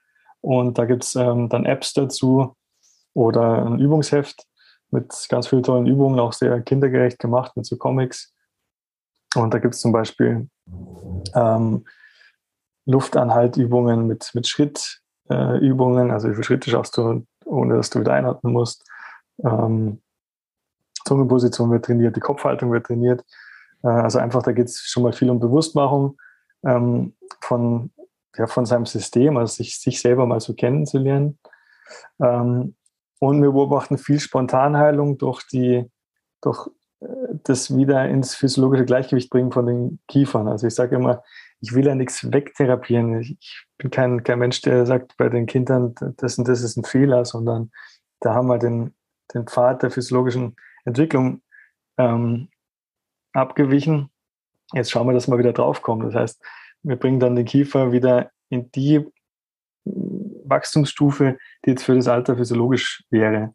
Und 0.42 0.78
da 0.78 0.84
gibt 0.86 1.04
es 1.04 1.14
ähm, 1.16 1.48
dann 1.48 1.66
Apps 1.66 1.92
dazu, 1.92 2.54
oder 3.14 3.66
ein 3.66 3.78
Übungsheft 3.78 4.46
mit 4.90 5.26
ganz 5.28 5.48
vielen 5.48 5.62
tollen 5.62 5.86
Übungen, 5.86 6.18
auch 6.18 6.32
sehr 6.32 6.60
kindergerecht 6.62 7.18
gemacht 7.18 7.56
mit 7.56 7.66
so 7.66 7.76
Comics. 7.76 8.34
Und 9.36 9.54
da 9.54 9.58
gibt 9.58 9.74
es 9.74 9.80
zum 9.80 9.92
Beispiel 9.92 10.48
ähm, 11.34 11.84
Luftanhaltübungen 12.86 14.06
mit, 14.06 14.30
mit 14.34 14.48
Schrittübungen, 14.48 16.10
äh, 16.10 16.12
also 16.12 16.28
wie 16.28 16.34
viele 16.34 16.44
Schritte 16.44 16.70
schaffst 16.70 16.96
du, 16.96 17.24
ohne 17.44 17.76
dass 17.76 17.90
du 17.90 18.00
wieder 18.00 18.14
einatmen 18.14 18.52
musst. 18.52 18.84
Ähm, 19.44 20.02
Zungenposition 21.04 21.70
wird 21.70 21.84
trainiert, 21.84 22.16
die 22.16 22.20
Kopfhaltung 22.20 22.72
wird 22.72 22.86
trainiert. 22.86 23.24
Äh, 23.84 23.88
also 23.88 24.18
einfach, 24.18 24.42
da 24.42 24.52
geht 24.52 24.66
es 24.66 24.80
schon 24.80 25.04
mal 25.04 25.12
viel 25.12 25.30
um 25.30 25.38
Bewusstmachung 25.38 26.18
ähm, 26.64 27.14
von, 27.40 27.92
ja, 28.36 28.46
von 28.46 28.66
seinem 28.66 28.86
System, 28.86 29.36
also 29.36 29.54
sich, 29.54 29.78
sich 29.80 30.00
selber 30.00 30.26
mal 30.26 30.40
so 30.40 30.54
kennenzulernen. 30.54 31.38
Ähm, 32.20 32.74
und 33.18 33.42
wir 33.42 33.52
beobachten 33.52 33.98
viel 33.98 34.20
Spontanheilung 34.20 35.18
durch 35.18 35.42
die, 35.46 35.90
durch 36.40 36.68
äh, 37.00 37.06
das 37.44 37.76
wieder 37.76 38.08
ins 38.08 38.34
physiologische 38.34 38.84
Gleichgewicht 38.84 39.30
bringen 39.30 39.52
von 39.52 39.66
den 39.66 40.00
Kiefern. 40.08 40.48
Also 40.48 40.66
ich 40.66 40.74
sage 40.74 40.96
immer, 40.96 41.22
ich 41.60 41.74
will 41.74 41.86
ja 41.86 41.94
nichts 41.94 42.32
wegtherapieren. 42.32 43.20
Ich 43.20 43.66
bin 43.76 43.90
kein, 43.90 44.22
kein 44.22 44.38
Mensch, 44.38 44.62
der 44.62 44.86
sagt 44.86 45.16
bei 45.16 45.28
den 45.28 45.46
Kindern, 45.46 45.94
das 46.16 46.38
und 46.38 46.48
das 46.48 46.62
ist 46.62 46.76
ein 46.76 46.84
Fehler, 46.84 47.24
sondern 47.24 47.70
da 48.20 48.34
haben 48.34 48.48
wir 48.48 48.58
den, 48.58 48.94
den 49.34 49.46
Pfad 49.46 49.82
der 49.82 49.90
physiologischen 49.90 50.56
Entwicklung 50.84 51.42
ähm, 51.98 52.48
abgewichen. 53.32 54.10
Jetzt 54.72 54.90
schauen 54.90 55.06
wir, 55.06 55.12
dass 55.12 55.28
wir 55.28 55.38
wieder 55.38 55.52
draufkommen. 55.52 56.06
Das 56.06 56.14
heißt, 56.14 56.42
wir 56.82 56.96
bringen 56.96 57.20
dann 57.20 57.36
den 57.36 57.44
Kiefer 57.44 57.92
wieder 57.92 58.30
in 58.48 58.70
die 58.72 59.06
Wachstumsstufe, 59.84 61.38
die 61.64 61.70
jetzt 61.70 61.84
für 61.84 61.94
das 61.94 62.08
Alter 62.08 62.36
physiologisch 62.36 63.04
wäre. 63.10 63.54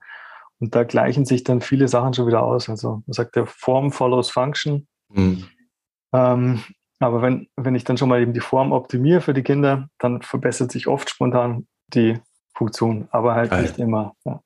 Und 0.60 0.74
da 0.74 0.84
gleichen 0.84 1.26
sich 1.26 1.44
dann 1.44 1.62
viele 1.62 1.88
Sachen 1.88 2.14
schon 2.14 2.28
wieder 2.28 2.44
aus. 2.44 2.70
Also 2.70 3.04
man 3.06 3.14
sagt 3.14 3.36
ja, 3.36 3.46
Form 3.46 3.92
follows 3.92 4.30
Function. 4.30 4.88
Mhm. 5.10 5.46
Ähm, 6.14 6.64
aber 7.00 7.22
wenn, 7.22 7.50
wenn 7.58 7.76
ich 7.76 7.84
dann 7.84 7.98
schon 7.98 8.10
mal 8.10 8.22
eben 8.22 8.34
die 8.34 8.40
Form 8.40 8.72
optimiere 8.72 9.22
für 9.22 9.34
die 9.34 9.44
Kinder, 9.44 9.90
dann 10.00 10.22
verbessert 10.22 10.72
sich 10.72 10.88
oft 10.88 11.10
spontan 11.10 11.68
die 11.88 12.20
Funktion, 12.56 13.08
aber 13.12 13.36
halt 13.36 13.52
Geil. 13.52 13.62
nicht 13.64 13.78
immer. 13.78 14.16
Ja. 14.24 14.42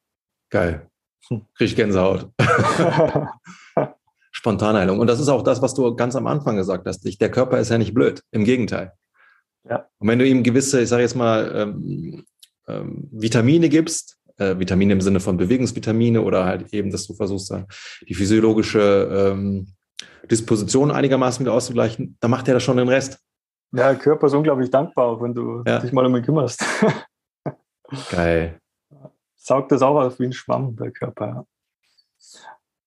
Geil. 0.50 0.90
Hm. 1.28 1.46
Krieg 1.56 1.76
Gänsehaut. 1.76 2.32
Spontanheilung. 4.40 5.00
Und 5.00 5.08
das 5.08 5.20
ist 5.20 5.28
auch 5.28 5.42
das, 5.42 5.62
was 5.62 5.74
du 5.74 5.94
ganz 5.98 6.16
am 6.16 6.26
Anfang 6.26 6.56
gesagt 6.56 6.88
hast. 6.88 7.02
Der 7.20 7.30
Körper 7.30 7.60
ist 7.60 7.72
ja 7.72 7.78
nicht 7.78 7.94
blöd. 7.94 8.22
Im 8.32 8.46
Gegenteil. 8.46 8.94
Ja. 9.70 9.86
Und 9.98 10.08
wenn 10.08 10.18
du 10.18 10.26
ihm 10.26 10.44
gewisse, 10.44 10.80
ich 10.80 10.88
sage 10.88 11.02
jetzt 11.02 11.18
mal, 11.18 11.52
ähm, 11.54 12.24
ähm, 12.70 13.10
Vitamine 13.12 13.68
gibst, 13.68 14.18
äh, 14.38 14.58
Vitamine 14.58 14.94
im 14.94 15.02
Sinne 15.02 15.20
von 15.20 15.36
Bewegungsvitamine 15.36 16.22
oder 16.22 16.46
halt 16.46 16.74
eben, 16.74 16.90
dass 16.90 17.06
du 17.06 17.16
versuchst, 17.16 17.54
die 18.08 18.14
physiologische 18.14 19.34
ähm, 19.34 19.68
Disposition 20.32 20.90
einigermaßen 20.90 21.46
wieder 21.46 21.54
auszugleichen, 21.54 22.16
dann 22.22 22.32
macht 22.32 22.48
er 22.48 22.54
da 22.54 22.62
schon 22.62 22.78
den 22.78 22.88
Rest. 22.88 23.20
Ja, 23.74 23.90
der 23.90 23.98
Körper 23.98 24.28
ist 24.28 24.34
unglaublich 24.34 24.70
dankbar, 24.70 25.08
auch 25.08 25.22
wenn 25.22 25.34
du 25.34 25.64
ja. 25.68 25.80
dich 25.80 25.92
mal 25.92 26.06
um 26.06 26.16
ihn 26.16 26.24
kümmerst. 26.24 26.64
Geil. 28.10 28.58
Saugt 29.36 29.74
das 29.74 29.82
auch 29.82 30.00
auf 30.00 30.18
wie 30.18 30.28
ein 30.28 30.34
Schwamm, 30.34 30.78
der 30.78 30.92
Körper. 30.92 31.28
Ja. 31.28 31.46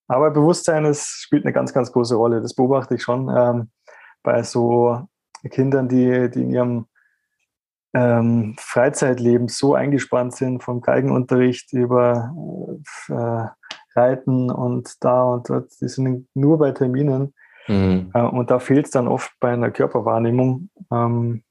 Aber 0.07 0.31
Bewusstsein 0.31 0.85
ist, 0.85 1.07
spielt 1.07 1.45
eine 1.45 1.53
ganz, 1.53 1.73
ganz 1.73 1.91
große 1.91 2.15
Rolle. 2.15 2.41
Das 2.41 2.53
beobachte 2.53 2.95
ich 2.95 3.03
schon 3.03 3.29
ähm, 3.35 3.71
bei 4.21 4.43
so 4.43 5.07
Kindern, 5.49 5.87
die, 5.87 6.29
die 6.29 6.41
in 6.43 6.51
ihrem 6.51 6.85
ähm, 7.93 8.55
Freizeitleben 8.59 9.47
so 9.47 9.75
eingespannt 9.75 10.35
sind, 10.35 10.63
vom 10.63 10.81
Geigenunterricht 10.81 11.73
über 11.73 12.33
äh, 13.09 13.99
Reiten 13.99 14.49
und 14.49 15.03
da 15.03 15.23
und 15.23 15.49
dort. 15.49 15.71
Die 15.79 15.87
sind 15.87 16.27
nur 16.33 16.57
bei 16.57 16.71
Terminen. 16.71 17.33
Mhm. 17.67 18.11
Äh, 18.13 18.21
und 18.21 18.51
da 18.51 18.59
fehlt 18.59 18.85
es 18.85 18.91
dann 18.91 19.07
oft 19.07 19.31
bei 19.39 19.53
einer 19.53 19.71
Körperwahrnehmung, 19.71 20.69
ähm, 20.91 21.43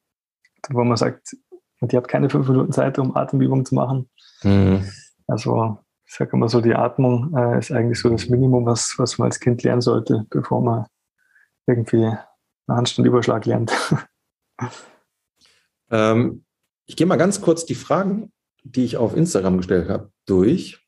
wo 0.69 0.85
man 0.85 0.97
sagt, 0.97 1.37
die 1.81 1.97
hat 1.97 2.09
keine 2.09 2.31
fünf 2.31 2.49
Minuten 2.49 2.73
Zeit, 2.73 2.99
um 2.99 3.17
Atemübungen 3.17 3.65
zu 3.65 3.75
machen. 3.75 4.09
Mhm. 4.43 4.85
Also 5.27 5.79
ich 6.13 6.19
sage 6.19 6.33
immer 6.35 6.51
so, 6.51 6.61
die 6.61 6.75
Atmung 6.75 7.35
äh, 7.35 7.59
ist 7.59 7.73
eigentlich 7.73 7.99
so 7.99 8.11
das 8.11 8.29
Minimum, 8.29 8.67
was, 8.67 8.97
was 8.99 9.17
man 9.17 9.29
als 9.29 9.41
Kind 9.41 9.63
lernen 9.63 9.81
sollte, 9.81 10.27
bevor 10.29 10.61
man 10.61 10.85
irgendwie 11.67 12.05
einen 12.05 12.19
Handstandüberschlag 12.69 13.47
lernt. 13.47 13.73
Ähm, 15.91 16.47
ich 16.87 16.97
gehe 16.97 17.07
mal 17.07 17.17
ganz 17.17 17.43
kurz 17.43 17.67
die 17.67 17.75
Fragen, 17.75 18.33
die 18.63 18.85
ich 18.85 18.97
auf 18.97 19.15
Instagram 19.15 19.59
gestellt 19.59 19.91
habe, 19.91 20.11
durch. 20.25 20.81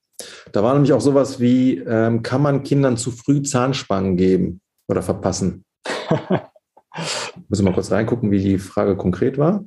Da 0.52 0.62
war 0.62 0.72
nämlich 0.72 0.94
auch 0.94 1.02
sowas 1.02 1.40
wie, 1.40 1.76
ähm, 1.76 2.22
kann 2.22 2.40
man 2.40 2.62
Kindern 2.62 2.96
zu 2.96 3.10
früh 3.10 3.42
Zahnspangen 3.42 4.16
geben 4.16 4.62
oder 4.88 5.02
verpassen? 5.02 5.66
Muss 7.48 7.58
ich 7.58 7.62
mal 7.62 7.74
kurz 7.74 7.90
reingucken, 7.90 8.30
wie 8.30 8.42
die 8.42 8.58
Frage 8.58 8.96
konkret 8.96 9.36
war. 9.36 9.62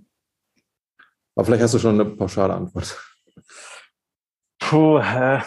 Aber 1.35 1.45
vielleicht 1.45 1.61
hast 1.61 1.75
du 1.75 1.79
schon 1.79 2.01
eine 2.01 2.09
pauschale 2.09 2.55
Antwort. 2.55 2.97
Puh, 4.69 4.97
äh, 4.97 5.39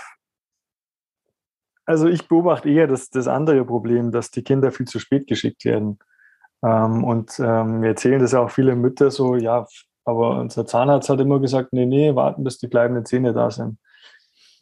also 1.84 2.08
ich 2.08 2.26
beobachte 2.26 2.70
eher 2.70 2.86
das, 2.86 3.10
das 3.10 3.28
andere 3.28 3.66
Problem, 3.66 4.12
dass 4.12 4.30
die 4.30 4.42
Kinder 4.42 4.72
viel 4.72 4.86
zu 4.86 4.98
spät 4.98 5.26
geschickt 5.26 5.66
werden. 5.66 5.98
Ähm, 6.64 7.04
und 7.04 7.38
ähm, 7.38 7.82
wir 7.82 7.90
erzählen 7.90 8.20
das 8.20 8.32
ja 8.32 8.40
auch 8.40 8.50
viele 8.50 8.74
Mütter 8.76 9.10
so, 9.10 9.36
ja, 9.36 9.66
aber 10.06 10.40
unser 10.40 10.64
Zahnarzt 10.64 11.10
hat 11.10 11.20
immer 11.20 11.38
gesagt, 11.38 11.74
nee, 11.74 11.84
nee, 11.84 12.14
warten, 12.14 12.44
bis 12.44 12.56
die 12.56 12.68
bleibenden 12.68 13.04
Zähne 13.04 13.34
da 13.34 13.50
sind. 13.50 13.78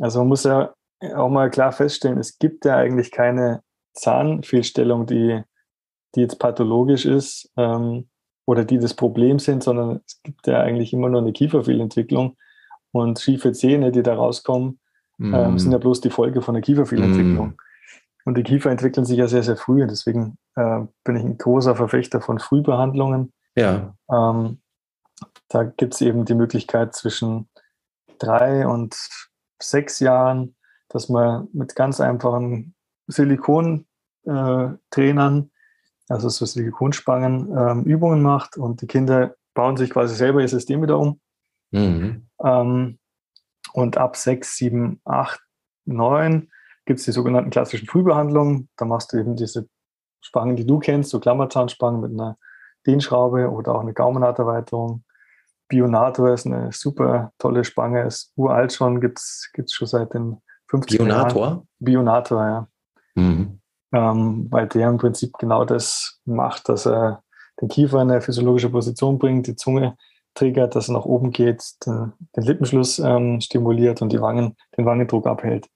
Also 0.01 0.19
man 0.21 0.29
muss 0.29 0.43
ja 0.43 0.75
auch 1.15 1.29
mal 1.29 1.51
klar 1.51 1.71
feststellen, 1.71 2.19
es 2.19 2.39
gibt 2.39 2.65
ja 2.65 2.77
eigentlich 2.77 3.13
keine 3.13 3.63
Zahnfehlstellung, 3.95 5.07
die, 5.07 5.41
die 6.17 6.21
jetzt 6.21 6.41
pathologisch 6.41 7.07
ist 7.07 7.53
ähm, 7.57 8.09
oder 8.45 8.65
die 8.65 8.79
das 8.79 8.95
Problem 8.95 9.39
sind, 9.39 9.63
sondern 9.63 10.01
es 10.05 10.21
gibt 10.25 10.49
ja 10.49 10.61
eigentlich 10.61 10.93
immer 10.93 11.11
nur 11.11 11.21
eine 11.21 11.33
Kieferfehlentwicklung. 11.33 12.37
Und 12.93 13.21
schiefe 13.21 13.53
Zähne, 13.53 13.93
die 13.93 14.03
da 14.03 14.15
rauskommen, 14.15 14.79
mm. 15.19 15.35
ähm, 15.35 15.59
sind 15.59 15.73
ja 15.73 15.79
bloß 15.79 16.01
die 16.01 16.11
Folge 16.11 16.43
von 16.43 16.55
der 16.55 16.63
Kieferfehlentwicklung. 16.63 17.49
Mm. 17.49 17.57
Und 18.25 18.37
die 18.37 18.43
Kiefer 18.43 18.71
entwickeln 18.71 19.05
sich 19.05 19.19
ja 19.19 19.27
sehr, 19.27 19.43
sehr 19.43 19.57
früh. 19.57 19.83
Und 19.83 19.91
deswegen 19.91 20.39
äh, 20.57 20.81
bin 21.05 21.17
ich 21.17 21.25
ein 21.25 21.39
großer 21.39 21.77
Verfechter 21.77 22.21
von 22.21 22.39
Frühbehandlungen. 22.39 23.33
Ja. 23.57 23.95
Ähm, 24.11 24.61
da 25.49 25.65
gibt 25.65 25.95
es 25.95 26.01
eben 26.01 26.25
die 26.25 26.35
Möglichkeit 26.35 26.95
zwischen 26.95 27.49
drei 28.19 28.67
und 28.67 28.97
sechs 29.61 30.01
Jahren, 30.01 30.57
dass 30.89 31.09
man 31.09 31.49
mit 31.53 31.75
ganz 31.75 32.01
einfachen 32.01 32.75
Silikontrainern, 33.07 35.45
äh, 35.45 35.49
also 36.09 36.29
so 36.29 36.45
Silikonspangen, 36.45 37.57
ähm, 37.57 37.85
Übungen 37.85 38.23
macht 38.23 38.57
und 38.57 38.83
die 38.83 38.87
Kinder 38.87 39.35
bauen 39.55 39.77
sich 39.77 39.91
quasi 39.91 40.15
selber 40.15 40.41
ihr 40.41 40.49
System 40.49 40.83
wieder 40.83 40.99
um. 40.99 41.21
Mhm. 41.71 42.29
Ähm, 42.43 42.99
und 43.73 43.97
ab 43.99 44.17
sechs, 44.17 44.57
sieben, 44.57 45.01
acht, 45.05 45.41
neun 45.85 46.51
gibt 46.87 47.01
es 47.01 47.05
die 47.05 47.13
sogenannten 47.13 47.51
klassischen 47.51 47.87
Frühbehandlungen. 47.87 48.69
Da 48.77 48.85
machst 48.85 49.13
du 49.13 49.19
eben 49.19 49.37
diese 49.37 49.69
Spangen, 50.21 50.57
die 50.57 50.67
du 50.67 50.79
kennst, 50.79 51.11
so 51.11 51.21
Klammerzahnspangen 51.21 52.01
mit 52.01 52.13
einer 52.13 52.39
Dehnschraube 52.87 53.51
oder 53.51 53.75
auch 53.75 53.81
eine 53.81 53.93
Gaumenharterweiterung. 53.93 55.05
Bionator 55.69 56.33
ist 56.33 56.47
eine 56.47 56.73
super 56.73 57.33
tolle 57.39 57.65
Spange, 57.65 58.03
ist 58.05 58.33
uralt 58.37 58.73
schon, 58.73 59.01
gibt 59.01 59.19
es 59.19 59.51
schon 59.69 59.87
seit 59.87 60.15
den 60.15 60.41
50 60.69 60.99
Bionator? 60.99 61.47
Jahren. 61.47 61.69
Bionator, 61.79 62.45
ja. 62.45 62.69
Mhm. 63.15 63.61
Ähm, 63.93 64.47
weil 64.51 64.67
der 64.69 64.89
im 64.89 64.99
Prinzip 64.99 65.33
genau 65.39 65.65
das 65.65 66.21
macht, 66.25 66.69
dass 66.69 66.87
er 66.87 67.23
den 67.61 67.69
Kiefer 67.69 68.01
in 68.03 68.11
eine 68.11 68.21
physiologische 68.21 68.71
Position 68.71 69.19
bringt, 69.19 69.47
die 69.47 69.57
Zunge 69.57 69.97
triggert, 70.35 70.77
dass 70.77 70.89
er 70.89 70.95
nach 70.95 71.05
oben 71.05 71.31
geht, 71.31 71.63
den, 71.87 72.13
den 72.37 72.45
Lippenschluss 72.45 72.99
ähm, 72.99 73.41
stimuliert 73.41 74.03
und 74.03 74.13
die 74.13 74.21
Wangen, 74.21 74.57
den 74.77 74.87
Wangendruck 74.87 75.27
abhält. 75.27 75.69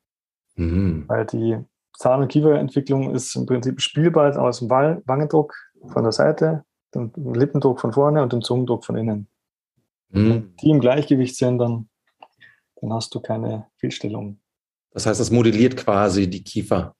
Mhm. 0.56 1.04
Weil 1.08 1.26
die 1.26 1.58
Zahn- 1.98 2.22
und 2.22 2.28
Kieferentwicklung 2.28 3.14
ist 3.14 3.34
im 3.36 3.46
Prinzip 3.46 3.80
spielbar 3.80 4.38
aus 4.38 4.60
dem 4.60 4.70
Wangendruck 4.70 5.54
von 5.88 6.02
der 6.02 6.12
Seite, 6.12 6.64
dem 6.94 7.12
Lippendruck 7.16 7.80
von 7.80 7.92
vorne 7.92 8.22
und 8.22 8.32
dem 8.32 8.42
Zungendruck 8.42 8.84
von 8.84 8.96
innen. 8.96 9.28
Mhm. 10.10 10.30
Wenn 10.30 10.56
die 10.56 10.70
im 10.70 10.80
Gleichgewicht 10.80 11.36
sind, 11.36 11.58
dann, 11.58 11.88
dann 12.80 12.92
hast 12.92 13.14
du 13.14 13.20
keine 13.20 13.66
Fehlstellungen. 13.76 14.40
Das 14.90 15.06
heißt, 15.06 15.20
das 15.20 15.30
modelliert 15.30 15.76
quasi 15.76 16.28
die 16.28 16.44
Kiefer, 16.44 16.94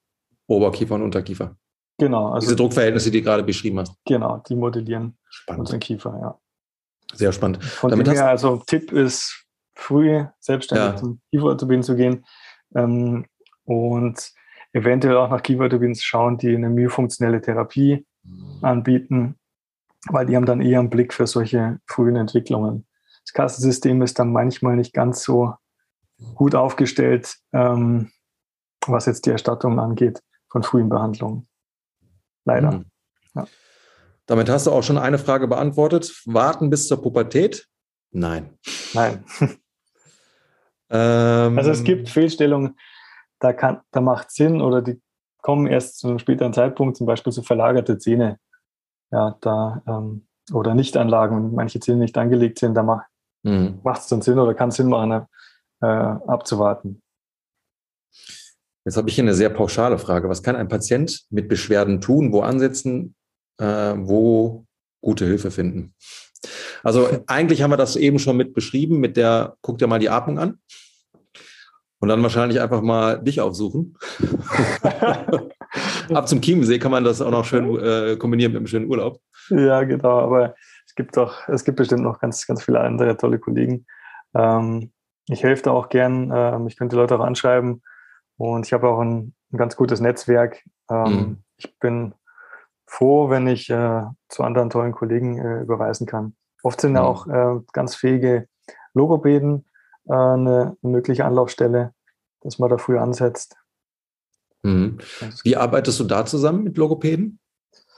Oberkiefer 0.47 0.95
und 0.95 1.03
Unterkiefer. 1.03 1.57
Genau. 1.99 2.31
Also 2.31 2.47
Diese 2.47 2.57
Druckverhältnisse, 2.57 3.11
die 3.11 3.19
du 3.21 3.25
gerade 3.25 3.43
beschrieben 3.43 3.79
hast. 3.79 3.95
Genau, 4.07 4.39
die 4.49 4.57
modellieren 4.57 5.19
spannend. 5.29 5.61
unseren 5.61 5.81
Kiefer, 5.81 6.19
ja. 6.21 6.39
Sehr 7.13 7.33
spannend. 7.33 7.63
Von 7.65 7.91
Damit 7.91 8.07
dem 8.07 8.15
her, 8.15 8.29
also 8.29 8.63
Tipp 8.67 8.93
ist, 8.93 9.45
früh 9.75 10.25
selbstständig 10.39 10.87
ja. 10.87 10.97
zum 10.97 11.21
Kieferorthopäden 11.31 11.83
zu 11.83 11.97
gehen 11.97 12.25
ähm, 12.75 13.27
und 13.65 14.33
eventuell 14.73 15.17
auch 15.17 15.31
nach 15.31 15.43
Kieferorthopäden 15.43 15.95
zu 15.95 16.05
schauen, 16.05 16.39
die 16.39 16.55
eine 16.55 16.71
myofunktionelle 16.71 17.41
Therapie 17.41 18.07
anbieten, 18.63 19.37
weil 20.09 20.27
die 20.27 20.37
haben 20.37 20.47
dann 20.47 20.61
eher 20.61 20.79
einen 20.79 20.91
Blick 20.91 21.13
für 21.13 21.27
solche 21.27 21.81
frühen 21.87 22.17
Entwicklungen. 22.17 22.87
Das 23.25 23.33
Kassensystem 23.33 24.03
ist 24.03 24.19
dann 24.19 24.33
manchmal 24.33 24.77
nicht 24.77 24.93
ganz 24.93 25.23
so 25.23 25.55
gut 26.35 26.55
aufgestellt, 26.55 27.37
ähm, 27.53 28.11
was 28.87 29.07
jetzt 29.07 29.27
die 29.27 29.31
Erstattung 29.31 29.79
angeht 29.79 30.23
von 30.49 30.63
frühen 30.63 30.89
Behandlungen. 30.89 31.49
Leider. 32.45 32.73
Mhm. 32.73 32.85
Ja. 33.35 33.47
Damit 34.27 34.49
hast 34.49 34.67
du 34.67 34.71
auch 34.71 34.83
schon 34.83 34.99
eine 34.99 35.19
Frage 35.19 35.49
beantwortet. 35.49 36.23
Warten 36.27 36.71
bis 36.71 36.89
zur 36.89 37.03
Pubertät? 37.03 37.67
Nein. 38.13 38.59
Nein. 38.95 39.25
ähm, 40.91 41.59
also 41.59 41.71
es 41.71 41.83
gibt 41.83 42.09
Fehlstellungen, 42.09 42.79
da, 43.41 43.53
kann, 43.53 43.81
da 43.91 44.01
macht 44.01 44.31
Sinn 44.31 44.61
oder 44.61 44.83
die 44.83 45.01
kommen 45.39 45.67
erst 45.67 45.99
zu 45.99 46.09
einem 46.09 46.19
späteren 46.19 46.53
Zeitpunkt, 46.53 46.97
zum 46.97 47.07
Beispiel 47.07 47.33
so 47.33 47.43
verlagerte 47.43 47.99
Zähne. 47.99 48.39
Ja, 49.11 49.37
da 49.41 49.83
ähm, 49.87 50.27
oder 50.53 50.75
Nichtanlagen, 50.75 51.37
wenn 51.37 51.55
manche 51.55 51.81
Zähne 51.81 51.99
nicht 51.99 52.17
angelegt 52.17 52.59
sind, 52.59 52.75
da 52.75 52.83
macht 52.83 53.07
mhm. 53.43 53.81
es 53.85 54.07
dann 54.07 54.23
Sinn 54.23 54.39
oder 54.39 54.55
kann 54.55 54.71
Sinn 54.71 54.89
machen, 54.89 55.27
äh, 55.81 55.87
abzuwarten. 55.87 57.03
Jetzt 58.85 58.97
habe 58.97 59.09
ich 59.09 59.15
hier 59.15 59.25
eine 59.25 59.35
sehr 59.35 59.51
pauschale 59.51 59.99
Frage. 59.99 60.29
Was 60.29 60.43
kann 60.43 60.57
ein 60.57 60.69
Patient 60.69 61.25
mit 61.31 61.49
Beschwerden 61.49 62.01
tun? 62.01 62.33
Wo 62.33 62.41
ansetzen? 62.41 63.15
Äh, 63.63 63.95
wo 63.97 64.67
gute 65.01 65.25
Hilfe 65.25 65.51
finden? 65.51 65.95
Also 66.83 67.09
eigentlich 67.29 67.63
haben 67.63 67.71
wir 67.71 67.77
das 67.77 67.95
eben 67.95 68.19
schon 68.19 68.37
mit 68.37 68.55
beschrieben, 68.55 68.99
mit 68.99 69.17
der, 69.17 69.57
guck 69.61 69.79
dir 69.79 69.87
mal 69.87 70.01
die 70.01 70.11
Atmung 70.11 70.39
an. 70.39 70.59
Und 72.01 72.09
dann 72.09 72.23
wahrscheinlich 72.25 72.61
einfach 72.61 72.83
mal 72.83 73.23
dich 73.23 73.41
aufsuchen. 73.41 73.97
Ab 76.13 76.27
zum 76.27 76.41
Chiemsee 76.41 76.81
kann 76.81 76.91
man 76.91 77.05
das 77.05 77.23
auch 77.23 77.31
noch 77.31 77.45
schön 77.45 77.79
äh, 77.79 78.17
kombinieren 78.17 78.53
mit 78.53 78.59
einem 78.59 78.67
schönen 78.67 78.91
Urlaub. 78.91 79.21
Ja, 79.51 79.85
genau. 79.85 80.19
Aber 80.19 80.57
es 80.85 80.97
gibt 80.97 81.17
doch, 81.17 81.49
es 81.49 81.63
gibt 81.65 81.77
bestimmt 81.77 82.03
noch 82.03 82.19
ganz, 82.19 82.45
ganz 82.45 82.65
viele 82.65 82.81
andere 82.81 83.17
tolle 83.17 83.39
Kollegen. 83.39 83.87
Ähm, 84.35 84.91
ich 85.29 85.45
helfe 85.45 85.63
da 85.63 85.71
auch 85.71 85.89
gern. 85.91 86.33
Ähm, 86.35 86.67
ich 86.67 86.77
könnte 86.77 86.97
Leute 86.97 87.15
auch 87.17 87.25
anschreiben. 87.25 87.83
Und 88.37 88.67
ich 88.67 88.73
habe 88.73 88.89
auch 88.89 88.99
ein, 88.99 89.35
ein 89.53 89.57
ganz 89.57 89.77
gutes 89.77 90.01
Netzwerk. 90.01 90.65
Ähm, 90.91 91.13
mhm. 91.13 91.37
Ich 91.57 91.79
bin 91.79 92.15
froh, 92.93 93.31
wenn 93.31 93.47
ich 93.47 93.71
äh, 93.71 94.03
zu 94.29 94.43
anderen 94.43 94.69
tollen 94.69 94.93
Kollegen 94.93 95.39
äh, 95.39 95.63
überweisen 95.63 96.07
kann. 96.07 96.37
Oft 96.63 96.83
sind 96.83 96.95
ja 96.95 97.01
mhm. 97.01 97.07
auch 97.07 97.27
äh, 97.27 97.61
ganz 97.73 97.95
fähige 97.95 98.49
Logopäden 98.93 99.65
äh, 100.09 100.13
eine, 100.13 100.77
mögliche 100.83 101.25
Anlaufstelle, 101.25 101.95
dass 102.43 102.59
man 102.59 102.69
da 102.69 102.77
früh 102.77 102.99
ansetzt. 102.99 103.57
Mhm. 104.63 104.99
Wie 105.43 105.57
arbeitest 105.57 106.01
du 106.01 106.05
da 106.05 106.27
zusammen 106.27 106.65
mit 106.65 106.77
Logopäden? 106.77 107.39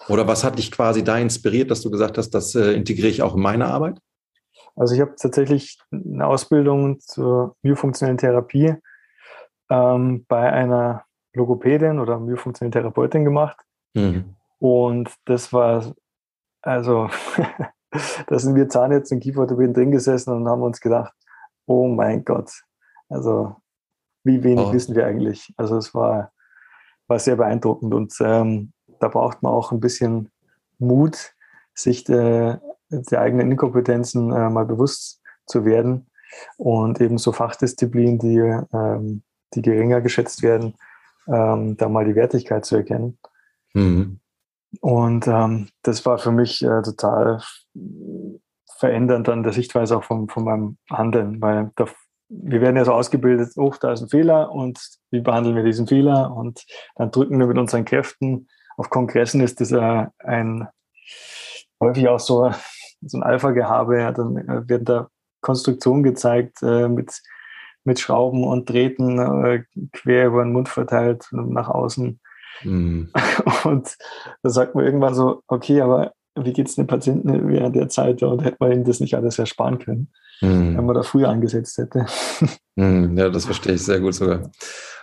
Oder 0.08 0.28
was 0.28 0.44
hat 0.44 0.58
dich 0.58 0.70
quasi 0.70 1.02
da 1.02 1.18
inspiriert, 1.18 1.72
dass 1.72 1.82
du 1.82 1.90
gesagt 1.90 2.16
hast, 2.16 2.30
das 2.30 2.54
äh, 2.54 2.72
integriere 2.72 3.08
ich 3.08 3.22
auch 3.22 3.34
in 3.34 3.42
meine 3.42 3.66
Arbeit? 3.66 3.98
Also 4.76 4.94
ich 4.94 5.00
habe 5.00 5.16
tatsächlich 5.16 5.78
eine 5.90 6.26
Ausbildung 6.26 7.00
zur 7.00 7.56
myofunktionellen 7.62 8.18
Therapie 8.18 8.74
ähm, 9.70 10.24
bei 10.28 10.52
einer 10.52 11.04
Logopädin 11.32 11.98
oder 11.98 12.20
myofunktionellen 12.20 12.72
Therapeutin 12.72 13.24
gemacht. 13.24 13.56
Mhm. 13.94 14.36
Und 14.64 15.10
das 15.26 15.52
war, 15.52 15.94
also, 16.62 17.10
da 18.26 18.38
sind 18.38 18.54
wir 18.54 18.66
Zahnärzte 18.66 19.14
und 19.14 19.20
Kieferorthopäden 19.20 19.74
drin 19.74 19.90
gesessen 19.90 20.32
und 20.32 20.48
haben 20.48 20.62
uns 20.62 20.80
gedacht, 20.80 21.12
oh 21.66 21.86
mein 21.86 22.24
Gott, 22.24 22.50
also 23.10 23.56
wie 24.22 24.42
wenig 24.42 24.64
oh. 24.64 24.72
wissen 24.72 24.96
wir 24.96 25.04
eigentlich. 25.04 25.52
Also 25.58 25.76
es 25.76 25.92
war, 25.92 26.32
war 27.08 27.18
sehr 27.18 27.36
beeindruckend 27.36 27.92
und 27.92 28.14
ähm, 28.20 28.72
da 29.00 29.08
braucht 29.08 29.42
man 29.42 29.52
auch 29.52 29.70
ein 29.70 29.80
bisschen 29.80 30.30
Mut, 30.78 31.34
sich 31.74 32.04
der, 32.04 32.62
der 32.88 33.20
eigenen 33.20 33.50
Inkompetenzen 33.50 34.32
äh, 34.32 34.48
mal 34.48 34.64
bewusst 34.64 35.20
zu 35.44 35.66
werden 35.66 36.06
und 36.56 37.02
eben 37.02 37.18
so 37.18 37.32
Fachdisziplinen, 37.32 38.18
die, 38.18 38.38
ähm, 38.72 39.24
die 39.52 39.60
geringer 39.60 40.00
geschätzt 40.00 40.42
werden, 40.42 40.74
ähm, 41.26 41.76
da 41.76 41.90
mal 41.90 42.06
die 42.06 42.14
Wertigkeit 42.14 42.64
zu 42.64 42.76
erkennen. 42.76 43.18
Mhm. 43.74 44.20
Und 44.80 45.26
ähm, 45.26 45.68
das 45.82 46.04
war 46.06 46.18
für 46.18 46.32
mich 46.32 46.62
äh, 46.62 46.82
total 46.82 47.42
verändernd 48.78 49.28
an 49.28 49.42
der 49.42 49.52
Sichtweise 49.52 49.96
auch 49.96 50.04
von, 50.04 50.28
von 50.28 50.44
meinem 50.44 50.78
Handeln, 50.90 51.40
weil 51.40 51.70
da, 51.76 51.86
wir 52.28 52.60
werden 52.60 52.76
ja 52.76 52.84
so 52.84 52.92
ausgebildet, 52.92 53.52
oh, 53.56 53.72
da 53.80 53.92
ist 53.92 54.02
ein 54.02 54.08
Fehler 54.08 54.50
und 54.50 54.80
wie 55.10 55.20
behandeln 55.20 55.56
wir 55.56 55.62
diesen 55.62 55.86
Fehler 55.86 56.34
und 56.34 56.64
dann 56.96 57.10
drücken 57.10 57.38
wir 57.38 57.46
mit 57.46 57.58
unseren 57.58 57.84
Kräften. 57.84 58.48
Auf 58.76 58.90
Kongressen 58.90 59.40
ist 59.40 59.60
das 59.60 59.70
äh, 59.70 60.06
ein 60.18 60.68
häufig 61.80 62.08
auch 62.08 62.20
so, 62.20 62.50
so 63.02 63.18
ein 63.18 63.22
Alpha-Gehabe, 63.22 64.00
ja, 64.00 64.12
dann 64.12 64.36
äh, 64.36 64.68
wird 64.68 64.88
da 64.88 65.08
Konstruktion 65.40 66.02
gezeigt 66.02 66.62
äh, 66.62 66.88
mit, 66.88 67.22
mit 67.84 68.00
Schrauben 68.00 68.44
und 68.44 68.68
Drähten 68.68 69.18
äh, 69.18 69.62
quer 69.92 70.26
über 70.26 70.42
den 70.42 70.52
Mund 70.52 70.68
verteilt 70.68 71.28
nach 71.32 71.68
außen. 71.68 72.20
Mhm. 72.62 73.10
Und 73.64 73.96
da 74.42 74.50
sagt 74.50 74.74
man 74.74 74.84
irgendwann 74.84 75.14
so, 75.14 75.42
okay, 75.48 75.80
aber 75.80 76.12
wie 76.36 76.52
geht 76.52 76.68
es 76.68 76.74
den 76.74 76.86
Patienten 76.86 77.48
während 77.48 77.76
der 77.76 77.88
Zeit? 77.88 78.22
Und 78.22 78.44
hätte 78.44 78.56
man 78.60 78.72
ihnen 78.72 78.84
das 78.84 79.00
nicht 79.00 79.14
alles 79.14 79.38
ersparen 79.38 79.78
können, 79.78 80.08
mhm. 80.40 80.76
wenn 80.76 80.86
man 80.86 80.94
da 80.94 81.02
früher 81.02 81.28
angesetzt 81.28 81.78
hätte. 81.78 82.06
Mhm. 82.76 83.16
Ja, 83.16 83.28
das 83.28 83.44
verstehe 83.44 83.74
ich 83.74 83.82
sehr 83.82 84.00
gut 84.00 84.14
sogar. 84.14 84.50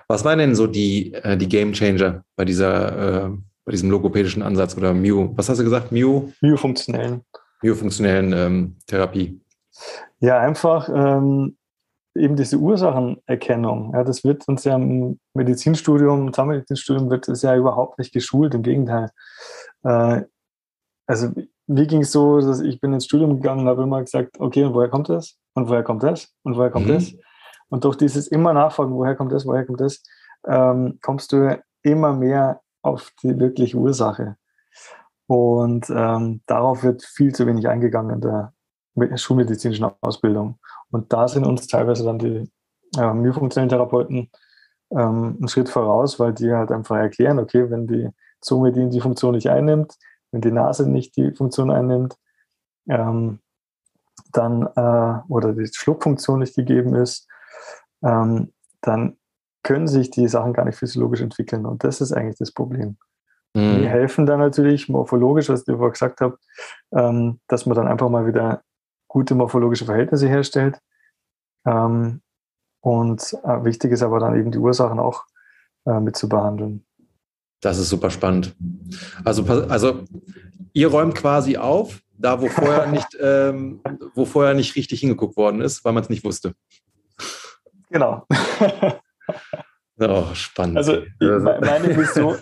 Was 0.10 0.26
waren 0.26 0.39
denn 0.39 0.56
so 0.56 0.68
die, 0.68 1.14
äh, 1.14 1.38
die 1.38 1.47
Game 1.47 1.72
Changer 1.72 2.26
bei 2.36 2.43
dieser, 2.43 3.28
äh, 3.28 3.30
bei 3.64 3.72
diesem 3.72 3.89
logopädischen 3.89 4.43
Ansatz 4.43 4.76
oder 4.76 4.93
Mu? 4.93 5.32
Was 5.38 5.47
hast 5.47 5.60
du 5.60 5.64
gesagt? 5.64 5.93
Mu? 5.93 6.32
Mu-funktionellen. 6.41 7.22
Mu-funktionellen 7.64 8.34
ähm, 8.34 8.76
Therapie. 8.88 9.39
Ja, 10.20 10.39
einfach 10.39 10.89
ähm, 10.89 11.56
eben 12.16 12.36
diese 12.36 12.57
Ursachenerkennung. 12.57 13.93
Ja, 13.93 14.03
das 14.03 14.24
wird 14.24 14.47
uns 14.47 14.64
ja 14.64 14.76
im 14.76 15.20
Medizinstudium, 15.34 16.28
im 16.28 16.34
Zahnmedizinstudium 16.34 17.09
wird 17.09 17.28
es 17.30 17.41
ja 17.41 17.55
überhaupt 17.55 17.99
nicht 17.99 18.14
geschult, 18.14 18.53
im 18.53 18.64
Gegenteil. 18.64 19.12
Äh, 19.84 20.24
also 21.07 21.30
mir 21.68 21.88
ging 21.88 22.01
es 22.01 22.12
so, 22.12 22.39
dass 22.39 22.62
ich 22.62 22.80
bin 22.80 22.93
ins 22.93 23.05
Studium 23.05 23.41
gegangen 23.41 23.62
und 23.62 23.68
habe 23.68 23.84
immer 23.84 24.01
gesagt, 24.01 24.39
okay, 24.39 24.64
und 24.66 24.74
woher 24.74 24.89
kommt 24.89 25.09
das? 25.09 25.38
Und 25.53 25.70
woher 25.70 25.84
kommt 25.84 26.03
das? 26.03 26.34
Und 26.43 26.57
woher 26.57 26.70
kommt 26.70 26.88
mhm. 26.88 26.93
das? 26.93 27.14
Und 27.70 27.86
durch 27.86 27.95
dieses 27.95 28.28
immer 28.28 28.53
Nachfragen, 28.53 28.93
woher 28.93 29.16
kommt 29.16 29.32
das, 29.32 29.45
woher 29.45 29.66
kommt 29.66 29.80
das, 29.80 30.03
ähm, 30.45 30.99
kommst 31.01 31.32
du 31.32 31.62
immer 31.84 32.14
mehr 32.14 32.62
auf 32.82 33.12
die 33.24 33.39
wirkliche 33.39 33.78
Ursache. 33.78 34.36
Und 35.28 35.89
ähm, 35.89 36.41
darauf 36.45 36.84
wird 36.84 37.03
viel 37.03 37.34
zu 37.34 37.47
wenig 37.47 37.68
eingegangen 37.70 38.16
in 38.16 38.22
der 38.22 38.53
schulmedizinischen 39.18 39.89
Ausbildung. 40.01 40.59
Und 40.92 41.12
da 41.14 41.28
sind 41.28 41.46
uns 41.46 41.68
teilweise 41.68 42.04
dann 42.04 42.20
die 42.20 42.50
äh, 42.98 43.14
myofunktionellen 43.14 43.70
Therapeuten 43.70 44.30
ähm, 44.92 45.38
einen 45.39 45.48
Schritt 45.48 45.70
voraus, 45.70 46.20
weil 46.20 46.34
die 46.34 46.52
halt 46.52 46.72
einfach 46.72 46.98
erklären, 46.98 47.39
okay, 47.39 47.70
wenn 47.70 47.88
die 47.88 48.10
Zunge 48.42 48.72
die, 48.72 48.89
die 48.89 49.02
Funktion 49.02 49.36
nicht 49.36 49.50
einnimmt, 49.50 49.98
wenn 50.32 50.42
die 50.42 50.52
Nase 50.52 50.89
nicht 50.89 51.16
die 51.16 51.32
Funktion 51.32 51.72
einnimmt, 51.72 52.16
ähm, 52.89 53.39
dann 54.32 54.64
äh, 54.76 55.22
oder 55.30 55.54
die 55.54 55.68
Schluckfunktion 55.68 56.39
nicht 56.39 56.56
gegeben 56.56 56.96
ist, 56.96 57.28
ähm, 58.04 58.52
dann 58.82 59.18
können 59.64 59.88
sich 59.88 60.10
die 60.10 60.28
Sachen 60.28 60.54
gar 60.54 60.66
nicht 60.66 60.78
physiologisch 60.78 61.22
entwickeln. 61.22 61.66
Und 61.66 61.84
das 61.84 62.02
ist 62.02 62.12
eigentlich 62.12 62.38
das 62.38 62.52
Problem. 62.52 62.98
Mhm. 63.54 63.80
Die 63.80 63.88
helfen 63.88 64.26
dann 64.26 64.39
natürlich 64.39 64.89
morphologisch, 64.89 65.50
was 65.50 65.68
ich 65.68 65.76
vorher 65.76 65.92
gesagt 65.92 66.22
habe, 66.22 66.38
ähm, 66.94 67.39
dass 67.48 67.66
man 67.66 67.76
dann 67.76 67.88
einfach 67.88 68.10
mal 68.10 68.26
wieder 68.26 68.64
gute 69.12 69.36
morphologische 69.36 69.84
Verhältnisse 69.84 70.30
herstellt. 70.30 70.80
Ähm, 71.66 72.22
und 72.80 73.22
äh, 73.43 73.64
wichtig 73.66 73.91
ist 73.91 74.03
aber 74.03 74.20
dann 74.20 74.39
eben 74.39 74.51
die 74.51 74.57
Ursachen 74.57 74.99
auch 74.99 75.26
äh, 75.86 75.99
mit 75.99 76.16
zu 76.16 76.30
behandeln. 76.30 76.86
Das 77.59 77.78
ist 77.78 77.89
super 77.89 78.09
spannend. 78.09 78.55
Also, 79.26 79.43
also 79.68 80.05
ihr 80.72 80.88
räumt 80.88 81.14
quasi 81.14 81.57
auf, 81.57 81.99
da 82.18 82.41
wo 82.41 82.47
vorher 82.47 82.88
nicht, 82.91 83.18
ähm, 83.20 83.82
wo 84.16 84.24
vorher 84.24 84.53
nicht 84.53 84.78
richtig 84.78 85.01
hingeguckt 85.01 85.36
worden 85.36 85.59
ist, 85.59 85.84
weil 85.84 85.91
man 85.91 86.03
es 86.03 86.09
nicht 86.09 86.24
wusste. 86.24 86.53
Genau. 87.89 88.26
Oh, 90.03 90.34
spannend. 90.34 90.78
Also 90.78 91.03
meine 91.20 91.88
Mission, 91.95 92.36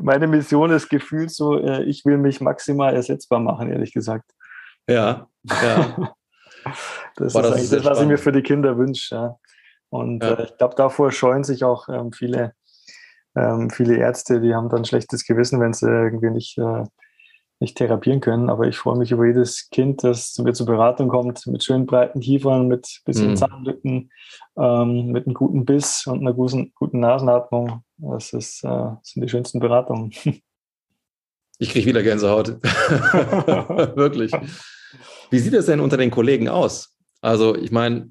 meine 0.00 0.28
Mission 0.28 0.70
ist 0.70 0.88
gefühlt 0.88 1.32
so, 1.32 1.58
äh, 1.58 1.82
ich 1.82 2.04
will 2.04 2.16
mich 2.16 2.40
maximal 2.40 2.94
ersetzbar 2.94 3.40
machen, 3.40 3.72
ehrlich 3.72 3.92
gesagt. 3.92 4.30
Ja, 4.88 5.28
ja. 5.44 6.14
das 7.16 7.32
Boah, 7.32 7.40
ist 7.40 7.44
das 7.44 7.46
eigentlich 7.46 7.62
ist 7.62 7.72
das, 7.72 7.84
was 7.84 8.00
ich 8.00 8.06
mir 8.06 8.18
für 8.18 8.32
die 8.32 8.42
Kinder 8.42 8.76
wünsche. 8.76 9.14
Ja. 9.14 9.38
Und 9.90 10.22
ja. 10.22 10.34
äh, 10.34 10.44
ich 10.44 10.56
glaube, 10.56 10.74
davor 10.74 11.12
scheuen 11.12 11.44
sich 11.44 11.64
auch 11.64 11.88
ähm, 11.88 12.12
viele, 12.12 12.54
ähm, 13.36 13.70
viele 13.70 13.96
Ärzte, 13.96 14.40
die 14.40 14.54
haben 14.54 14.68
dann 14.68 14.84
schlechtes 14.84 15.26
Gewissen, 15.26 15.60
wenn 15.60 15.74
sie 15.74 15.86
irgendwie 15.86 16.30
nicht, 16.30 16.56
äh, 16.58 16.84
nicht 17.60 17.76
therapieren 17.76 18.20
können. 18.20 18.48
Aber 18.48 18.66
ich 18.66 18.78
freue 18.78 18.96
mich 18.96 19.12
über 19.12 19.26
jedes 19.26 19.68
Kind, 19.70 20.02
das 20.02 20.32
zu 20.32 20.42
mir 20.42 20.54
zur 20.54 20.66
Beratung 20.66 21.08
kommt, 21.08 21.46
mit 21.46 21.62
schönen 21.62 21.86
breiten 21.86 22.20
Kiefern, 22.20 22.68
mit 22.68 23.02
bisschen 23.04 23.30
mhm. 23.30 23.36
Zahnlücken, 23.36 24.10
ähm, 24.56 25.06
mit 25.06 25.26
einem 25.26 25.34
guten 25.34 25.64
Biss 25.64 26.06
und 26.06 26.20
einer 26.20 26.32
guten, 26.32 26.72
guten 26.74 27.00
Nasenatmung. 27.00 27.84
Das, 27.98 28.32
ist, 28.32 28.64
äh, 28.64 28.68
das 28.68 29.10
sind 29.10 29.22
die 29.22 29.28
schönsten 29.28 29.60
Beratungen. 29.60 30.12
Ich 31.58 31.70
kriege 31.70 31.86
wieder 31.86 32.02
Gänsehaut. 32.02 32.48
Wirklich. 33.96 34.32
Wie 35.30 35.38
sieht 35.38 35.54
es 35.54 35.66
denn 35.66 35.80
unter 35.80 35.96
den 35.96 36.10
Kollegen 36.10 36.48
aus? 36.48 36.96
Also, 37.20 37.56
ich 37.56 37.70
meine, 37.70 38.10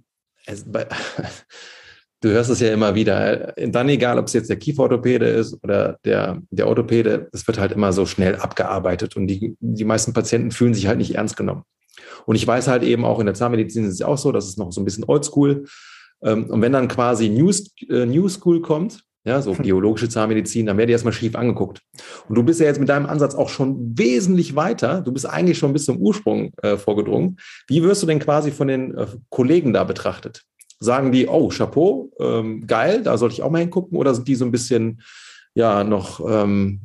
du 2.22 2.30
hörst 2.30 2.50
es 2.50 2.60
ja 2.60 2.74
immer 2.74 2.96
wieder. 2.96 3.54
Dann 3.58 3.90
egal, 3.90 4.18
ob 4.18 4.28
es 4.28 4.34
jetzt 4.34 4.50
der 4.50 4.58
Kieferorthopäde 4.58 5.28
ist 5.28 5.62
oder 5.64 5.98
der, 6.06 6.42
der 6.50 6.68
Orthopäde, 6.68 7.30
es 7.34 7.46
wird 7.46 7.60
halt 7.60 7.74
immer 7.74 7.94
so 7.94 8.06
schnell 8.06 8.38
abgearbeitet 8.38 9.16
und 9.16 9.28
die, 9.28 9.56
die 9.60 9.86
meisten 9.86 10.14
Patienten 10.14 10.52
fühlen 10.52 10.74
sich 10.74 10.88
halt 10.88 10.98
nicht 10.98 11.16
ernst 11.16 11.36
genommen. 11.36 11.64
Und 12.26 12.36
ich 12.36 12.48
weiß 12.48 12.68
halt 12.68 12.84
eben 12.84 13.06
auch 13.06 13.20
in 13.20 13.26
der 13.26 13.36
Zahnmedizin 13.36 13.86
ist 13.86 13.96
es 13.96 14.02
auch 14.02 14.18
so, 14.18 14.32
das 14.32 14.48
ist 14.48 14.58
noch 14.58 14.72
so 14.72 14.82
ein 14.82 14.86
bisschen 14.86 15.04
oldschool. 15.06 15.66
Ähm, 16.24 16.50
und 16.50 16.62
wenn 16.62 16.72
dann 16.72 16.88
quasi 16.88 17.30
New, 17.30 17.52
äh, 17.90 18.06
New 18.06 18.30
School 18.30 18.62
kommt, 18.62 19.04
ja, 19.24 19.42
so 19.42 19.54
biologische 19.54 20.10
Zahnmedizin, 20.10 20.66
dann 20.66 20.78
werde 20.78 20.92
ich 20.92 20.94
erstmal 20.94 21.14
schief 21.14 21.36
angeguckt. 21.36 21.82
Und 22.28 22.36
du 22.36 22.44
bist 22.44 22.60
ja 22.60 22.66
jetzt 22.66 22.80
mit 22.80 22.90
deinem 22.90 23.06
Ansatz 23.06 23.36
auch 23.36 23.50
schon 23.50 23.98
wesentlich 23.98 24.56
weiter. 24.56 25.02
Du 25.02 25.12
bist 25.12 25.28
eigentlich 25.28 25.60
schon 25.60 25.74
bis 25.74 25.86
zum 25.86 25.98
Ursprung 25.98 26.54
äh, 26.64 26.78
vorgedrungen. 26.78 27.38
Wie 27.68 27.84
wirst 27.84 28.02
du 28.02 28.08
denn 28.08 28.20
quasi 28.20 28.52
von 28.52 28.68
den 28.68 28.98
äh, 28.98 29.06
Kollegen 29.30 29.74
da 29.74 29.84
betrachtet? 29.84 30.44
Sagen 30.80 31.12
die, 31.12 31.28
oh, 31.28 31.50
Chapeau, 31.50 32.12
ähm, 32.20 32.66
geil, 32.66 33.04
da 33.04 33.18
sollte 33.18 33.34
ich 33.34 33.44
auch 33.44 33.52
mal 33.52 33.60
hingucken? 33.60 33.98
Oder 33.98 34.16
sind 34.16 34.28
die 34.28 34.36
so 34.36 34.46
ein 34.46 34.52
bisschen, 34.52 35.02
ja, 35.54 35.84
noch 35.84 36.20
ähm, 36.28 36.82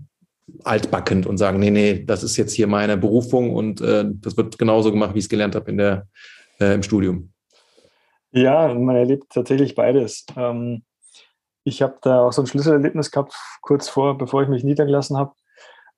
altbackend 0.62 1.26
und 1.26 1.39
sagen, 1.39 1.59
nee, 1.59 1.70
nee, 1.70 2.05
das 2.05 2.22
ist 2.22 2.37
jetzt 2.37 2.53
hier 2.53 2.66
meine 2.66 2.99
Berufung 2.99 3.55
und 3.55 3.80
äh, 3.80 4.05
das 4.07 4.37
wird 4.37 4.59
genauso 4.59 4.93
gemacht, 4.93 5.14
wie 5.14 5.18
ich 5.18 5.24
es 5.24 5.30
gelernt 5.30 5.55
habe 5.55 5.70
in 5.70 5.78
äh, 5.78 6.03
im 6.59 6.82
Studium? 6.82 7.32
Ja, 8.32 8.72
man 8.74 8.97
erlebt 8.97 9.24
tatsächlich 9.30 9.74
beides. 9.74 10.26
Ähm, 10.37 10.82
ich 11.66 11.82
habe 11.82 11.98
da 12.00 12.20
auch 12.20 12.32
so 12.32 12.42
ein 12.42 12.46
Schlüsselerlebnis 12.46 13.10
gehabt, 13.10 13.36
kurz 13.60 13.88
vor, 13.88 14.16
bevor 14.16 14.42
ich 14.42 14.48
mich 14.48 14.62
niedergelassen 14.62 15.16
habe, 15.16 15.34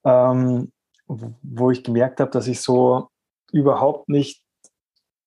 ähm, 0.02 0.72
wo 1.06 1.70
ich 1.70 1.84
gemerkt 1.84 2.20
habe, 2.20 2.30
dass 2.30 2.46
ich 2.46 2.62
so 2.62 3.08
überhaupt 3.52 4.08
nicht 4.08 4.42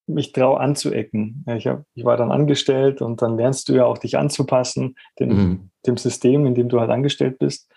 mich 0.08 0.32
traue 0.32 0.60
anzuecken. 0.60 1.46
Ich, 1.48 1.68
hab, 1.68 1.84
ich 1.94 2.06
war 2.06 2.18
dann 2.18 2.32
angestellt 2.32 3.04
und 3.04 3.22
dann 3.22 3.38
lernst 3.38 3.70
du 3.70 3.74
ja 3.74 3.86
auch 3.86 4.00
dich 4.00 4.18
anzupassen, 4.18 4.96
dem, 5.20 5.30
mhm. 5.30 5.70
dem 5.86 5.98
System, 5.98 6.48
in 6.48 6.56
dem 6.56 6.70
du 6.70 6.80
halt 6.80 6.90
angestellt 6.90 7.38
bist. 7.38 7.72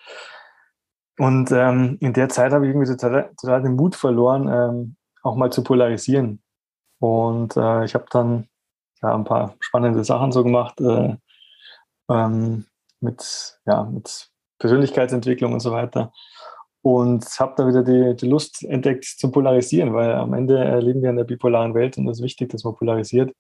Und 1.19 1.53
ähm, 1.53 1.99
in 2.01 2.15
der 2.15 2.31
Zeit 2.31 2.53
habe 2.53 2.65
ich 2.65 2.71
irgendwie 2.75 2.91
total, 2.91 3.31
total 3.39 3.63
den 3.63 3.77
Mut 3.77 3.95
verloren, 3.95 4.49
ähm, 4.49 4.97
auch 5.23 5.37
mal 5.37 5.53
zu 5.53 5.63
polarisieren. 5.63 6.43
Und 6.99 7.59
äh, 7.59 7.85
ich 7.85 7.95
habe 7.95 8.07
dann 8.11 8.49
ja, 9.03 9.15
ein 9.15 9.25
paar 9.25 9.55
spannende 9.61 10.03
Sachen 10.03 10.33
so 10.33 10.43
gemacht. 10.43 10.81
Äh, 10.81 11.17
ähm, 12.11 12.65
mit, 13.01 13.59
ja, 13.67 13.85
mit 13.85 14.31
Persönlichkeitsentwicklung 14.59 15.53
und 15.53 15.61
so 15.61 15.73
weiter. 15.73 16.13
Und 16.83 17.25
habe 17.41 17.55
da 17.57 17.67
wieder 17.67 17.83
die, 17.83 18.15
die 18.17 18.29
Lust 18.29 18.63
entdeckt 18.63 19.05
zu 19.05 19.31
polarisieren, 19.31 19.95
weil 19.95 20.13
am 20.13 20.35
Ende 20.35 20.79
leben 20.81 21.03
wir 21.03 21.11
in 21.11 21.17
der 21.17 21.25
bipolaren 21.25 21.75
Welt 21.75 21.97
und 21.97 22.07
es 22.09 22.19
ist 22.19 22.25
wichtig, 22.25 22.51
dass 22.51 22.65
man 22.65 22.75
polarisiert. 22.75 23.33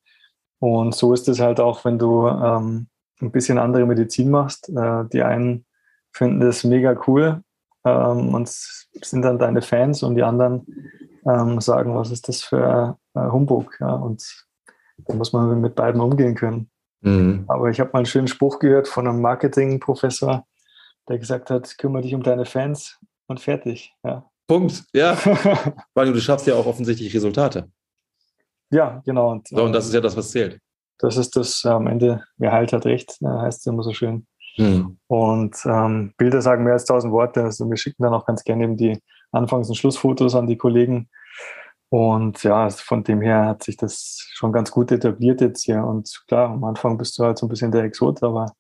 Und 0.60 0.94
so 0.94 1.12
ist 1.12 1.28
es 1.28 1.40
halt 1.40 1.60
auch, 1.60 1.84
wenn 1.84 1.98
du 1.98 2.26
ähm, 2.26 2.88
ein 3.20 3.32
bisschen 3.32 3.58
andere 3.58 3.86
Medizin 3.86 4.30
machst. 4.30 4.68
Äh, 4.70 5.04
die 5.12 5.22
einen 5.22 5.66
finden 6.12 6.40
das 6.40 6.64
mega 6.64 6.98
cool 7.06 7.42
ähm, 7.84 8.34
und 8.34 8.48
sind 8.48 9.22
dann 9.22 9.38
deine 9.38 9.62
Fans 9.62 10.02
und 10.02 10.14
die 10.14 10.22
anderen 10.22 10.66
ähm, 11.26 11.60
sagen, 11.60 11.94
was 11.94 12.10
ist 12.10 12.28
das 12.28 12.42
für 12.42 12.98
äh, 13.14 13.30
Humbug? 13.30 13.76
Ja? 13.80 13.94
Und 13.94 14.46
da 14.98 15.14
muss 15.14 15.32
man 15.32 15.60
mit 15.60 15.74
beiden 15.74 16.00
umgehen 16.00 16.34
können. 16.34 16.70
Mhm. 17.04 17.44
Aber 17.48 17.68
ich 17.68 17.80
habe 17.80 17.90
mal 17.92 18.00
einen 18.00 18.06
schönen 18.06 18.28
Spruch 18.28 18.58
gehört 18.58 18.88
von 18.88 19.06
einem 19.06 19.20
Marketingprofessor, 19.20 20.46
der 21.08 21.18
gesagt 21.18 21.50
hat, 21.50 21.76
kümmere 21.78 22.02
dich 22.02 22.14
um 22.14 22.22
deine 22.22 22.46
Fans 22.46 22.98
und 23.26 23.40
fertig. 23.40 23.92
Ja. 24.02 24.28
Punkt, 24.46 24.84
ja. 24.94 25.16
Weil 25.94 26.12
du 26.12 26.20
schaffst 26.20 26.46
ja 26.46 26.54
auch 26.54 26.66
offensichtlich 26.66 27.14
Resultate. 27.14 27.68
Ja, 28.70 29.02
genau. 29.04 29.32
Und, 29.32 29.48
so, 29.48 29.62
und 29.62 29.72
das 29.72 29.86
ist 29.86 29.94
ja 29.94 30.00
das, 30.00 30.16
was 30.16 30.30
zählt. 30.30 30.58
Das 30.98 31.16
ist 31.16 31.36
das 31.36 31.64
am 31.66 31.86
Ende, 31.86 32.24
wer 32.38 32.52
heilt, 32.52 32.72
hat 32.72 32.86
recht, 32.86 33.18
heißt 33.22 33.60
es 33.60 33.66
immer 33.66 33.82
so 33.82 33.92
schön. 33.92 34.26
Mhm. 34.56 34.98
Und 35.06 35.56
ähm, 35.66 36.14
Bilder 36.16 36.40
sagen 36.40 36.64
mehr 36.64 36.74
als 36.74 36.84
tausend 36.84 37.12
Worte. 37.12 37.42
Also 37.42 37.68
wir 37.68 37.76
schicken 37.76 38.02
dann 38.02 38.14
auch 38.14 38.24
ganz 38.24 38.44
gerne 38.44 38.64
eben 38.64 38.76
die 38.76 38.98
Anfangs- 39.32 39.68
und 39.68 39.74
Schlussfotos 39.74 40.34
an 40.34 40.46
die 40.46 40.56
Kollegen. 40.56 41.10
Und 41.90 42.42
ja, 42.42 42.68
von 42.70 43.04
dem 43.04 43.20
her 43.20 43.46
hat 43.46 43.62
sich 43.62 43.76
das 43.76 44.26
schon 44.32 44.52
ganz 44.52 44.70
gut 44.70 44.90
etabliert 44.90 45.40
jetzt 45.40 45.62
hier. 45.62 45.84
Und 45.84 46.24
klar, 46.26 46.50
am 46.50 46.64
Anfang 46.64 46.98
bist 46.98 47.18
du 47.18 47.24
halt 47.24 47.38
so 47.38 47.46
ein 47.46 47.48
bisschen 47.48 47.70
der 47.70 47.84
Exot, 47.84 48.22
aber 48.22 48.52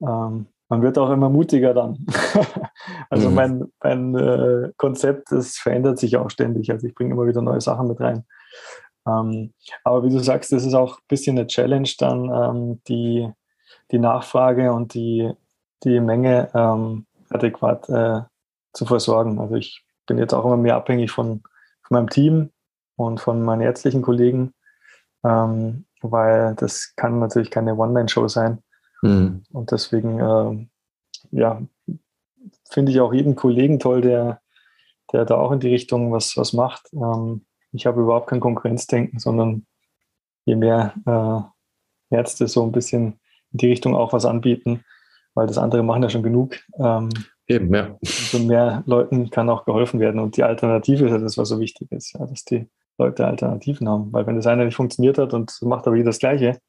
ähm, 0.00 0.46
man 0.68 0.82
wird 0.82 0.98
auch 0.98 1.10
immer 1.10 1.28
mutiger 1.28 1.74
dann. 1.74 2.06
also 3.10 3.28
mhm. 3.28 3.34
mein, 3.34 3.72
mein 3.82 4.14
äh, 4.14 4.72
Konzept, 4.76 5.32
das 5.32 5.56
verändert 5.56 5.98
sich 5.98 6.16
auch 6.16 6.30
ständig. 6.30 6.70
Also 6.70 6.86
ich 6.86 6.94
bringe 6.94 7.12
immer 7.12 7.26
wieder 7.26 7.42
neue 7.42 7.60
Sachen 7.60 7.88
mit 7.88 8.00
rein. 8.00 8.24
Ähm, 9.06 9.52
aber 9.82 10.04
wie 10.04 10.10
du 10.10 10.20
sagst, 10.20 10.52
das 10.52 10.64
ist 10.64 10.74
auch 10.74 10.98
ein 10.98 11.08
bisschen 11.08 11.36
eine 11.36 11.48
Challenge 11.48 11.88
dann, 11.98 12.30
ähm, 12.32 12.80
die, 12.86 13.28
die 13.90 13.98
Nachfrage 13.98 14.72
und 14.72 14.94
die, 14.94 15.32
die 15.82 15.98
Menge 16.00 16.50
ähm, 16.54 17.06
adäquat 17.30 17.88
äh, 17.88 18.20
zu 18.72 18.86
versorgen. 18.86 19.40
Also 19.40 19.56
ich 19.56 19.84
bin 20.06 20.18
jetzt 20.18 20.34
auch 20.34 20.44
immer 20.44 20.56
mehr 20.56 20.76
abhängig 20.76 21.10
von, 21.10 21.42
von 21.90 21.96
meinem 21.96 22.10
Team 22.10 22.50
und 22.96 23.20
von 23.20 23.42
meinen 23.42 23.62
ärztlichen 23.62 24.02
Kollegen, 24.02 24.54
ähm, 25.24 25.86
weil 26.00 26.54
das 26.54 26.94
kann 26.96 27.18
natürlich 27.18 27.50
keine 27.50 27.74
One-Man-Show 27.74 28.28
sein. 28.28 28.62
Mhm. 29.02 29.42
Und 29.52 29.72
deswegen, 29.72 30.20
äh, 30.20 30.66
ja, 31.32 31.62
finde 32.70 32.92
ich 32.92 33.00
auch 33.00 33.12
jeden 33.12 33.34
Kollegen 33.34 33.80
toll, 33.80 34.02
der, 34.02 34.40
der 35.12 35.24
da 35.24 35.34
auch 35.36 35.50
in 35.50 35.60
die 35.60 35.68
Richtung 35.68 36.12
was, 36.12 36.36
was 36.36 36.52
macht. 36.52 36.88
Ähm, 36.92 37.44
ich 37.72 37.86
habe 37.86 38.00
überhaupt 38.00 38.28
kein 38.28 38.40
Konkurrenzdenken, 38.40 39.18
sondern 39.18 39.66
je 40.44 40.54
mehr 40.54 40.94
äh, 41.06 42.14
Ärzte 42.16 42.46
so 42.46 42.62
ein 42.64 42.72
bisschen 42.72 43.20
in 43.52 43.58
die 43.58 43.68
Richtung 43.68 43.96
auch 43.96 44.12
was 44.12 44.24
anbieten, 44.24 44.84
weil 45.34 45.48
das 45.48 45.58
andere 45.58 45.82
machen 45.82 46.04
ja 46.04 46.10
schon 46.10 46.22
genug. 46.22 46.56
Ähm, 46.78 47.08
Eben, 47.50 47.74
ja. 47.74 47.98
Umso 48.00 48.38
mehr 48.46 48.84
Leuten 48.86 49.28
kann 49.28 49.50
auch 49.50 49.64
geholfen 49.64 49.98
werden. 49.98 50.20
Und 50.20 50.36
die 50.36 50.44
Alternative 50.44 51.06
ist 51.06 51.10
ja 51.10 51.18
das, 51.18 51.36
was 51.36 51.48
so 51.48 51.58
wichtig 51.58 51.90
ist, 51.90 52.12
ja, 52.12 52.24
dass 52.24 52.44
die 52.44 52.68
Leute 52.96 53.26
Alternativen 53.26 53.88
haben. 53.88 54.12
Weil 54.12 54.24
wenn 54.28 54.36
das 54.36 54.46
eine 54.46 54.64
nicht 54.64 54.76
funktioniert 54.76 55.18
hat 55.18 55.34
und 55.34 55.52
macht 55.62 55.84
aber 55.88 55.96
jeder 55.96 56.10
das 56.10 56.20
Gleiche, 56.20 56.60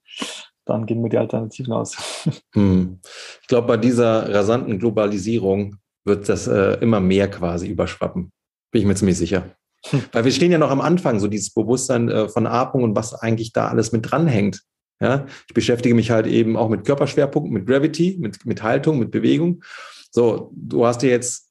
dann 0.65 0.88
gehen 0.88 1.03
mir 1.03 1.09
die 1.09 1.19
Alternativen 1.19 1.71
aus. 1.71 1.95
Hm. 2.53 2.99
Ich 3.41 3.47
glaube, 3.47 3.67
bei 3.67 3.77
dieser 3.77 4.34
rasanten 4.34 4.79
Globalisierung 4.79 5.77
wird 6.03 6.27
das 6.27 6.47
äh, 6.47 6.79
immer 6.82 6.99
mehr 6.99 7.29
quasi 7.29 7.67
überschwappen. 7.67 8.32
Bin 8.71 8.82
ich 8.82 8.88
mir 8.88 8.95
ziemlich 8.95 9.17
sicher. 9.17 9.51
Hm. 9.86 10.03
Weil 10.11 10.25
wir 10.25 10.32
stehen 10.32 10.51
ja 10.51 10.57
noch 10.57 10.71
am 10.71 10.82
Anfang, 10.82 11.19
so 11.19 11.27
dieses 11.27 11.53
Bewusstsein 11.53 12.09
äh, 12.09 12.27
von 12.27 12.47
Atmung 12.47 12.84
und 12.84 12.95
was 12.95 13.13
eigentlich 13.13 13.53
da 13.53 13.67
alles 13.67 13.91
mit 13.91 14.09
dranhängt. 14.09 14.63
Ja, 14.99 15.25
ich 15.47 15.53
beschäftige 15.53 15.95
mich 15.95 16.11
halt 16.11 16.27
eben 16.27 16.57
auch 16.57 16.69
mit 16.69 16.86
Körperschwerpunkten, 16.86 17.53
mit 17.53 17.67
Gravity, 17.67 18.17
mit, 18.19 18.45
mit 18.45 18.63
Haltung, 18.63 18.99
mit 18.99 19.11
Bewegung. 19.11 19.63
So, 20.12 20.51
du 20.53 20.86
hast 20.86 21.01
dir 21.01 21.09
jetzt, 21.09 21.49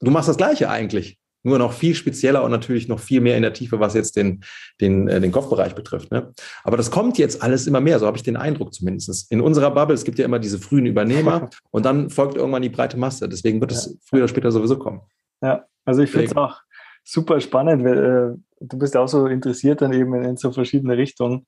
du 0.00 0.10
machst 0.10 0.28
das 0.28 0.36
Gleiche 0.36 0.70
eigentlich 0.70 1.18
nur 1.44 1.58
noch 1.58 1.72
viel 1.72 1.94
spezieller 1.94 2.42
und 2.42 2.50
natürlich 2.50 2.88
noch 2.88 2.98
viel 2.98 3.20
mehr 3.20 3.36
in 3.36 3.42
der 3.42 3.52
Tiefe, 3.52 3.78
was 3.78 3.94
jetzt 3.94 4.16
den, 4.16 4.42
den, 4.80 5.08
äh, 5.08 5.20
den 5.20 5.30
Kopfbereich 5.30 5.74
betrifft. 5.74 6.10
Ne? 6.10 6.32
Aber 6.64 6.76
das 6.76 6.90
kommt 6.90 7.18
jetzt 7.18 7.42
alles 7.42 7.66
immer 7.66 7.80
mehr, 7.80 7.98
so 7.98 8.06
habe 8.06 8.16
ich 8.16 8.22
den 8.22 8.36
Eindruck 8.36 8.72
zumindest. 8.72 9.30
In 9.30 9.40
unserer 9.40 9.70
Bubble, 9.70 9.94
es 9.94 10.04
gibt 10.04 10.18
ja 10.18 10.24
immer 10.24 10.38
diese 10.38 10.58
frühen 10.58 10.86
Übernehmer 10.86 11.50
und 11.70 11.84
dann 11.84 12.08
folgt 12.08 12.36
irgendwann 12.36 12.62
die 12.62 12.70
breite 12.70 12.96
Masse. 12.96 13.28
Deswegen 13.28 13.60
wird 13.60 13.72
es 13.72 13.86
ja. 13.86 13.92
früher 14.06 14.20
oder 14.20 14.28
später 14.28 14.50
sowieso 14.50 14.78
kommen. 14.78 15.02
Ja, 15.42 15.66
also 15.84 16.02
ich 16.02 16.10
finde 16.10 16.26
es 16.26 16.36
auch 16.36 16.60
super 17.04 17.38
spannend, 17.40 17.84
weil 17.84 17.98
äh, 17.98 18.64
du 18.66 18.78
bist 18.78 18.94
ja 18.94 19.02
auch 19.02 19.08
so 19.08 19.26
interessiert 19.26 19.82
dann 19.82 19.92
eben 19.92 20.14
in, 20.14 20.24
in 20.24 20.36
so 20.38 20.50
verschiedene 20.50 20.96
Richtungen. 20.96 21.46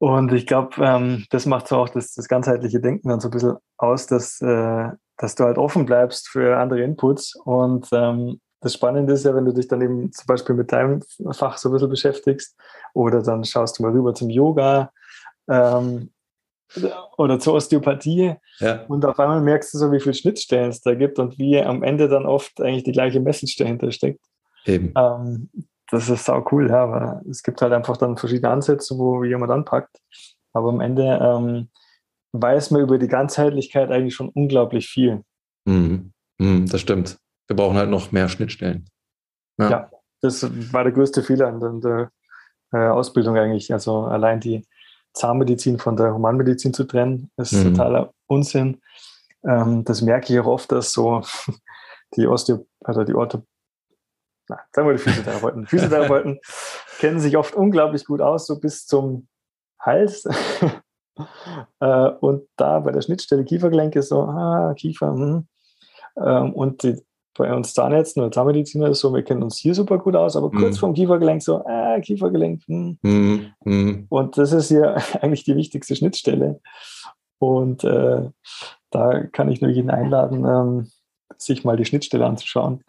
Und 0.00 0.32
ich 0.32 0.46
glaube, 0.46 0.82
ähm, 0.82 1.26
das 1.28 1.44
macht 1.44 1.68
so 1.68 1.76
auch 1.76 1.90
das, 1.90 2.14
das 2.14 2.26
ganzheitliche 2.26 2.80
Denken 2.80 3.10
dann 3.10 3.20
so 3.20 3.28
ein 3.28 3.32
bisschen 3.32 3.56
aus, 3.76 4.06
dass, 4.06 4.40
äh, 4.40 4.88
dass 5.18 5.34
du 5.34 5.44
halt 5.44 5.58
offen 5.58 5.84
bleibst 5.84 6.28
für 6.30 6.56
andere 6.56 6.80
Inputs 6.80 7.36
und 7.44 7.86
ähm, 7.92 8.40
das 8.62 8.72
Spannende 8.72 9.12
ist 9.12 9.26
ja, 9.26 9.34
wenn 9.34 9.44
du 9.44 9.52
dich 9.52 9.68
dann 9.68 9.82
eben 9.82 10.10
zum 10.10 10.26
Beispiel 10.26 10.54
mit 10.54 10.72
deinem 10.72 11.02
Fach 11.32 11.58
so 11.58 11.68
ein 11.68 11.72
bisschen 11.72 11.90
beschäftigst 11.90 12.56
oder 12.94 13.22
dann 13.22 13.44
schaust 13.44 13.78
du 13.78 13.82
mal 13.82 13.92
rüber 13.92 14.14
zum 14.14 14.30
Yoga 14.30 14.90
ähm, 15.50 16.10
oder 17.18 17.38
zur 17.38 17.54
Osteopathie 17.54 18.36
ja. 18.58 18.84
und 18.86 19.04
auf 19.04 19.20
einmal 19.20 19.42
merkst 19.42 19.74
du 19.74 19.78
so, 19.78 19.92
wie 19.92 20.00
viele 20.00 20.14
Schnittstellen 20.14 20.70
es 20.70 20.80
da 20.80 20.94
gibt 20.94 21.18
und 21.18 21.38
wie 21.38 21.60
am 21.60 21.82
Ende 21.82 22.08
dann 22.08 22.24
oft 22.24 22.58
eigentlich 22.62 22.84
die 22.84 22.92
gleiche 22.92 23.20
Message 23.20 23.56
dahinter 23.58 23.92
steckt. 23.92 24.24
Eben. 24.64 24.94
Ähm, 24.96 25.50
das 25.90 26.08
ist 26.08 26.24
sau 26.24 26.44
cool, 26.52 26.68
ja, 26.68 26.84
aber 26.84 27.22
es 27.28 27.42
gibt 27.42 27.60
halt 27.62 27.72
einfach 27.72 27.96
dann 27.96 28.16
verschiedene 28.16 28.50
Ansätze, 28.50 28.96
wo 28.96 29.24
jemand 29.24 29.52
anpackt. 29.52 29.98
Aber 30.52 30.68
am 30.68 30.80
Ende 30.80 31.18
ähm, 31.22 31.68
weiß 32.32 32.70
man 32.70 32.82
über 32.82 32.98
die 32.98 33.08
Ganzheitlichkeit 33.08 33.90
eigentlich 33.90 34.14
schon 34.14 34.28
unglaublich 34.28 34.88
viel. 34.88 35.22
Mhm. 35.64 36.12
Mhm, 36.38 36.66
das 36.66 36.80
stimmt. 36.80 37.18
Wir 37.46 37.56
brauchen 37.56 37.76
halt 37.76 37.90
noch 37.90 38.12
mehr 38.12 38.28
Schnittstellen. 38.28 38.88
Ja, 39.58 39.70
ja 39.70 39.90
das 40.20 40.42
war 40.72 40.84
der 40.84 40.92
größte 40.92 41.22
Fehler 41.22 41.48
in 41.48 41.80
der, 41.80 42.10
äh, 42.72 42.88
Ausbildung 42.88 43.36
eigentlich. 43.36 43.72
Also 43.72 44.02
allein 44.02 44.40
die 44.40 44.66
Zahnmedizin 45.12 45.78
von 45.78 45.96
der 45.96 46.14
Humanmedizin 46.14 46.72
zu 46.72 46.84
trennen, 46.84 47.30
ist 47.36 47.52
mhm. 47.52 47.74
totaler 47.74 48.12
Unsinn. 48.26 48.80
Ähm, 49.44 49.84
das 49.84 50.02
merke 50.02 50.32
ich 50.32 50.40
auch 50.40 50.46
oft, 50.46 50.70
dass 50.70 50.92
so 50.92 51.22
die 52.16 52.26
Osteo, 52.26 52.66
also 52.84 53.04
die 53.04 53.14
Ortho, 53.14 53.42
na, 54.50 54.60
sagen 54.72 54.88
wir 54.88 54.94
die 54.94 55.02
Physiotherapeuten. 55.02 55.66
Physiotherapeuten 55.66 56.40
kennen 56.98 57.20
sich 57.20 57.36
oft 57.36 57.54
unglaublich 57.54 58.04
gut 58.04 58.20
aus, 58.20 58.46
so 58.46 58.58
bis 58.58 58.86
zum 58.86 59.28
Hals. 59.78 60.24
äh, 61.80 62.08
und 62.20 62.42
da 62.56 62.80
bei 62.80 62.92
der 62.92 63.02
Schnittstelle 63.02 63.44
Kiefergelenke 63.44 64.02
so, 64.02 64.22
ah, 64.22 64.74
Kiefer, 64.76 65.14
hm. 65.14 65.46
ähm, 66.22 66.52
und 66.52 66.82
die 66.82 67.00
bei 67.38 67.54
uns 67.54 67.72
Zahnärzten 67.72 68.22
oder 68.22 68.32
Zahnmediziner 68.32 68.88
ist 68.88 69.00
so, 69.00 69.14
wir 69.14 69.22
kennen 69.22 69.42
uns 69.42 69.56
hier 69.56 69.74
super 69.74 69.98
gut 69.98 70.16
aus, 70.16 70.36
aber 70.36 70.50
kurz 70.50 70.76
mm. 70.76 70.80
vorm 70.80 70.94
Kiefergelenk 70.94 71.42
so, 71.42 71.64
äh, 71.66 72.00
Kiefergelenk. 72.00 72.62
Hm. 72.66 72.98
Mm. 73.02 74.06
Und 74.08 74.36
das 74.36 74.52
ist 74.52 74.68
hier 74.68 74.96
eigentlich 75.22 75.44
die 75.44 75.56
wichtigste 75.56 75.94
Schnittstelle. 75.94 76.60
Und 77.38 77.84
äh, 77.84 78.28
da 78.90 79.24
kann 79.28 79.50
ich 79.50 79.60
nur 79.60 79.70
jeden 79.70 79.90
einladen, 79.90 80.44
ähm, 80.44 80.90
sich 81.38 81.64
mal 81.64 81.76
die 81.76 81.84
Schnittstelle 81.84 82.26
anzuschauen. 82.26 82.82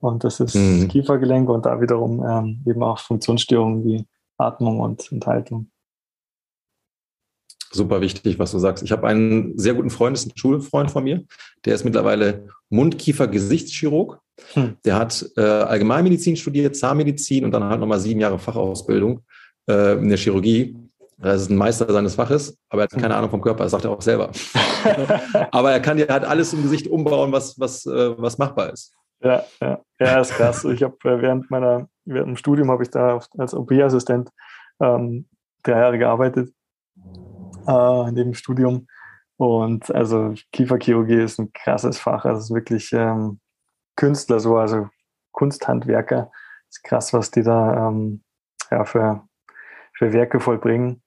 Und 0.00 0.24
das 0.24 0.40
ist 0.40 0.54
mhm. 0.54 0.88
Kiefergelenk 0.88 1.48
und 1.48 1.66
da 1.66 1.80
wiederum 1.80 2.24
ähm, 2.24 2.62
eben 2.66 2.82
auch 2.82 2.98
Funktionsstörungen 2.98 3.84
wie 3.84 4.06
Atmung 4.38 4.80
und 4.80 5.12
Enthaltung 5.12 5.70
super 7.70 8.00
wichtig, 8.00 8.38
was 8.38 8.50
du 8.50 8.58
sagst. 8.58 8.82
Ich 8.82 8.92
habe 8.92 9.06
einen 9.06 9.56
sehr 9.58 9.74
guten 9.74 9.90
Freund, 9.90 10.16
das 10.16 10.24
ist 10.24 10.32
ein 10.32 10.36
Schulfreund 10.36 10.90
von 10.90 11.04
mir, 11.04 11.24
der 11.64 11.74
ist 11.74 11.84
mittlerweile 11.84 12.48
Mundkiefer-Gesichtschirurg. 12.70 14.18
Hm. 14.54 14.76
Der 14.84 14.96
hat 14.96 15.24
äh, 15.36 15.40
Allgemeinmedizin 15.42 16.36
studiert, 16.36 16.76
Zahnmedizin 16.76 17.44
und 17.44 17.52
dann 17.52 17.64
halt 17.64 17.80
nochmal 17.80 18.00
sieben 18.00 18.20
Jahre 18.20 18.38
Fachausbildung 18.38 19.20
äh, 19.68 19.98
in 19.98 20.08
der 20.08 20.18
Chirurgie. 20.18 20.76
Das 21.18 21.42
ist 21.42 21.50
ein 21.50 21.56
Meister 21.56 21.92
seines 21.92 22.14
Faches, 22.14 22.56
aber 22.70 22.82
er 22.82 22.84
hat 22.84 22.92
keine 22.92 23.08
hm. 23.08 23.18
Ahnung 23.18 23.30
vom 23.30 23.42
Körper, 23.42 23.64
das 23.64 23.72
sagt 23.72 23.84
er 23.84 23.90
auch 23.90 24.02
selber. 24.02 24.30
aber 25.50 25.72
er 25.72 25.80
kann 25.80 25.98
ja 25.98 26.08
halt 26.08 26.24
alles 26.24 26.52
im 26.54 26.62
Gesicht 26.62 26.88
umbauen, 26.88 27.30
was, 27.30 27.60
was, 27.60 27.84
äh, 27.86 28.18
was 28.18 28.38
machbar 28.38 28.72
ist. 28.72 28.94
Ja, 29.22 29.44
ja, 29.60 29.80
ja, 29.98 30.20
ist 30.20 30.32
krass. 30.32 30.64
Ich 30.64 30.82
habe 30.82 30.96
äh, 31.04 31.20
während 31.20 31.50
meiner, 31.50 31.88
während 32.04 32.28
dem 32.28 32.36
Studium 32.36 32.70
habe 32.70 32.82
ich 32.82 32.90
da 32.90 33.20
als 33.36 33.54
OP-Assistent 33.54 34.30
ähm, 34.80 35.28
drei 35.62 35.78
Jahre 35.78 35.98
gearbeitet 35.98 36.54
äh, 37.66 38.08
in 38.08 38.14
dem 38.14 38.34
Studium. 38.34 38.86
Und 39.36 39.94
also 39.94 40.34
Kieferchirurgie 40.52 41.22
ist 41.22 41.38
ein 41.38 41.52
krasses 41.52 41.98
Fach. 41.98 42.24
Also 42.24 42.38
es 42.38 42.44
ist 42.44 42.54
wirklich 42.54 42.92
ähm, 42.92 43.40
Künstler, 43.96 44.40
so, 44.40 44.56
also 44.56 44.88
Kunsthandwerker. 45.32 46.30
Ist 46.68 46.84
krass, 46.84 47.12
was 47.12 47.30
die 47.30 47.42
da 47.42 47.88
ähm, 47.88 48.22
ja, 48.70 48.84
für, 48.84 49.26
für 49.96 50.12
Werke 50.12 50.40
vollbringen. 50.40 51.02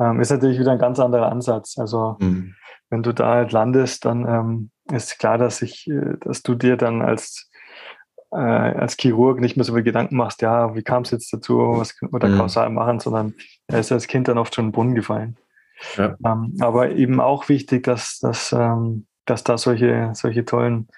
Ähm, 0.00 0.20
ist 0.20 0.30
natürlich 0.30 0.58
wieder 0.58 0.72
ein 0.72 0.78
ganz 0.78 1.00
anderer 1.00 1.30
Ansatz. 1.30 1.76
Also 1.78 2.16
mhm. 2.20 2.54
wenn 2.90 3.02
du 3.02 3.12
da 3.12 3.34
halt 3.34 3.52
landest, 3.52 4.04
dann 4.04 4.26
ähm, 4.28 4.70
ist 4.92 5.18
klar, 5.18 5.38
dass 5.38 5.62
ich, 5.62 5.88
äh, 5.88 6.16
dass 6.20 6.42
du 6.42 6.54
dir 6.54 6.76
dann 6.76 7.02
als 7.02 7.47
äh, 8.30 8.36
als 8.36 8.96
Chirurg 8.96 9.40
nicht 9.40 9.56
mehr 9.56 9.64
so 9.64 9.74
viel 9.74 9.82
Gedanken 9.82 10.16
machst, 10.16 10.42
ja, 10.42 10.74
wie 10.74 10.82
kam 10.82 11.02
es 11.02 11.10
jetzt 11.10 11.32
dazu, 11.32 11.58
was 11.76 11.96
könnte 11.96 12.12
man 12.12 12.20
da 12.20 12.28
mhm. 12.28 12.38
kausal 12.38 12.70
machen, 12.70 13.00
sondern 13.00 13.34
er 13.66 13.80
ist 13.80 13.92
als 13.92 14.06
Kind 14.06 14.28
dann 14.28 14.38
oft 14.38 14.54
schon 14.54 14.66
in 14.66 14.68
den 14.68 14.74
Brunnen 14.74 14.94
gefallen. 14.94 15.36
Ja. 15.96 16.16
Ähm, 16.24 16.56
aber 16.60 16.90
eben 16.90 17.20
auch 17.20 17.48
wichtig, 17.48 17.84
dass, 17.84 18.18
dass, 18.18 18.52
ähm, 18.52 19.06
dass 19.24 19.44
da 19.44 19.58
solche, 19.58 20.10
solche 20.14 20.44
tollen 20.44 20.88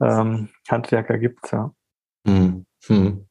ähm, 0.00 0.48
Handwerker 0.68 1.18
gibt. 1.18 1.52
Ja. 1.52 1.72
Hm. 2.26 2.66
Hm. 2.86 3.26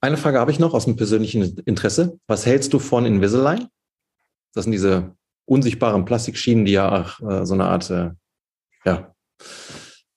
Eine 0.00 0.16
Frage 0.16 0.38
habe 0.38 0.50
ich 0.50 0.58
noch 0.58 0.74
aus 0.74 0.84
dem 0.84 0.96
persönlichen 0.96 1.58
Interesse. 1.60 2.18
Was 2.26 2.46
hältst 2.46 2.72
du 2.72 2.78
von 2.78 3.06
Invisalign? 3.06 3.68
Das 4.54 4.64
sind 4.64 4.72
diese 4.72 5.14
unsichtbaren 5.46 6.04
Plastikschienen, 6.04 6.64
die 6.64 6.72
ja 6.72 6.90
auch 6.90 7.20
äh, 7.28 7.46
so 7.46 7.54
eine 7.54 7.66
Art 7.66 7.90
äh, 7.90 8.10
ja, 8.84 9.14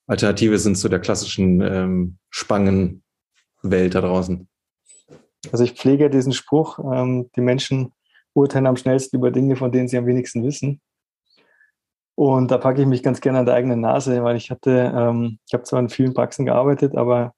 Alternative 0.09 0.57
sind 0.57 0.75
zu 0.75 0.89
der 0.89 0.99
klassischen 0.99 1.61
ähm, 1.61 2.17
Spangenwelt 2.31 3.03
da 3.93 4.01
draußen. 4.01 4.47
Also 5.51 5.63
ich 5.63 5.73
pflege 5.73 6.09
diesen 6.09 6.33
Spruch, 6.33 6.79
ähm, 6.79 7.29
die 7.35 7.41
Menschen 7.41 7.93
urteilen 8.33 8.65
am 8.65 8.75
schnellsten 8.75 9.17
über 9.17 9.29
Dinge, 9.29 9.55
von 9.55 9.71
denen 9.71 9.87
sie 9.87 9.97
am 9.97 10.07
wenigsten 10.07 10.43
wissen. 10.43 10.81
Und 12.15 12.49
da 12.49 12.57
packe 12.57 12.81
ich 12.81 12.87
mich 12.87 13.03
ganz 13.03 13.21
gerne 13.21 13.39
an 13.39 13.45
der 13.45 13.55
eigenen 13.55 13.81
Nase, 13.81 14.23
weil 14.23 14.35
ich 14.35 14.49
hatte, 14.49 14.91
ähm, 14.95 15.37
ich 15.45 15.53
habe 15.53 15.63
zwar 15.63 15.79
in 15.79 15.89
vielen 15.89 16.15
Praxen 16.15 16.45
gearbeitet, 16.45 16.97
aber 16.97 17.33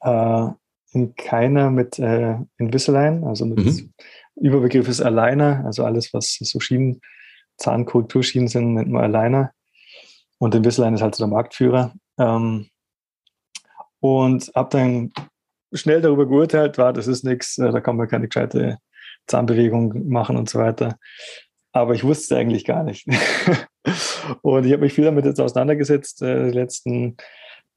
äh, 0.00 0.48
in 0.92 1.14
keiner 1.16 1.70
mit 1.70 1.98
äh, 1.98 2.36
Invisalign, 2.56 3.24
also 3.24 3.44
mit 3.44 3.58
mhm. 3.58 3.92
Überbegriff 4.36 4.88
ist 4.88 5.02
Aligner, 5.02 5.62
also 5.66 5.84
alles, 5.84 6.14
was 6.14 6.38
so 6.40 6.60
Schienen, 6.60 7.02
Zahnkulturschienen 7.58 8.48
sind, 8.48 8.74
nennt 8.74 8.90
man 8.90 9.14
Aligner. 9.14 9.52
Und 10.38 10.54
Invisalign 10.54 10.94
ist 10.94 11.02
halt 11.02 11.14
so 11.14 11.24
der 11.24 11.32
Marktführer. 11.32 11.94
Ähm, 12.18 12.68
und 14.00 14.50
habe 14.54 14.68
dann 14.70 15.12
schnell 15.72 16.00
darüber 16.02 16.26
geurteilt, 16.26 16.78
war, 16.78 16.92
das 16.92 17.06
ist 17.06 17.24
nichts, 17.24 17.58
äh, 17.58 17.72
da 17.72 17.80
kann 17.80 17.96
man 17.96 18.08
keine 18.08 18.28
gescheite 18.28 18.78
Zahnbewegung 19.26 20.08
machen 20.08 20.36
und 20.36 20.48
so 20.48 20.58
weiter. 20.58 20.98
Aber 21.72 21.94
ich 21.94 22.04
wusste 22.04 22.34
es 22.34 22.40
eigentlich 22.40 22.64
gar 22.64 22.84
nicht. 22.84 23.06
Und 24.42 24.64
ich 24.64 24.72
habe 24.72 24.82
mich 24.82 24.94
viel 24.94 25.04
damit 25.04 25.24
jetzt 25.24 25.40
auseinandergesetzt, 25.40 26.22
äh, 26.22 26.50
die 26.50 26.58
letzten 26.58 27.16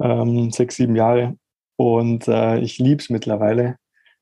ähm, 0.02 0.52
sechs, 0.52 0.76
sieben 0.76 0.96
Jahre. 0.96 1.36
Und 1.78 2.28
äh, 2.28 2.60
ich 2.60 2.78
liebe 2.78 3.02
es 3.02 3.10
mittlerweile. 3.10 3.78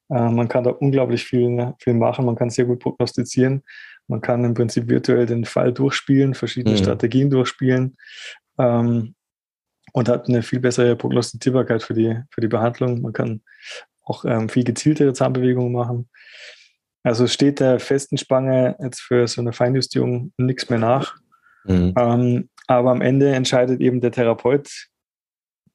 Äh, 0.09 0.29
man 0.29 0.47
kann 0.47 0.63
da 0.63 0.71
unglaublich 0.71 1.23
viel, 1.23 1.73
viel 1.79 1.93
machen. 1.93 2.25
Man 2.25 2.35
kann 2.35 2.49
sehr 2.49 2.65
gut 2.65 2.79
prognostizieren. 2.79 3.63
Man 4.07 4.21
kann 4.21 4.43
im 4.43 4.53
Prinzip 4.53 4.87
virtuell 4.87 5.25
den 5.25 5.45
Fall 5.45 5.73
durchspielen, 5.73 6.33
verschiedene 6.33 6.75
mhm. 6.75 6.79
Strategien 6.79 7.29
durchspielen. 7.29 7.97
Ähm, 8.59 9.15
und 9.93 10.09
hat 10.09 10.27
eine 10.27 10.43
viel 10.43 10.59
bessere 10.59 10.95
Prognostizierbarkeit 10.97 11.81
für 11.81 11.93
die, 11.93 12.19
für 12.29 12.41
die 12.41 12.49
Behandlung. 12.49 13.01
Man 13.01 13.13
kann 13.13 13.41
auch 14.03 14.25
ähm, 14.25 14.49
viel 14.49 14.65
gezieltere 14.65 15.13
Zahnbewegungen 15.13 15.71
machen. 15.71 16.09
Also 17.03 17.27
steht 17.27 17.59
der 17.59 17.79
festen 17.79 18.17
Spange 18.17 18.75
jetzt 18.81 18.99
für 18.99 19.27
so 19.27 19.39
eine 19.39 19.53
Feinjustierung 19.53 20.33
nichts 20.37 20.69
mehr 20.69 20.79
nach. 20.79 21.15
Mhm. 21.65 21.93
Ähm, 21.97 22.49
aber 22.67 22.91
am 22.91 23.01
Ende 23.01 23.33
entscheidet 23.33 23.79
eben 23.79 24.01
der 24.01 24.11
Therapeut, 24.11 24.69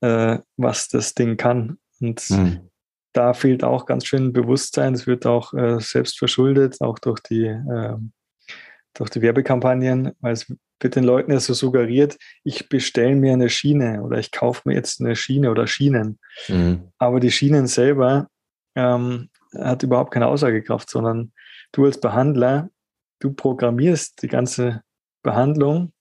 äh, 0.01 0.39
was 0.57 0.89
das 0.89 1.15
Ding 1.15 1.37
kann. 1.37 1.79
Und 2.01 2.29
mhm. 2.31 2.71
da 3.13 3.33
fehlt 3.33 3.65
auch 3.65 3.87
ganz 3.87 4.07
schön 4.07 4.33
Bewusstsein. 4.33 4.95
Es 4.95 5.07
wird 5.07 5.25
auch 5.25 5.55
äh, 5.55 5.81
selbst 5.81 6.19
verschuldet, 6.19 6.81
auch 6.81 6.99
durch 6.99 7.21
die, 7.21 7.45
äh, 7.45 7.97
durch 8.95 9.11
die 9.11 9.23
Werbekampagnen, 9.23 10.13
weil 10.21 10.33
es 10.33 10.53
wird 10.81 10.97
den 10.97 11.05
Leuten 11.05 11.33
ja 11.33 11.41
so 11.41 11.53
suggeriert, 11.53 12.17
ich 12.43 12.69
bestelle 12.69 13.15
mir 13.15 13.33
eine 13.33 13.51
Schiene 13.51 14.03
oder 14.03 14.19
ich 14.19 14.33
kaufe 14.33 14.63
mir 14.65 14.75
jetzt 14.75 15.01
eine 15.01 15.15
Schiene 15.15 15.51
oder 15.51 15.67
Schienen. 15.67 16.19
Mhm. 16.49 16.91
Aber 16.99 17.21
die 17.21 17.31
Schienen 17.31 17.67
selber 17.67 18.29
ähm, 18.75 19.29
hat 19.55 19.83
überhaupt 19.83 20.13
keine 20.13 20.29
Aussagekraft, 20.29 20.89
sondern 20.91 21.33
du 21.73 21.85
als 21.85 22.01
Behandler, 22.01 22.71
du 23.19 23.33
programmierst 23.33 24.23
die 24.23 24.29
ganze 24.29 24.83
Behandlung 25.23 25.93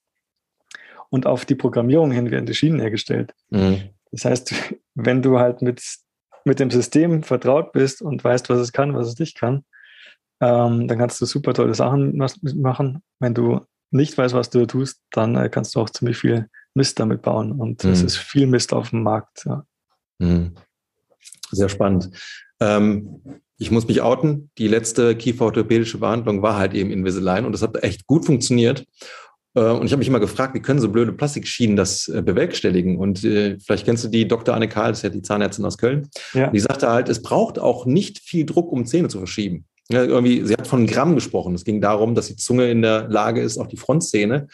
und 1.09 1.25
auf 1.25 1.45
die 1.45 1.55
Programmierung 1.55 2.11
hin 2.11 2.31
werden 2.31 2.45
die 2.45 2.55
Schienen 2.55 2.79
hergestellt. 2.79 3.33
Mhm. 3.49 3.89
Das 4.11 4.25
heißt, 4.25 4.53
wenn 4.95 5.21
du 5.21 5.39
halt 5.39 5.61
mit, 5.61 5.83
mit 6.45 6.59
dem 6.59 6.71
System 6.71 7.23
vertraut 7.23 7.73
bist 7.73 8.01
und 8.01 8.23
weißt, 8.23 8.49
was 8.49 8.59
es 8.59 8.71
kann, 8.71 8.95
was 8.95 9.07
es 9.07 9.19
nicht 9.19 9.37
kann, 9.37 9.65
ähm, 10.41 10.87
dann 10.87 10.97
kannst 10.97 11.19
du 11.21 11.25
super 11.25 11.53
tolle 11.53 11.75
Sachen 11.75 12.17
machen. 12.55 13.01
Wenn 13.19 13.33
du 13.33 13.61
nicht 13.91 14.17
weißt, 14.17 14.33
was 14.33 14.49
du 14.49 14.65
tust, 14.65 15.01
dann 15.11 15.35
äh, 15.35 15.49
kannst 15.49 15.75
du 15.75 15.79
auch 15.79 15.89
ziemlich 15.89 16.17
viel 16.17 16.47
Mist 16.73 16.99
damit 16.99 17.21
bauen. 17.21 17.51
Und 17.53 17.83
mhm. 17.83 17.91
es 17.91 18.03
ist 18.03 18.17
viel 18.17 18.47
Mist 18.47 18.73
auf 18.73 18.91
dem 18.91 19.03
Markt. 19.03 19.45
Ja. 19.45 19.65
Mhm. 20.19 20.53
Sehr 21.51 21.69
spannend. 21.69 22.11
Ähm, 22.59 23.41
ich 23.57 23.71
muss 23.71 23.87
mich 23.87 24.01
outen. 24.01 24.51
Die 24.57 24.67
letzte 24.67 25.15
kieferorthopädische 25.15 25.97
Behandlung 25.97 26.41
war 26.41 26.57
halt 26.57 26.73
eben 26.73 26.91
Invisalign 26.91 27.45
und 27.45 27.51
das 27.51 27.61
hat 27.61 27.83
echt 27.83 28.07
gut 28.07 28.25
funktioniert. 28.25 28.85
Äh, 29.55 29.61
und 29.61 29.85
ich 29.85 29.91
habe 29.91 29.99
mich 29.99 30.07
immer 30.07 30.19
gefragt, 30.19 30.53
wie 30.53 30.61
können 30.61 30.79
so 30.79 30.89
blöde 30.89 31.11
Plastikschienen 31.11 31.75
das 31.75 32.07
äh, 32.07 32.21
bewerkstelligen? 32.21 32.97
Und 32.97 33.23
äh, 33.23 33.57
vielleicht 33.59 33.85
kennst 33.85 34.03
du 34.03 34.07
die 34.07 34.27
Dr. 34.27 34.55
Anne 34.55 34.69
Karl, 34.69 34.91
das 34.91 34.99
ist 34.99 35.03
ja 35.03 35.09
die 35.09 35.21
Zahnärztin 35.21 35.65
aus 35.65 35.77
Köln. 35.77 36.07
Ja. 36.33 36.49
Die 36.49 36.59
sagte 36.59 36.89
halt, 36.89 37.09
es 37.09 37.21
braucht 37.21 37.59
auch 37.59 37.85
nicht 37.85 38.19
viel 38.19 38.45
Druck, 38.45 38.71
um 38.71 38.85
Zähne 38.85 39.09
zu 39.09 39.17
verschieben. 39.17 39.65
Ja, 39.91 40.03
irgendwie, 40.03 40.45
sie 40.45 40.53
hat 40.53 40.67
von 40.67 40.85
Gramm 40.85 41.15
gesprochen. 41.15 41.55
Es 41.55 41.65
ging 41.65 41.81
darum, 41.81 42.13
dass 42.13 42.27
die 42.27 42.35
Zunge 42.35 42.69
in 42.69 42.81
der 42.81 43.07
Lage 43.07 43.41
ist, 43.41 43.57
auch 43.57 43.67
die 43.67 43.77
Frontzähne, 43.77 44.47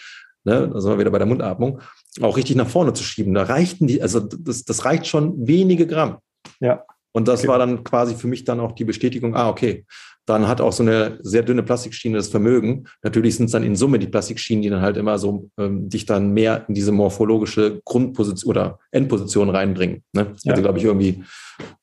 ne, 0.45 0.69
da 0.71 0.79
sind 0.81 0.91
wir 0.91 0.99
wieder 0.99 1.11
bei 1.11 1.17
der 1.17 1.27
Mundatmung, 1.27 1.81
auch 2.21 2.37
richtig 2.37 2.55
nach 2.55 2.69
vorne 2.69 2.93
zu 2.93 3.03
schieben. 3.03 3.33
Da 3.33 3.43
reichten 3.43 3.87
die, 3.87 4.01
also 4.01 4.21
das, 4.21 4.63
das 4.63 4.85
reicht 4.85 5.07
schon 5.07 5.47
wenige 5.47 5.87
Gramm. 5.87 6.17
Ja. 6.59 6.83
Und 7.11 7.27
das 7.27 7.41
okay. 7.41 7.49
war 7.49 7.59
dann 7.59 7.83
quasi 7.83 8.15
für 8.15 8.27
mich 8.27 8.43
dann 8.43 8.59
auch 8.59 8.73
die 8.73 8.85
Bestätigung, 8.85 9.35
ah, 9.35 9.49
okay, 9.49 9.85
dann 10.25 10.47
hat 10.47 10.59
auch 10.59 10.73
so 10.73 10.83
eine 10.83 11.19
sehr 11.21 11.43
dünne 11.43 11.63
Plastikschiene 11.63 12.17
das 12.17 12.29
Vermögen. 12.29 12.85
Natürlich 13.03 13.35
sind 13.35 13.45
es 13.45 13.51
dann 13.51 13.63
in 13.63 13.75
Summe 13.75 13.99
die 13.99 14.07
Plastikschienen, 14.07 14.63
die 14.63 14.69
dann 14.69 14.81
halt 14.81 14.97
immer 14.97 15.19
so 15.19 15.49
ähm, 15.57 15.87
dich 15.87 16.05
dann 16.05 16.33
mehr 16.33 16.65
in 16.67 16.73
diese 16.73 16.91
morphologische 16.91 17.81
Grundposition 17.85 18.49
oder 18.49 18.79
Endposition 18.91 19.49
reinbringen. 19.49 20.03
Ne? 20.13 20.31
Das 20.33 20.43
ja. 20.43 20.53
glaube 20.55 20.79
ich, 20.79 20.83
irgendwie, 20.83 21.23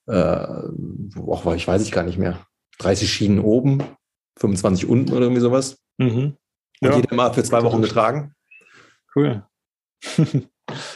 äh, 0.07 0.47
auch, 1.27 1.55
ich 1.55 1.67
weiß 1.67 1.83
ich 1.83 1.93
gar 1.93 2.03
nicht 2.03 2.19
mehr, 2.19 2.41
30 2.79 3.13
Schienen 3.13 3.41
oben, 3.41 3.83
25 4.39 4.89
unten 4.89 5.13
oder 5.13 5.23
irgendwie 5.23 5.43
sowas. 5.43 5.79
Mhm. 5.99 6.37
Und 6.81 6.89
ja. 6.89 6.97
jeder 6.97 7.15
mal 7.15 7.33
für 7.33 7.45
zwei 7.45 7.63
Wochen 7.63 7.83
getragen. 7.83 8.35
Cool. 9.15 9.45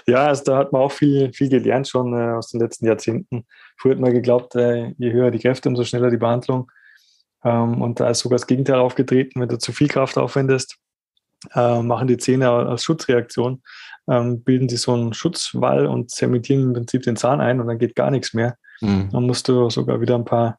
Ja, 0.06 0.26
also 0.26 0.44
da 0.44 0.58
hat 0.58 0.72
man 0.72 0.82
auch 0.82 0.92
viel, 0.92 1.32
viel 1.32 1.48
gelernt 1.48 1.88
schon 1.88 2.12
äh, 2.14 2.32
aus 2.32 2.50
den 2.50 2.60
letzten 2.60 2.86
Jahrzehnten. 2.86 3.46
Früher 3.76 3.92
hat 3.92 4.00
man 4.00 4.12
geglaubt, 4.12 4.54
äh, 4.54 4.94
je 4.98 5.12
höher 5.12 5.30
die 5.30 5.38
Kräfte, 5.38 5.68
umso 5.68 5.84
schneller 5.84 6.10
die 6.10 6.16
Behandlung. 6.16 6.70
Ähm, 7.44 7.82
und 7.82 8.00
da 8.00 8.10
ist 8.10 8.20
sogar 8.20 8.38
das 8.38 8.46
Gegenteil 8.46 8.78
aufgetreten. 8.78 9.40
Wenn 9.40 9.48
du 9.48 9.58
zu 9.58 9.72
viel 9.72 9.88
Kraft 9.88 10.18
aufwendest, 10.18 10.78
äh, 11.54 11.82
machen 11.82 12.08
die 12.08 12.16
Zähne 12.16 12.50
als 12.50 12.84
Schutzreaktion, 12.84 13.62
ähm, 14.08 14.42
bilden 14.42 14.68
sie 14.68 14.76
so 14.76 14.94
einen 14.94 15.12
Schutzwall 15.12 15.86
und 15.86 16.10
zementieren 16.10 16.62
im 16.62 16.72
Prinzip 16.72 17.02
den 17.02 17.16
Zahn 17.16 17.40
ein 17.40 17.60
und 17.60 17.66
dann 17.66 17.78
geht 17.78 17.94
gar 17.94 18.10
nichts 18.10 18.34
mehr. 18.34 18.56
Mhm. 18.80 19.10
Dann 19.10 19.24
musst 19.24 19.48
du 19.48 19.68
sogar 19.70 20.00
wieder 20.00 20.14
ein 20.14 20.24
paar 20.24 20.58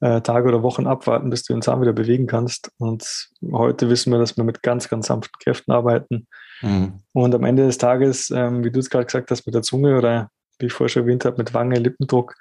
äh, 0.00 0.20
Tage 0.20 0.48
oder 0.48 0.62
Wochen 0.62 0.86
abwarten, 0.86 1.30
bis 1.30 1.44
du 1.44 1.52
den 1.52 1.62
Zahn 1.62 1.80
wieder 1.80 1.92
bewegen 1.92 2.26
kannst. 2.26 2.70
Und 2.78 3.28
heute 3.52 3.88
wissen 3.88 4.12
wir, 4.12 4.18
dass 4.18 4.36
wir 4.36 4.44
mit 4.44 4.62
ganz, 4.62 4.88
ganz 4.88 5.06
sanften 5.06 5.38
Kräften 5.40 5.72
arbeiten 5.72 6.26
Mhm. 6.62 7.00
Und 7.12 7.34
am 7.34 7.44
Ende 7.44 7.66
des 7.66 7.78
Tages, 7.78 8.30
ähm, 8.30 8.64
wie 8.64 8.70
du 8.70 8.80
es 8.80 8.90
gerade 8.90 9.06
gesagt 9.06 9.30
hast, 9.30 9.46
mit 9.46 9.54
der 9.54 9.62
Zunge 9.62 9.96
oder 9.96 10.30
wie 10.58 10.66
ich 10.66 10.72
vorher 10.72 10.88
schon 10.88 11.02
erwähnt 11.02 11.24
habe, 11.24 11.38
mit 11.38 11.54
Wange, 11.54 11.78
Lippendruck, 11.78 12.34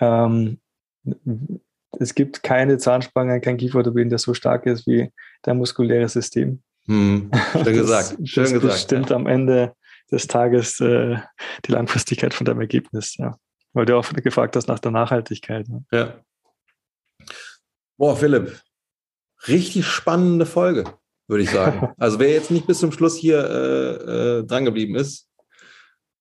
ähm, 0.00 0.60
es 1.98 2.14
gibt 2.14 2.42
keine 2.42 2.78
Zahnspange, 2.78 3.40
kein 3.40 3.56
Kieferorthopäden, 3.56 4.10
der 4.10 4.18
so 4.18 4.34
stark 4.34 4.66
ist 4.66 4.86
wie 4.86 5.10
dein 5.42 5.56
muskuläres 5.56 6.12
System. 6.12 6.62
Mhm. 6.86 7.30
Schön 7.52 7.64
gesagt. 7.74 8.16
Das, 8.18 8.28
Schön 8.28 8.44
das 8.44 8.52
gesagt. 8.52 8.72
bestimmt 8.72 9.10
ja. 9.10 9.16
am 9.16 9.26
Ende 9.26 9.74
des 10.10 10.26
Tages 10.26 10.80
äh, 10.80 11.16
die 11.64 11.72
Langfristigkeit 11.72 12.34
von 12.34 12.44
deinem 12.44 12.60
Ergebnis. 12.60 13.16
Ja. 13.16 13.36
Weil 13.72 13.86
du 13.86 13.96
auch 13.96 14.12
gefragt 14.12 14.56
hast 14.56 14.68
nach 14.68 14.78
der 14.78 14.90
Nachhaltigkeit. 14.90 15.68
Ne? 15.68 15.84
Ja. 15.92 16.14
Boah, 17.98 18.16
Philipp, 18.16 18.58
richtig 19.46 19.84
spannende 19.84 20.46
Folge 20.46 20.84
würde 21.28 21.44
ich 21.44 21.50
sagen. 21.50 21.94
Also 21.98 22.18
wer 22.18 22.30
jetzt 22.30 22.50
nicht 22.50 22.66
bis 22.66 22.78
zum 22.78 22.90
Schluss 22.90 23.16
hier 23.16 23.38
äh, 23.38 24.38
äh, 24.38 24.44
drangeblieben 24.44 24.96
ist, 24.96 25.28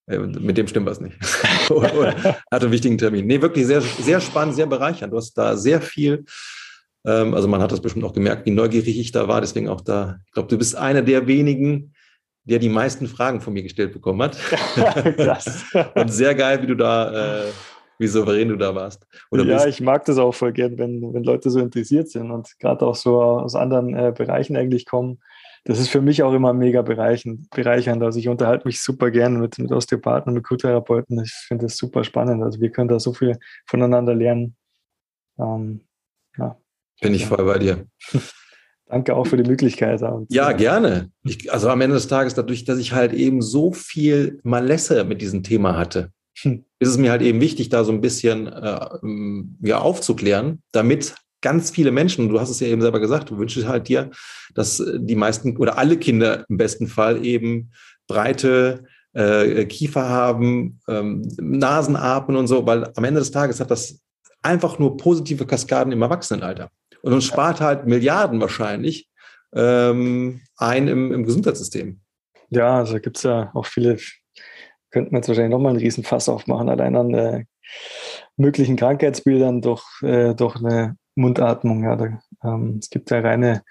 äh, 0.08 0.18
mit 0.18 0.58
dem 0.58 0.68
stimmt 0.68 0.86
was 0.86 1.00
nicht. 1.00 1.18
hat 2.52 2.62
einen 2.62 2.72
wichtigen 2.72 2.98
Termin. 2.98 3.26
Nee, 3.26 3.42
wirklich 3.42 3.66
sehr, 3.66 3.82
sehr 3.82 4.22
spannend, 4.22 4.56
sehr 4.56 4.68
bereichernd. 4.68 5.14
Du 5.14 5.18
hast 5.18 5.34
da 5.34 5.56
sehr 5.56 5.82
viel, 5.82 6.26
ähm, 7.06 7.34
also 7.34 7.48
man 7.48 7.62
hat 7.62 7.72
das 7.72 7.82
bestimmt 7.82 8.06
auch 8.06 8.14
gemerkt, 8.14 8.46
wie 8.46 8.52
neugierig 8.52 9.00
ich 9.00 9.12
da 9.12 9.28
war. 9.28 9.42
Deswegen 9.42 9.70
auch 9.70 9.82
da, 9.82 10.20
ich 10.26 10.34
glaube, 10.34 10.50
du 10.50 10.58
bist 10.58 10.76
einer 10.76 11.02
der 11.02 11.28
wenigen, 11.28 11.94
der 12.44 12.60
die 12.60 12.70
meisten 12.70 13.08
Fragen 13.08 13.42
von 13.42 13.54
mir 13.54 13.64
gestellt 13.64 13.94
bekommen 13.94 14.22
hat. 14.22 14.38
Krass. 15.18 15.66
Und 15.96 16.14
sehr 16.14 16.34
geil, 16.36 16.62
wie 16.62 16.68
du 16.68 16.76
da 16.76 17.46
äh, 17.46 17.52
wie 18.00 18.08
souverän 18.08 18.50
du 18.50 18.56
da 18.56 18.76
warst. 18.76 19.06
Oder 19.32 19.45
ja, 19.45 19.56
bist. 19.56 19.68
ich 19.68 19.82
mag 19.82 20.06
das 20.06 20.18
auch 20.18 20.34
voll 20.34 20.54
gern, 20.54 20.78
wenn, 20.78 21.14
wenn 21.14 21.24
Leute 21.24 21.50
so 21.50 21.60
interessiert 21.60 22.10
sind 22.10 22.32
und 22.32 22.58
gerade 22.60 22.86
auch 22.86 22.95
so 22.95 23.22
aus 23.22 23.56
anderen 23.56 23.95
äh, 23.95 24.14
Bereichen 24.16 24.56
eigentlich 24.56 24.86
kommen. 24.86 25.20
Das 25.66 25.80
ist 25.80 25.89
für 25.89 26.02
mich 26.02 26.24
auch 26.24 26.34
immer 26.34 26.54
mega 26.54 26.82
bereichernd. 26.82 27.50
bereichernd. 27.50 28.02
Also 28.02 28.20
ich 28.20 28.30
unterhalte 28.30 28.68
mich 28.68 28.82
super 28.82 29.12
gern 29.12 29.39
mit, 29.39 29.60
mit 29.60 29.72
Osteopathen 29.72 30.30
und 30.30 30.36
mit 30.36 30.45
Q-Therapeuten. 30.45 31.22
Ich 31.24 31.34
finde 31.48 31.66
das 31.66 31.76
super 31.76 32.04
spannend. 32.04 32.41
Also 32.41 32.62
wir 32.62 32.72
können 32.72 32.88
da 32.88 33.00
so 33.00 33.14
viel 33.14 33.38
voneinander 33.66 34.16
lernen. 34.16 34.56
Ähm, 35.38 35.82
ja. 36.38 36.58
Bin 37.02 37.14
ich 37.14 37.26
voll 37.26 37.43
bei 37.43 37.60
dir. 37.60 37.86
Danke 38.88 39.14
auch 39.16 39.28
für 39.28 39.36
die 39.36 39.50
Möglichkeit. 39.50 40.02
Ja, 40.30 40.54
gerne. 40.54 41.12
Ich, 41.24 41.52
also 41.52 41.70
am 41.70 41.82
Ende 41.82 41.95
des 41.95 42.08
Tages, 42.08 42.36
dadurch, 42.36 42.64
dass 42.64 42.80
ich 42.80 42.93
halt 42.93 43.12
eben 43.12 43.41
so 43.41 43.74
viel 43.74 44.39
Malesse 44.43 45.04
mit 45.04 45.22
diesem 45.22 45.43
Thema 45.43 45.78
hatte. 45.78 46.14
Ist 46.44 46.90
es 46.90 46.98
mir 46.98 47.12
halt 47.12 47.22
eben 47.22 47.42
wichtig, 47.42 47.70
da 47.70 47.84
so 47.84 47.92
ein 47.92 48.02
bisschen 48.02 48.48
äh, 48.48 48.80
ja, 49.62 49.80
aufzuklären, 49.80 50.62
damit 50.72 51.16
ganz 51.42 51.72
viele 51.72 51.92
Menschen, 51.92 52.30
du 52.30 52.40
hast 52.40 52.50
es 52.50 52.60
ja 52.60 52.68
eben 52.68 52.82
selber 52.82 53.00
gesagt, 53.00 53.30
du 53.30 53.38
wünschst 53.38 53.68
halt 53.68 53.88
dir, 53.88 54.10
dass 54.56 54.84
die 54.98 55.16
meisten 55.16 55.58
oder 55.58 55.78
alle 55.78 55.98
Kinder 55.98 56.46
im 56.50 56.58
besten 56.58 56.88
Fall 56.88 57.26
eben 57.26 57.72
breite 58.08 58.86
äh, 59.14 59.66
Kiefer 59.66 60.10
haben, 60.10 60.80
ähm, 60.88 61.28
Nasen 61.40 61.96
atmen 61.96 62.38
und 62.38 62.48
so, 62.48 62.66
weil 62.66 62.92
am 62.96 63.04
Ende 63.04 63.20
des 63.20 63.32
Tages 63.32 63.60
hat 63.60 63.72
das 63.72 64.00
einfach 64.42 64.80
nur 64.80 64.98
positive 64.98 65.46
Kaskaden 65.46 65.92
im 65.92 66.02
Erwachsenenalter. 66.02 66.70
Und 67.02 67.14
uns 67.14 67.26
spart 67.26 67.62
halt 67.62 67.86
Milliarden 67.86 68.40
wahrscheinlich 68.42 69.10
ähm, 69.54 70.42
ein 70.58 70.88
im, 70.88 71.12
im 71.12 71.26
Gesundheitssystem. 71.26 72.00
Ja, 72.50 72.78
also 72.78 73.00
gibt 73.00 73.18
es 73.18 73.24
ja 73.24 73.52
auch 73.54 73.66
viele, 73.66 73.98
könnten 74.92 75.12
wir 75.12 75.18
jetzt 75.18 75.28
wahrscheinlich 75.28 75.52
nochmal 75.52 75.72
einen 75.72 75.80
riesen 75.80 76.04
Fass 76.04 76.30
aufmachen, 76.30 76.70
allein 76.70 76.96
an 76.96 77.14
äh, 77.14 77.46
möglichen 78.38 78.76
Krankheitsbildern 78.76 79.62
durch, 79.62 79.84
äh, 80.02 80.34
durch 80.34 80.56
eine 80.58 80.98
Mundatmung. 81.16 81.84
Ja, 81.84 81.96
da, 81.96 82.20
ähm, 82.44 82.78
es 82.80 82.90
gibt 82.90 83.12
ja 83.12 83.20
reine 83.20 83.64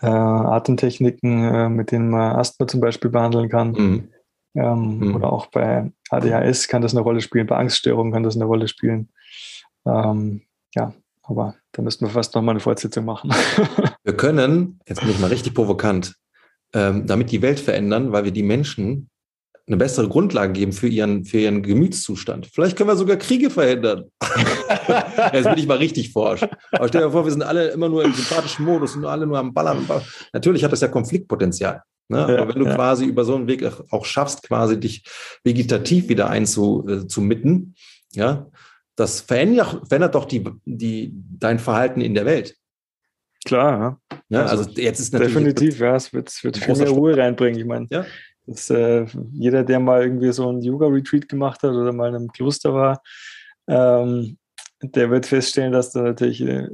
äh, 0.00 0.06
Atemtechniken, 0.06 1.44
äh, 1.44 1.68
mit 1.68 1.90
denen 1.90 2.10
man 2.10 2.36
Asthma 2.36 2.66
zum 2.66 2.80
Beispiel 2.80 3.10
behandeln 3.10 3.48
kann. 3.48 3.72
Mhm. 3.72 4.08
Ähm, 4.56 4.98
mhm. 4.98 5.16
Oder 5.16 5.32
auch 5.32 5.46
bei 5.46 5.90
ADHS 6.10 6.68
kann 6.68 6.82
das 6.82 6.94
eine 6.94 7.00
Rolle 7.00 7.20
spielen, 7.20 7.46
bei 7.46 7.56
Angststörungen 7.56 8.12
kann 8.12 8.22
das 8.22 8.36
eine 8.36 8.44
Rolle 8.44 8.68
spielen. 8.68 9.08
Ähm, 9.84 10.42
ja, 10.74 10.94
aber 11.22 11.56
da 11.72 11.82
müssten 11.82 12.06
wir 12.06 12.10
fast 12.10 12.34
nochmal 12.34 12.52
eine 12.52 12.60
Fortsetzung 12.60 13.04
machen. 13.04 13.30
wir 14.04 14.16
können, 14.16 14.78
jetzt 14.86 15.00
bin 15.00 15.10
ich 15.10 15.18
mal 15.18 15.28
richtig 15.28 15.54
provokant, 15.54 16.14
ähm, 16.72 17.06
damit 17.06 17.32
die 17.32 17.42
Welt 17.42 17.58
verändern, 17.58 18.12
weil 18.12 18.24
wir 18.24 18.30
die 18.30 18.42
Menschen 18.42 19.10
eine 19.66 19.76
bessere 19.78 20.08
Grundlage 20.08 20.52
geben 20.52 20.72
für 20.72 20.88
ihren, 20.88 21.24
für 21.24 21.38
ihren 21.38 21.62
Gemütszustand. 21.62 22.48
Vielleicht 22.52 22.76
können 22.76 22.90
wir 22.90 22.96
sogar 22.96 23.16
Kriege 23.16 23.48
verhindern. 23.48 24.04
Jetzt 25.32 25.48
bin 25.48 25.58
ich 25.58 25.66
mal 25.66 25.78
richtig 25.78 26.12
forsch. 26.12 26.42
Aber 26.72 26.88
stell 26.88 27.02
dir 27.02 27.10
vor, 27.10 27.24
wir 27.24 27.32
sind 27.32 27.42
alle 27.42 27.68
immer 27.68 27.88
nur 27.88 28.04
im 28.04 28.12
sympathischen 28.12 28.64
Modus, 28.66 28.92
sind 28.92 29.06
alle 29.06 29.26
nur 29.26 29.38
am 29.38 29.54
Ballern. 29.54 29.86
Natürlich 30.34 30.64
hat 30.64 30.72
das 30.72 30.82
ja 30.82 30.88
Konfliktpotenzial. 30.88 31.82
Ne? 32.08 32.18
Ja, 32.18 32.42
Aber 32.42 32.54
wenn 32.54 32.62
du 32.62 32.68
ja. 32.68 32.74
quasi 32.74 33.06
über 33.06 33.24
so 33.24 33.34
einen 33.34 33.46
Weg 33.46 33.64
auch 33.90 34.04
schaffst, 34.04 34.42
quasi 34.42 34.78
dich 34.78 35.04
vegetativ 35.42 36.08
wieder 36.08 36.28
einzumitten, 36.28 37.74
äh, 38.14 38.18
ja, 38.18 38.46
das 38.96 39.20
verändert, 39.20 39.88
verändert 39.88 40.14
doch 40.14 40.26
die, 40.26 40.44
die, 40.66 41.12
dein 41.14 41.58
Verhalten 41.58 42.02
in 42.02 42.14
der 42.14 42.26
Welt. 42.26 42.54
Klar, 43.44 43.98
ja. 44.10 44.18
ja 44.28 44.42
also, 44.42 44.64
also, 44.64 44.80
jetzt 44.80 45.00
ist 45.00 45.12
natürlich. 45.12 45.34
Definitiv, 45.34 45.78
ja, 45.80 45.96
es 45.96 46.12
wird, 46.12 46.44
wird 46.44 46.58
viel 46.58 46.76
mehr 46.76 46.90
Ruhe 46.90 47.16
reinbringen. 47.16 47.58
Ich 47.58 47.66
meine, 47.66 47.86
ja. 47.90 48.04
Das, 48.46 48.70
äh, 48.70 49.06
jeder, 49.32 49.64
der 49.64 49.80
mal 49.80 50.02
irgendwie 50.02 50.32
so 50.32 50.50
ein 50.50 50.60
Yoga-Retreat 50.60 51.28
gemacht 51.28 51.62
hat 51.62 51.72
oder 51.72 51.92
mal 51.92 52.10
in 52.10 52.16
einem 52.16 52.32
Kloster 52.32 52.74
war, 52.74 53.02
ähm, 53.66 54.36
der 54.82 55.10
wird 55.10 55.26
feststellen, 55.26 55.72
dass 55.72 55.92
da 55.92 56.02
natürlich 56.02 56.40
äh, 56.42 56.68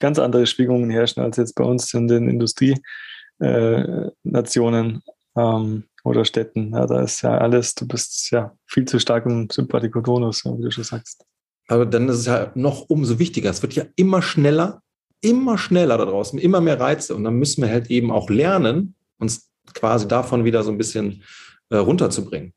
ganz 0.00 0.18
andere 0.18 0.46
Schwingungen 0.46 0.90
herrschen 0.90 1.22
als 1.22 1.36
jetzt 1.36 1.54
bei 1.54 1.64
uns 1.64 1.94
in 1.94 2.08
den 2.08 2.28
Industrienationen 2.28 5.02
äh, 5.36 5.40
ähm, 5.40 5.84
oder 6.04 6.24
Städten. 6.24 6.72
Ja, 6.72 6.86
da 6.86 7.02
ist 7.02 7.22
ja 7.22 7.38
alles, 7.38 7.74
du 7.74 7.88
bist 7.88 8.30
ja 8.30 8.54
viel 8.66 8.84
zu 8.84 8.98
stark 8.98 9.26
im 9.26 9.48
Sympathikotonus, 9.50 10.44
wie 10.44 10.62
du 10.62 10.70
schon 10.70 10.84
sagst. 10.84 11.24
Aber 11.68 11.86
dann 11.86 12.08
ist 12.08 12.18
es 12.18 12.26
ja 12.26 12.52
noch 12.54 12.90
umso 12.90 13.18
wichtiger. 13.18 13.50
Es 13.50 13.62
wird 13.62 13.74
ja 13.74 13.84
immer 13.96 14.20
schneller, 14.20 14.82
immer 15.22 15.56
schneller 15.56 15.96
da 15.96 16.04
draußen, 16.04 16.38
immer 16.38 16.60
mehr 16.60 16.78
Reize. 16.78 17.14
Und 17.14 17.24
dann 17.24 17.34
müssen 17.34 17.62
wir 17.62 17.70
halt 17.70 17.90
eben 17.90 18.10
auch 18.10 18.28
lernen, 18.28 18.94
uns 19.18 19.50
quasi 19.74 20.08
davon 20.08 20.44
wieder 20.44 20.62
so 20.62 20.70
ein 20.70 20.78
bisschen 20.78 21.22
äh, 21.70 21.76
runterzubringen. 21.76 22.54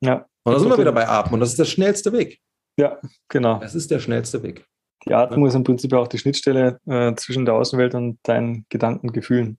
Ja. 0.00 0.26
Und 0.42 0.54
da 0.54 0.58
sind 0.58 0.70
wir 0.70 0.78
wieder 0.78 0.92
bei 0.92 1.08
Atmen 1.08 1.34
und 1.34 1.40
das 1.40 1.50
ist 1.50 1.58
der 1.58 1.64
schnellste 1.64 2.12
Weg. 2.12 2.40
Ja, 2.76 2.98
genau. 3.28 3.58
Das 3.58 3.74
ist 3.74 3.90
der 3.90 4.00
schnellste 4.00 4.42
Weg. 4.42 4.66
Die 5.06 5.14
Atmung 5.14 5.42
ja. 5.42 5.48
ist 5.48 5.54
im 5.54 5.64
Prinzip 5.64 5.92
auch 5.92 6.08
die 6.08 6.18
Schnittstelle 6.18 6.78
äh, 6.86 7.14
zwischen 7.14 7.44
der 7.44 7.54
Außenwelt 7.54 7.94
und 7.94 8.18
deinen 8.22 8.66
Gedanken, 8.68 9.12
Gefühlen. 9.12 9.58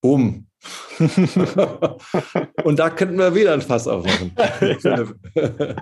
Boom. 0.00 0.46
und 2.64 2.78
da 2.78 2.90
könnten 2.90 3.18
wir 3.18 3.34
wieder 3.34 3.52
ein 3.52 3.62
Fass 3.62 3.86
aufmachen. 3.86 4.32
ja. 4.82 5.04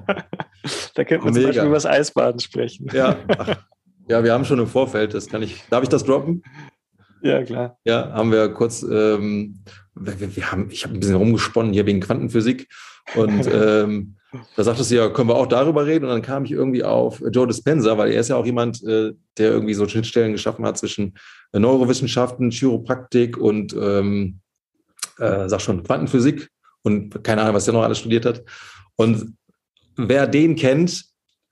Da 0.94 1.04
könnten 1.04 1.26
wir 1.26 1.32
zum 1.32 1.42
Beispiel 1.42 1.64
über 1.64 1.74
das 1.74 1.86
Eisbaden 1.86 2.40
sprechen. 2.40 2.88
Ja. 2.92 3.16
ja, 4.08 4.24
wir 4.24 4.32
haben 4.32 4.44
schon 4.44 4.58
im 4.58 4.66
Vorfeld, 4.66 5.12
das 5.12 5.28
kann 5.28 5.42
ich. 5.42 5.62
Darf 5.68 5.82
ich 5.82 5.88
das 5.88 6.04
droppen? 6.04 6.42
Ja, 7.28 7.42
klar. 7.42 7.78
Ja, 7.84 8.12
haben 8.12 8.30
wir 8.30 8.50
kurz, 8.50 8.82
ähm, 8.82 9.60
wir, 9.94 10.36
wir, 10.36 10.52
haben, 10.52 10.68
ich 10.70 10.84
habe 10.84 10.94
ein 10.94 11.00
bisschen 11.00 11.16
rumgesponnen 11.16 11.72
hier 11.72 11.86
wegen 11.86 12.00
Quantenphysik 12.00 12.68
und 13.14 13.46
ähm, 13.52 14.16
da 14.56 14.64
sagtest 14.64 14.90
du 14.90 14.96
ja, 14.96 15.08
können 15.08 15.30
wir 15.30 15.36
auch 15.36 15.46
darüber 15.46 15.86
reden 15.86 16.04
und 16.04 16.10
dann 16.10 16.22
kam 16.22 16.44
ich 16.44 16.50
irgendwie 16.50 16.84
auf 16.84 17.22
Joe 17.32 17.46
Dispenza, 17.46 17.96
weil 17.96 18.12
er 18.12 18.20
ist 18.20 18.28
ja 18.28 18.36
auch 18.36 18.44
jemand, 18.44 18.82
äh, 18.84 19.12
der 19.38 19.52
irgendwie 19.52 19.74
so 19.74 19.88
Schnittstellen 19.88 20.32
geschaffen 20.32 20.66
hat 20.66 20.76
zwischen 20.76 21.14
äh, 21.52 21.58
Neurowissenschaften, 21.58 22.50
Chiropraktik 22.50 23.38
und 23.38 23.74
ähm, 23.80 24.40
äh, 25.18 25.48
sag 25.48 25.62
schon 25.62 25.82
Quantenphysik 25.82 26.50
und 26.82 27.24
keine 27.24 27.40
Ahnung, 27.40 27.54
was 27.54 27.64
der 27.64 27.74
noch 27.74 27.84
alles 27.84 28.00
studiert 28.00 28.26
hat. 28.26 28.42
Und 28.96 29.34
wer 29.96 30.26
den 30.26 30.56
kennt, 30.56 31.04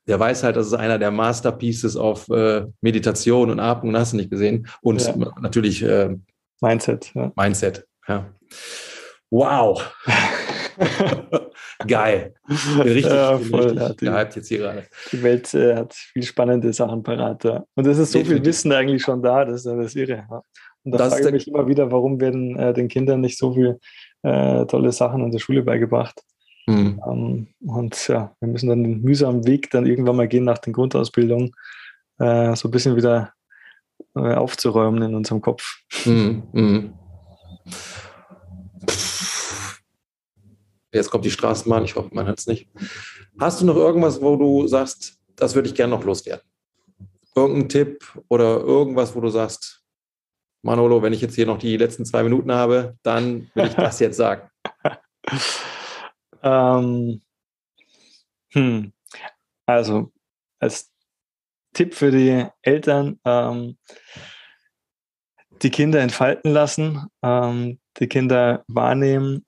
der 0.07 0.19
weiß 0.19 0.43
halt, 0.43 0.57
das 0.57 0.67
ist 0.67 0.75
einer 0.75 0.99
der 0.99 1.11
Masterpieces 1.11 1.97
auf 1.97 2.29
äh, 2.29 2.67
Meditation 2.81 3.51
und 3.51 3.61
Atmung, 3.61 3.97
hast 3.97 4.13
du 4.13 4.17
nicht 4.17 4.31
gesehen. 4.31 4.67
Und 4.81 5.01
ja. 5.05 5.15
natürlich 5.41 5.83
äh, 5.83 6.17
Mindset. 6.61 7.13
Ja. 7.15 7.33
Mindset, 7.37 7.87
ja. 8.09 8.27
Wow. 9.31 9.95
Geil. 11.87 12.35
Richtig, 12.79 13.07
ja, 13.07 13.39
voll, 13.39 13.79
richtig 13.79 13.97
die, 13.97 14.05
gehypt 14.07 14.37
jetzt 14.37 14.49
hier 14.49 14.59
gerade. 14.59 14.85
Die 15.11 15.23
Welt 15.23 15.53
äh, 15.55 15.77
hat 15.77 15.95
viel 15.95 16.23
spannende 16.23 16.73
Sachen 16.73 17.03
parat. 17.03 17.45
Ja. 17.45 17.65
Und 17.75 17.87
es 17.87 17.99
ist 17.99 18.13
so 18.13 18.19
Definitiv. 18.19 18.43
viel 18.43 18.51
Wissen 18.51 18.73
eigentlich 18.73 19.03
schon 19.03 19.23
da, 19.23 19.45
das 19.45 19.61
ist 19.61 19.67
ja 19.67 19.77
das 19.77 19.95
Irre. 19.95 20.27
Ja. 20.31 20.43
Und 20.85 20.93
da 20.93 20.99
das 20.99 21.15
frage 21.15 21.29
ich 21.29 21.33
mich 21.33 21.49
immer 21.49 21.67
wieder, 21.67 21.91
warum 21.91 22.21
werden 22.21 22.59
äh, 22.59 22.73
den 22.73 22.89
Kindern 22.89 23.21
nicht 23.21 23.39
so 23.39 23.55
viele 23.55 23.79
äh, 24.23 24.67
tolle 24.67 24.93
Sachen 24.93 25.25
in 25.25 25.31
der 25.31 25.39
Schule 25.39 25.63
beigebracht? 25.63 26.23
Mhm. 26.67 27.01
Ähm, 27.07 27.47
und 27.61 28.09
ja, 28.09 28.35
wir 28.41 28.49
müssen 28.49 28.69
dann 28.69 28.85
den 28.85 29.03
mühsamen 29.03 29.47
Weg 29.47 29.71
dann 29.71 29.87
irgendwann 29.87 30.17
mal 30.17 30.29
gehen 30.29 30.45
nach 30.45 30.59
den 30.59 30.73
Grundausbildungen, 30.73 31.53
äh, 32.19 32.55
so 32.55 32.69
ein 32.69 32.71
bisschen 32.71 32.97
wieder 32.97 33.33
äh, 34.15 34.35
aufzuräumen 34.35 35.03
in 35.03 35.15
unserem 35.15 35.41
Kopf. 35.41 35.81
Mhm. 36.05 36.43
Mhm. 36.53 36.95
Jetzt 40.93 41.11
kommt 41.11 41.25
die 41.25 41.31
Straßenbahn, 41.31 41.85
ich 41.85 41.97
hoffe, 41.97 42.11
man 42.13 42.27
hört 42.27 42.39
es 42.39 42.47
nicht. 42.47 42.69
Hast 43.41 43.61
du 43.61 43.67
noch 43.67 43.77
irgendwas, 43.77 44.21
wo 44.21 44.37
du 44.37 44.67
sagst, 44.67 45.19
das 45.37 45.55
würde 45.55 45.69
ich 45.69 45.75
gerne 45.75 45.95
noch 45.95 46.05
loswerden? 46.05 46.45
Irgendein 47.35 47.69
Tipp 47.71 48.05
oder 48.29 48.61
irgendwas, 48.61 49.17
wo 49.17 49.21
du 49.21 49.29
sagst, 49.29 49.83
Manolo, 50.61 51.03
wenn 51.03 51.15
ich 51.15 51.23
jetzt 51.23 51.35
hier 51.35 51.47
noch 51.47 51.59
die 51.59 51.77
letzten 51.77 52.05
zwei 52.05 52.23
Minuten 52.23 52.53
habe, 52.53 52.97
dann 53.03 53.51
will 53.55 53.67
ich 53.67 53.75
das 53.75 54.01
jetzt 54.01 54.17
sagen. 54.17 54.49
Ähm, 56.43 57.23
hm. 58.53 58.93
Also 59.67 60.13
als 60.59 60.91
Tipp 61.73 61.95
für 61.95 62.11
die 62.11 62.47
Eltern, 62.63 63.19
ähm, 63.25 63.77
die 65.63 65.71
Kinder 65.71 66.01
entfalten 66.01 66.53
lassen, 66.53 67.07
ähm, 67.23 67.79
die 67.99 68.09
Kinder 68.09 68.65
wahrnehmen, 68.69 69.45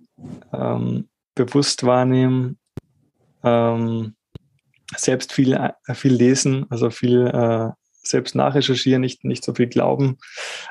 ähm, 0.52 1.08
bewusst 1.34 1.84
wahrnehmen, 1.84 2.58
ähm, 3.42 4.14
selbst 4.96 5.32
viel, 5.32 5.52
äh, 5.52 5.94
viel 5.94 6.14
lesen, 6.14 6.66
also 6.70 6.90
viel 6.90 7.26
äh, 7.26 7.70
selbst 8.06 8.34
nachrecherchieren, 8.34 9.00
nicht, 9.00 9.24
nicht 9.24 9.44
so 9.44 9.54
viel 9.54 9.66
glauben, 9.66 10.18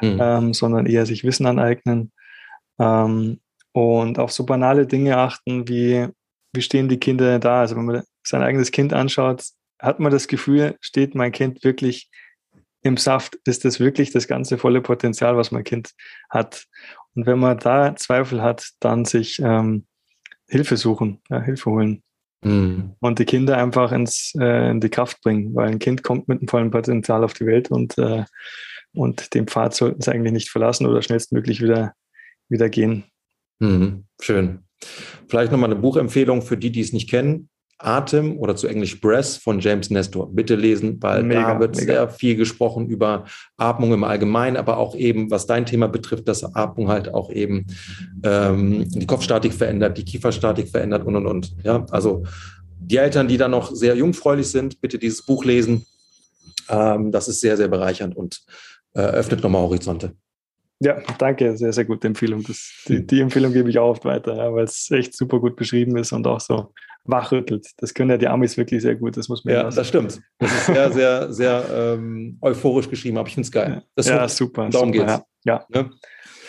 mhm. 0.02 0.54
sondern 0.54 0.86
eher 0.86 1.08
sich 1.08 1.24
Wissen 1.24 1.48
aneignen. 1.48 2.12
Ähm, 2.78 3.40
und 3.74 4.20
auf 4.20 4.32
so 4.32 4.46
banale 4.46 4.88
Dinge 4.88 5.18
achten, 5.18 5.68
wie, 5.68 6.08
wie 6.54 6.62
stehen 6.62 6.88
die 6.88 7.00
Kinder 7.00 7.40
da? 7.40 7.62
Also 7.62 7.76
wenn 7.76 7.86
man 7.86 8.04
sein 8.24 8.42
eigenes 8.42 8.72
Kind 8.72 8.94
anschaut, 8.94 9.44
hat 9.80 10.00
man 10.00 10.12
das 10.12 10.28
Gefühl, 10.28 10.78
steht 10.80 11.16
mein 11.16 11.32
Kind 11.32 11.64
wirklich 11.64 12.10
im 12.84 12.98
Saft? 12.98 13.38
Ist 13.46 13.66
das 13.66 13.80
wirklich 13.80 14.12
das 14.12 14.28
ganze 14.28 14.58
volle 14.58 14.82
Potenzial, 14.82 15.36
was 15.36 15.52
mein 15.52 15.64
Kind 15.64 15.92
hat? 16.30 16.66
Und 17.16 17.26
wenn 17.26 17.40
man 17.40 17.58
da 17.58 17.96
Zweifel 17.96 18.42
hat, 18.42 18.70
dann 18.80 19.06
sich 19.06 19.40
ähm, 19.40 19.86
Hilfe 20.48 20.78
suchen, 20.78 21.22
ja, 21.30 21.42
Hilfe 21.42 21.72
holen. 21.72 22.04
Mhm. 22.44 22.96
Und 23.00 23.20
die 23.20 23.26
Kinder 23.26 23.58
einfach 23.58 23.92
ins, 23.92 24.34
äh, 24.40 24.70
in 24.70 24.82
die 24.82 24.90
Kraft 24.90 25.22
bringen, 25.22 25.56
weil 25.56 25.70
ein 25.70 25.80
Kind 25.80 26.04
kommt 26.04 26.28
mit 26.28 26.40
einem 26.40 26.48
vollen 26.48 26.72
Potenzial 26.72 27.24
auf 27.24 27.34
die 27.34 27.46
Welt 27.46 27.72
und, 27.72 27.98
äh, 27.98 28.26
und 28.94 29.34
den 29.34 29.48
Pfad 29.48 29.74
sollten 29.74 30.02
sie 30.02 30.12
eigentlich 30.12 30.34
nicht 30.34 30.50
verlassen 30.50 30.86
oder 30.86 31.02
schnellstmöglich 31.02 31.62
wieder, 31.62 31.94
wieder 32.50 32.70
gehen. 32.70 33.06
Mhm, 33.64 34.04
schön. 34.20 34.60
Vielleicht 35.28 35.52
nochmal 35.52 35.72
eine 35.72 35.80
Buchempfehlung 35.80 36.42
für 36.42 36.58
die, 36.58 36.72
die 36.72 36.82
es 36.82 36.92
nicht 36.92 37.10
kennen. 37.10 37.50
Atem 37.78 38.38
oder 38.38 38.56
zu 38.56 38.68
Englisch 38.68 39.02
Breath 39.02 39.40
von 39.42 39.60
James 39.60 39.90
Nestor. 39.90 40.32
Bitte 40.32 40.56
lesen, 40.56 41.02
weil 41.02 41.24
mega, 41.24 41.54
da 41.54 41.60
wird 41.60 41.76
mega. 41.76 41.94
sehr 41.94 42.10
viel 42.10 42.36
gesprochen 42.36 42.88
über 42.88 43.26
Atmung 43.58 43.94
im 43.94 44.04
Allgemeinen, 44.04 44.58
aber 44.58 44.78
auch 44.78 44.96
eben, 44.96 45.32
was 45.32 45.48
dein 45.48 45.66
Thema 45.66 45.88
betrifft, 45.88 46.28
dass 46.28 46.44
Atmung 46.56 46.90
halt 46.90 47.14
auch 47.14 47.30
eben 47.30 47.66
ähm, 48.24 48.88
die 48.90 49.06
Kopfstatik 49.06 49.54
verändert, 49.54 49.98
die 49.98 50.06
Kieferstatik 50.06 50.70
verändert 50.70 51.06
und 51.06 51.16
und 51.16 51.26
und. 51.26 51.56
Ja, 51.64 51.86
also 51.90 52.24
die 52.80 52.98
Eltern, 52.98 53.28
die 53.28 53.38
da 53.38 53.48
noch 53.48 53.74
sehr 53.74 53.96
jungfräulich 53.96 54.48
sind, 54.48 54.80
bitte 54.80 54.98
dieses 54.98 55.26
Buch 55.26 55.44
lesen. 55.44 55.86
Ähm, 56.70 57.12
das 57.12 57.28
ist 57.28 57.42
sehr, 57.42 57.58
sehr 57.58 57.68
bereichernd 57.68 58.16
und 58.16 58.44
äh, 58.94 59.02
öffnet 59.02 59.42
nochmal 59.44 59.62
Horizonte. 59.62 60.14
Ja, 60.84 61.02
danke, 61.18 61.56
sehr, 61.56 61.72
sehr 61.72 61.86
gute 61.86 62.08
Empfehlung. 62.08 62.44
Das, 62.44 62.84
die, 62.88 63.06
die, 63.06 63.22
Empfehlung 63.22 63.54
gebe 63.54 63.70
ich 63.70 63.80
auch 63.80 63.92
oft 63.92 64.06
weiter, 64.06 64.36
ja, 64.36 64.54
weil 64.54 64.66
es 64.66 64.92
echt 64.92 65.16
super 65.16 65.40
gut 65.40 65.56
beschrieben 65.56 65.96
ist 65.98 66.12
und 66.12 66.28
auch 66.28 66.42
so 66.42 66.74
wachrüttelt. 67.06 67.68
Das 67.78 67.94
können 67.94 68.10
ja 68.10 68.18
die 68.18 68.28
Amis 68.28 68.58
wirklich 68.58 68.82
sehr 68.82 68.96
gut, 68.96 69.16
das 69.16 69.30
muss 69.30 69.46
man 69.46 69.54
Ja, 69.54 69.70
das 69.70 69.88
stimmt. 69.88 70.22
Das 70.40 70.52
ist 70.52 70.66
sehr, 70.66 70.92
sehr, 70.92 71.34
sehr 71.34 71.66
ähm, 71.74 72.38
euphorisch 72.42 72.90
geschrieben, 72.90 73.18
aber 73.18 73.28
ich 73.28 73.36
finde 73.36 73.46
es 73.46 73.52
geil. 73.52 73.84
Das 73.96 74.08
ja, 74.08 74.28
super. 74.28 74.70
Darum 74.70 74.92
geht 74.92 75.08
es. 75.08 75.22
Ja. 75.46 75.66
ja. 75.74 75.90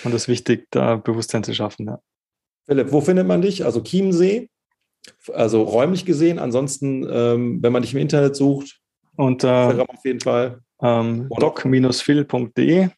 Und 0.05 0.13
das 0.13 0.23
ist 0.23 0.29
wichtig, 0.29 0.67
da 0.71 0.97
Bewusstsein 0.97 1.45
zu 1.45 1.55
schaffen. 1.55 1.87
Ja. 1.87 2.01
Philipp, 2.67 2.91
wo 2.93 3.01
findet 3.01 3.27
man 3.27 3.41
dich? 3.41 3.65
Also 3.65 3.83
Chiemsee, 3.83 4.49
also 5.33 5.63
räumlich 5.63 6.05
gesehen. 6.05 6.39
Ansonsten, 6.39 7.07
ähm, 7.09 7.63
wenn 7.63 7.73
man 7.73 7.83
dich 7.83 7.95
im 7.95 8.01
Internet 8.01 8.37
sucht, 8.37 8.81
und 9.17 9.45
äh, 9.45 9.47
auf 9.47 10.05
jeden 10.05 10.21
Fall. 10.21 10.61
Ähm, 10.83 11.29
doc-phil.de 11.39 12.89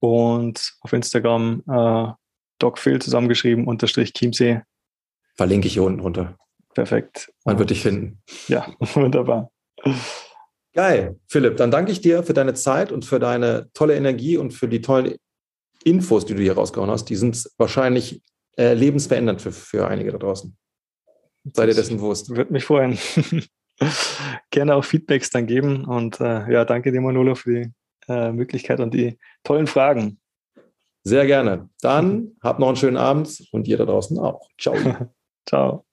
und 0.00 0.74
auf 0.80 0.92
Instagram 0.92 1.62
äh, 1.68 2.12
docphil 2.58 3.00
zusammengeschrieben, 3.00 3.66
unterstrich 3.66 4.12
Chiemsee. 4.12 4.62
Verlinke 5.36 5.68
ich 5.68 5.74
hier 5.74 5.84
unten 5.84 6.00
runter. 6.00 6.36
Perfekt. 6.74 7.32
Man 7.44 7.58
wird 7.58 7.70
dich 7.70 7.82
finden. 7.82 8.22
Ja, 8.48 8.66
wunderbar. 8.94 9.50
Geil. 10.72 11.18
Philipp, 11.28 11.56
dann 11.56 11.70
danke 11.70 11.92
ich 11.92 12.00
dir 12.00 12.22
für 12.22 12.34
deine 12.34 12.54
Zeit 12.54 12.92
und 12.92 13.04
für 13.04 13.18
deine 13.18 13.70
tolle 13.74 13.96
Energie 13.96 14.36
und 14.36 14.52
für 14.52 14.68
die 14.68 14.80
tollen 14.80 15.16
Infos, 15.84 16.26
die 16.26 16.34
du 16.34 16.42
hier 16.42 16.54
rausgehauen 16.54 16.90
hast. 16.90 17.06
Die 17.06 17.16
sind 17.16 17.48
wahrscheinlich 17.56 18.22
äh, 18.56 18.74
lebensverändernd 18.74 19.40
für, 19.40 19.52
für 19.52 19.88
einige 19.88 20.12
da 20.12 20.18
draußen. 20.18 20.56
Sei 21.54 21.66
dir 21.66 21.74
dessen 21.74 21.96
bewusst. 21.96 22.30
Würde 22.30 22.52
mich 22.52 22.64
freuen. 22.64 22.98
Gerne 24.50 24.74
auch 24.74 24.84
Feedbacks 24.84 25.30
dann 25.30 25.46
geben. 25.46 25.84
Und 25.84 26.20
äh, 26.20 26.52
ja, 26.52 26.64
danke 26.64 26.92
dir, 26.92 27.00
Manolo, 27.00 27.34
für 27.34 27.54
die 27.54 27.72
äh, 28.08 28.32
Möglichkeit 28.32 28.80
und 28.80 28.94
die 28.94 29.18
tollen 29.44 29.66
Fragen. 29.66 30.20
Sehr 31.02 31.26
gerne. 31.26 31.68
Dann 31.80 32.32
habt 32.42 32.60
noch 32.60 32.68
einen 32.68 32.76
schönen 32.76 32.96
Abend 32.96 33.42
und 33.52 33.66
ihr 33.68 33.76
da 33.76 33.84
draußen 33.84 34.18
auch. 34.18 34.48
Ciao. 34.58 34.74
Ciao. 35.48 35.89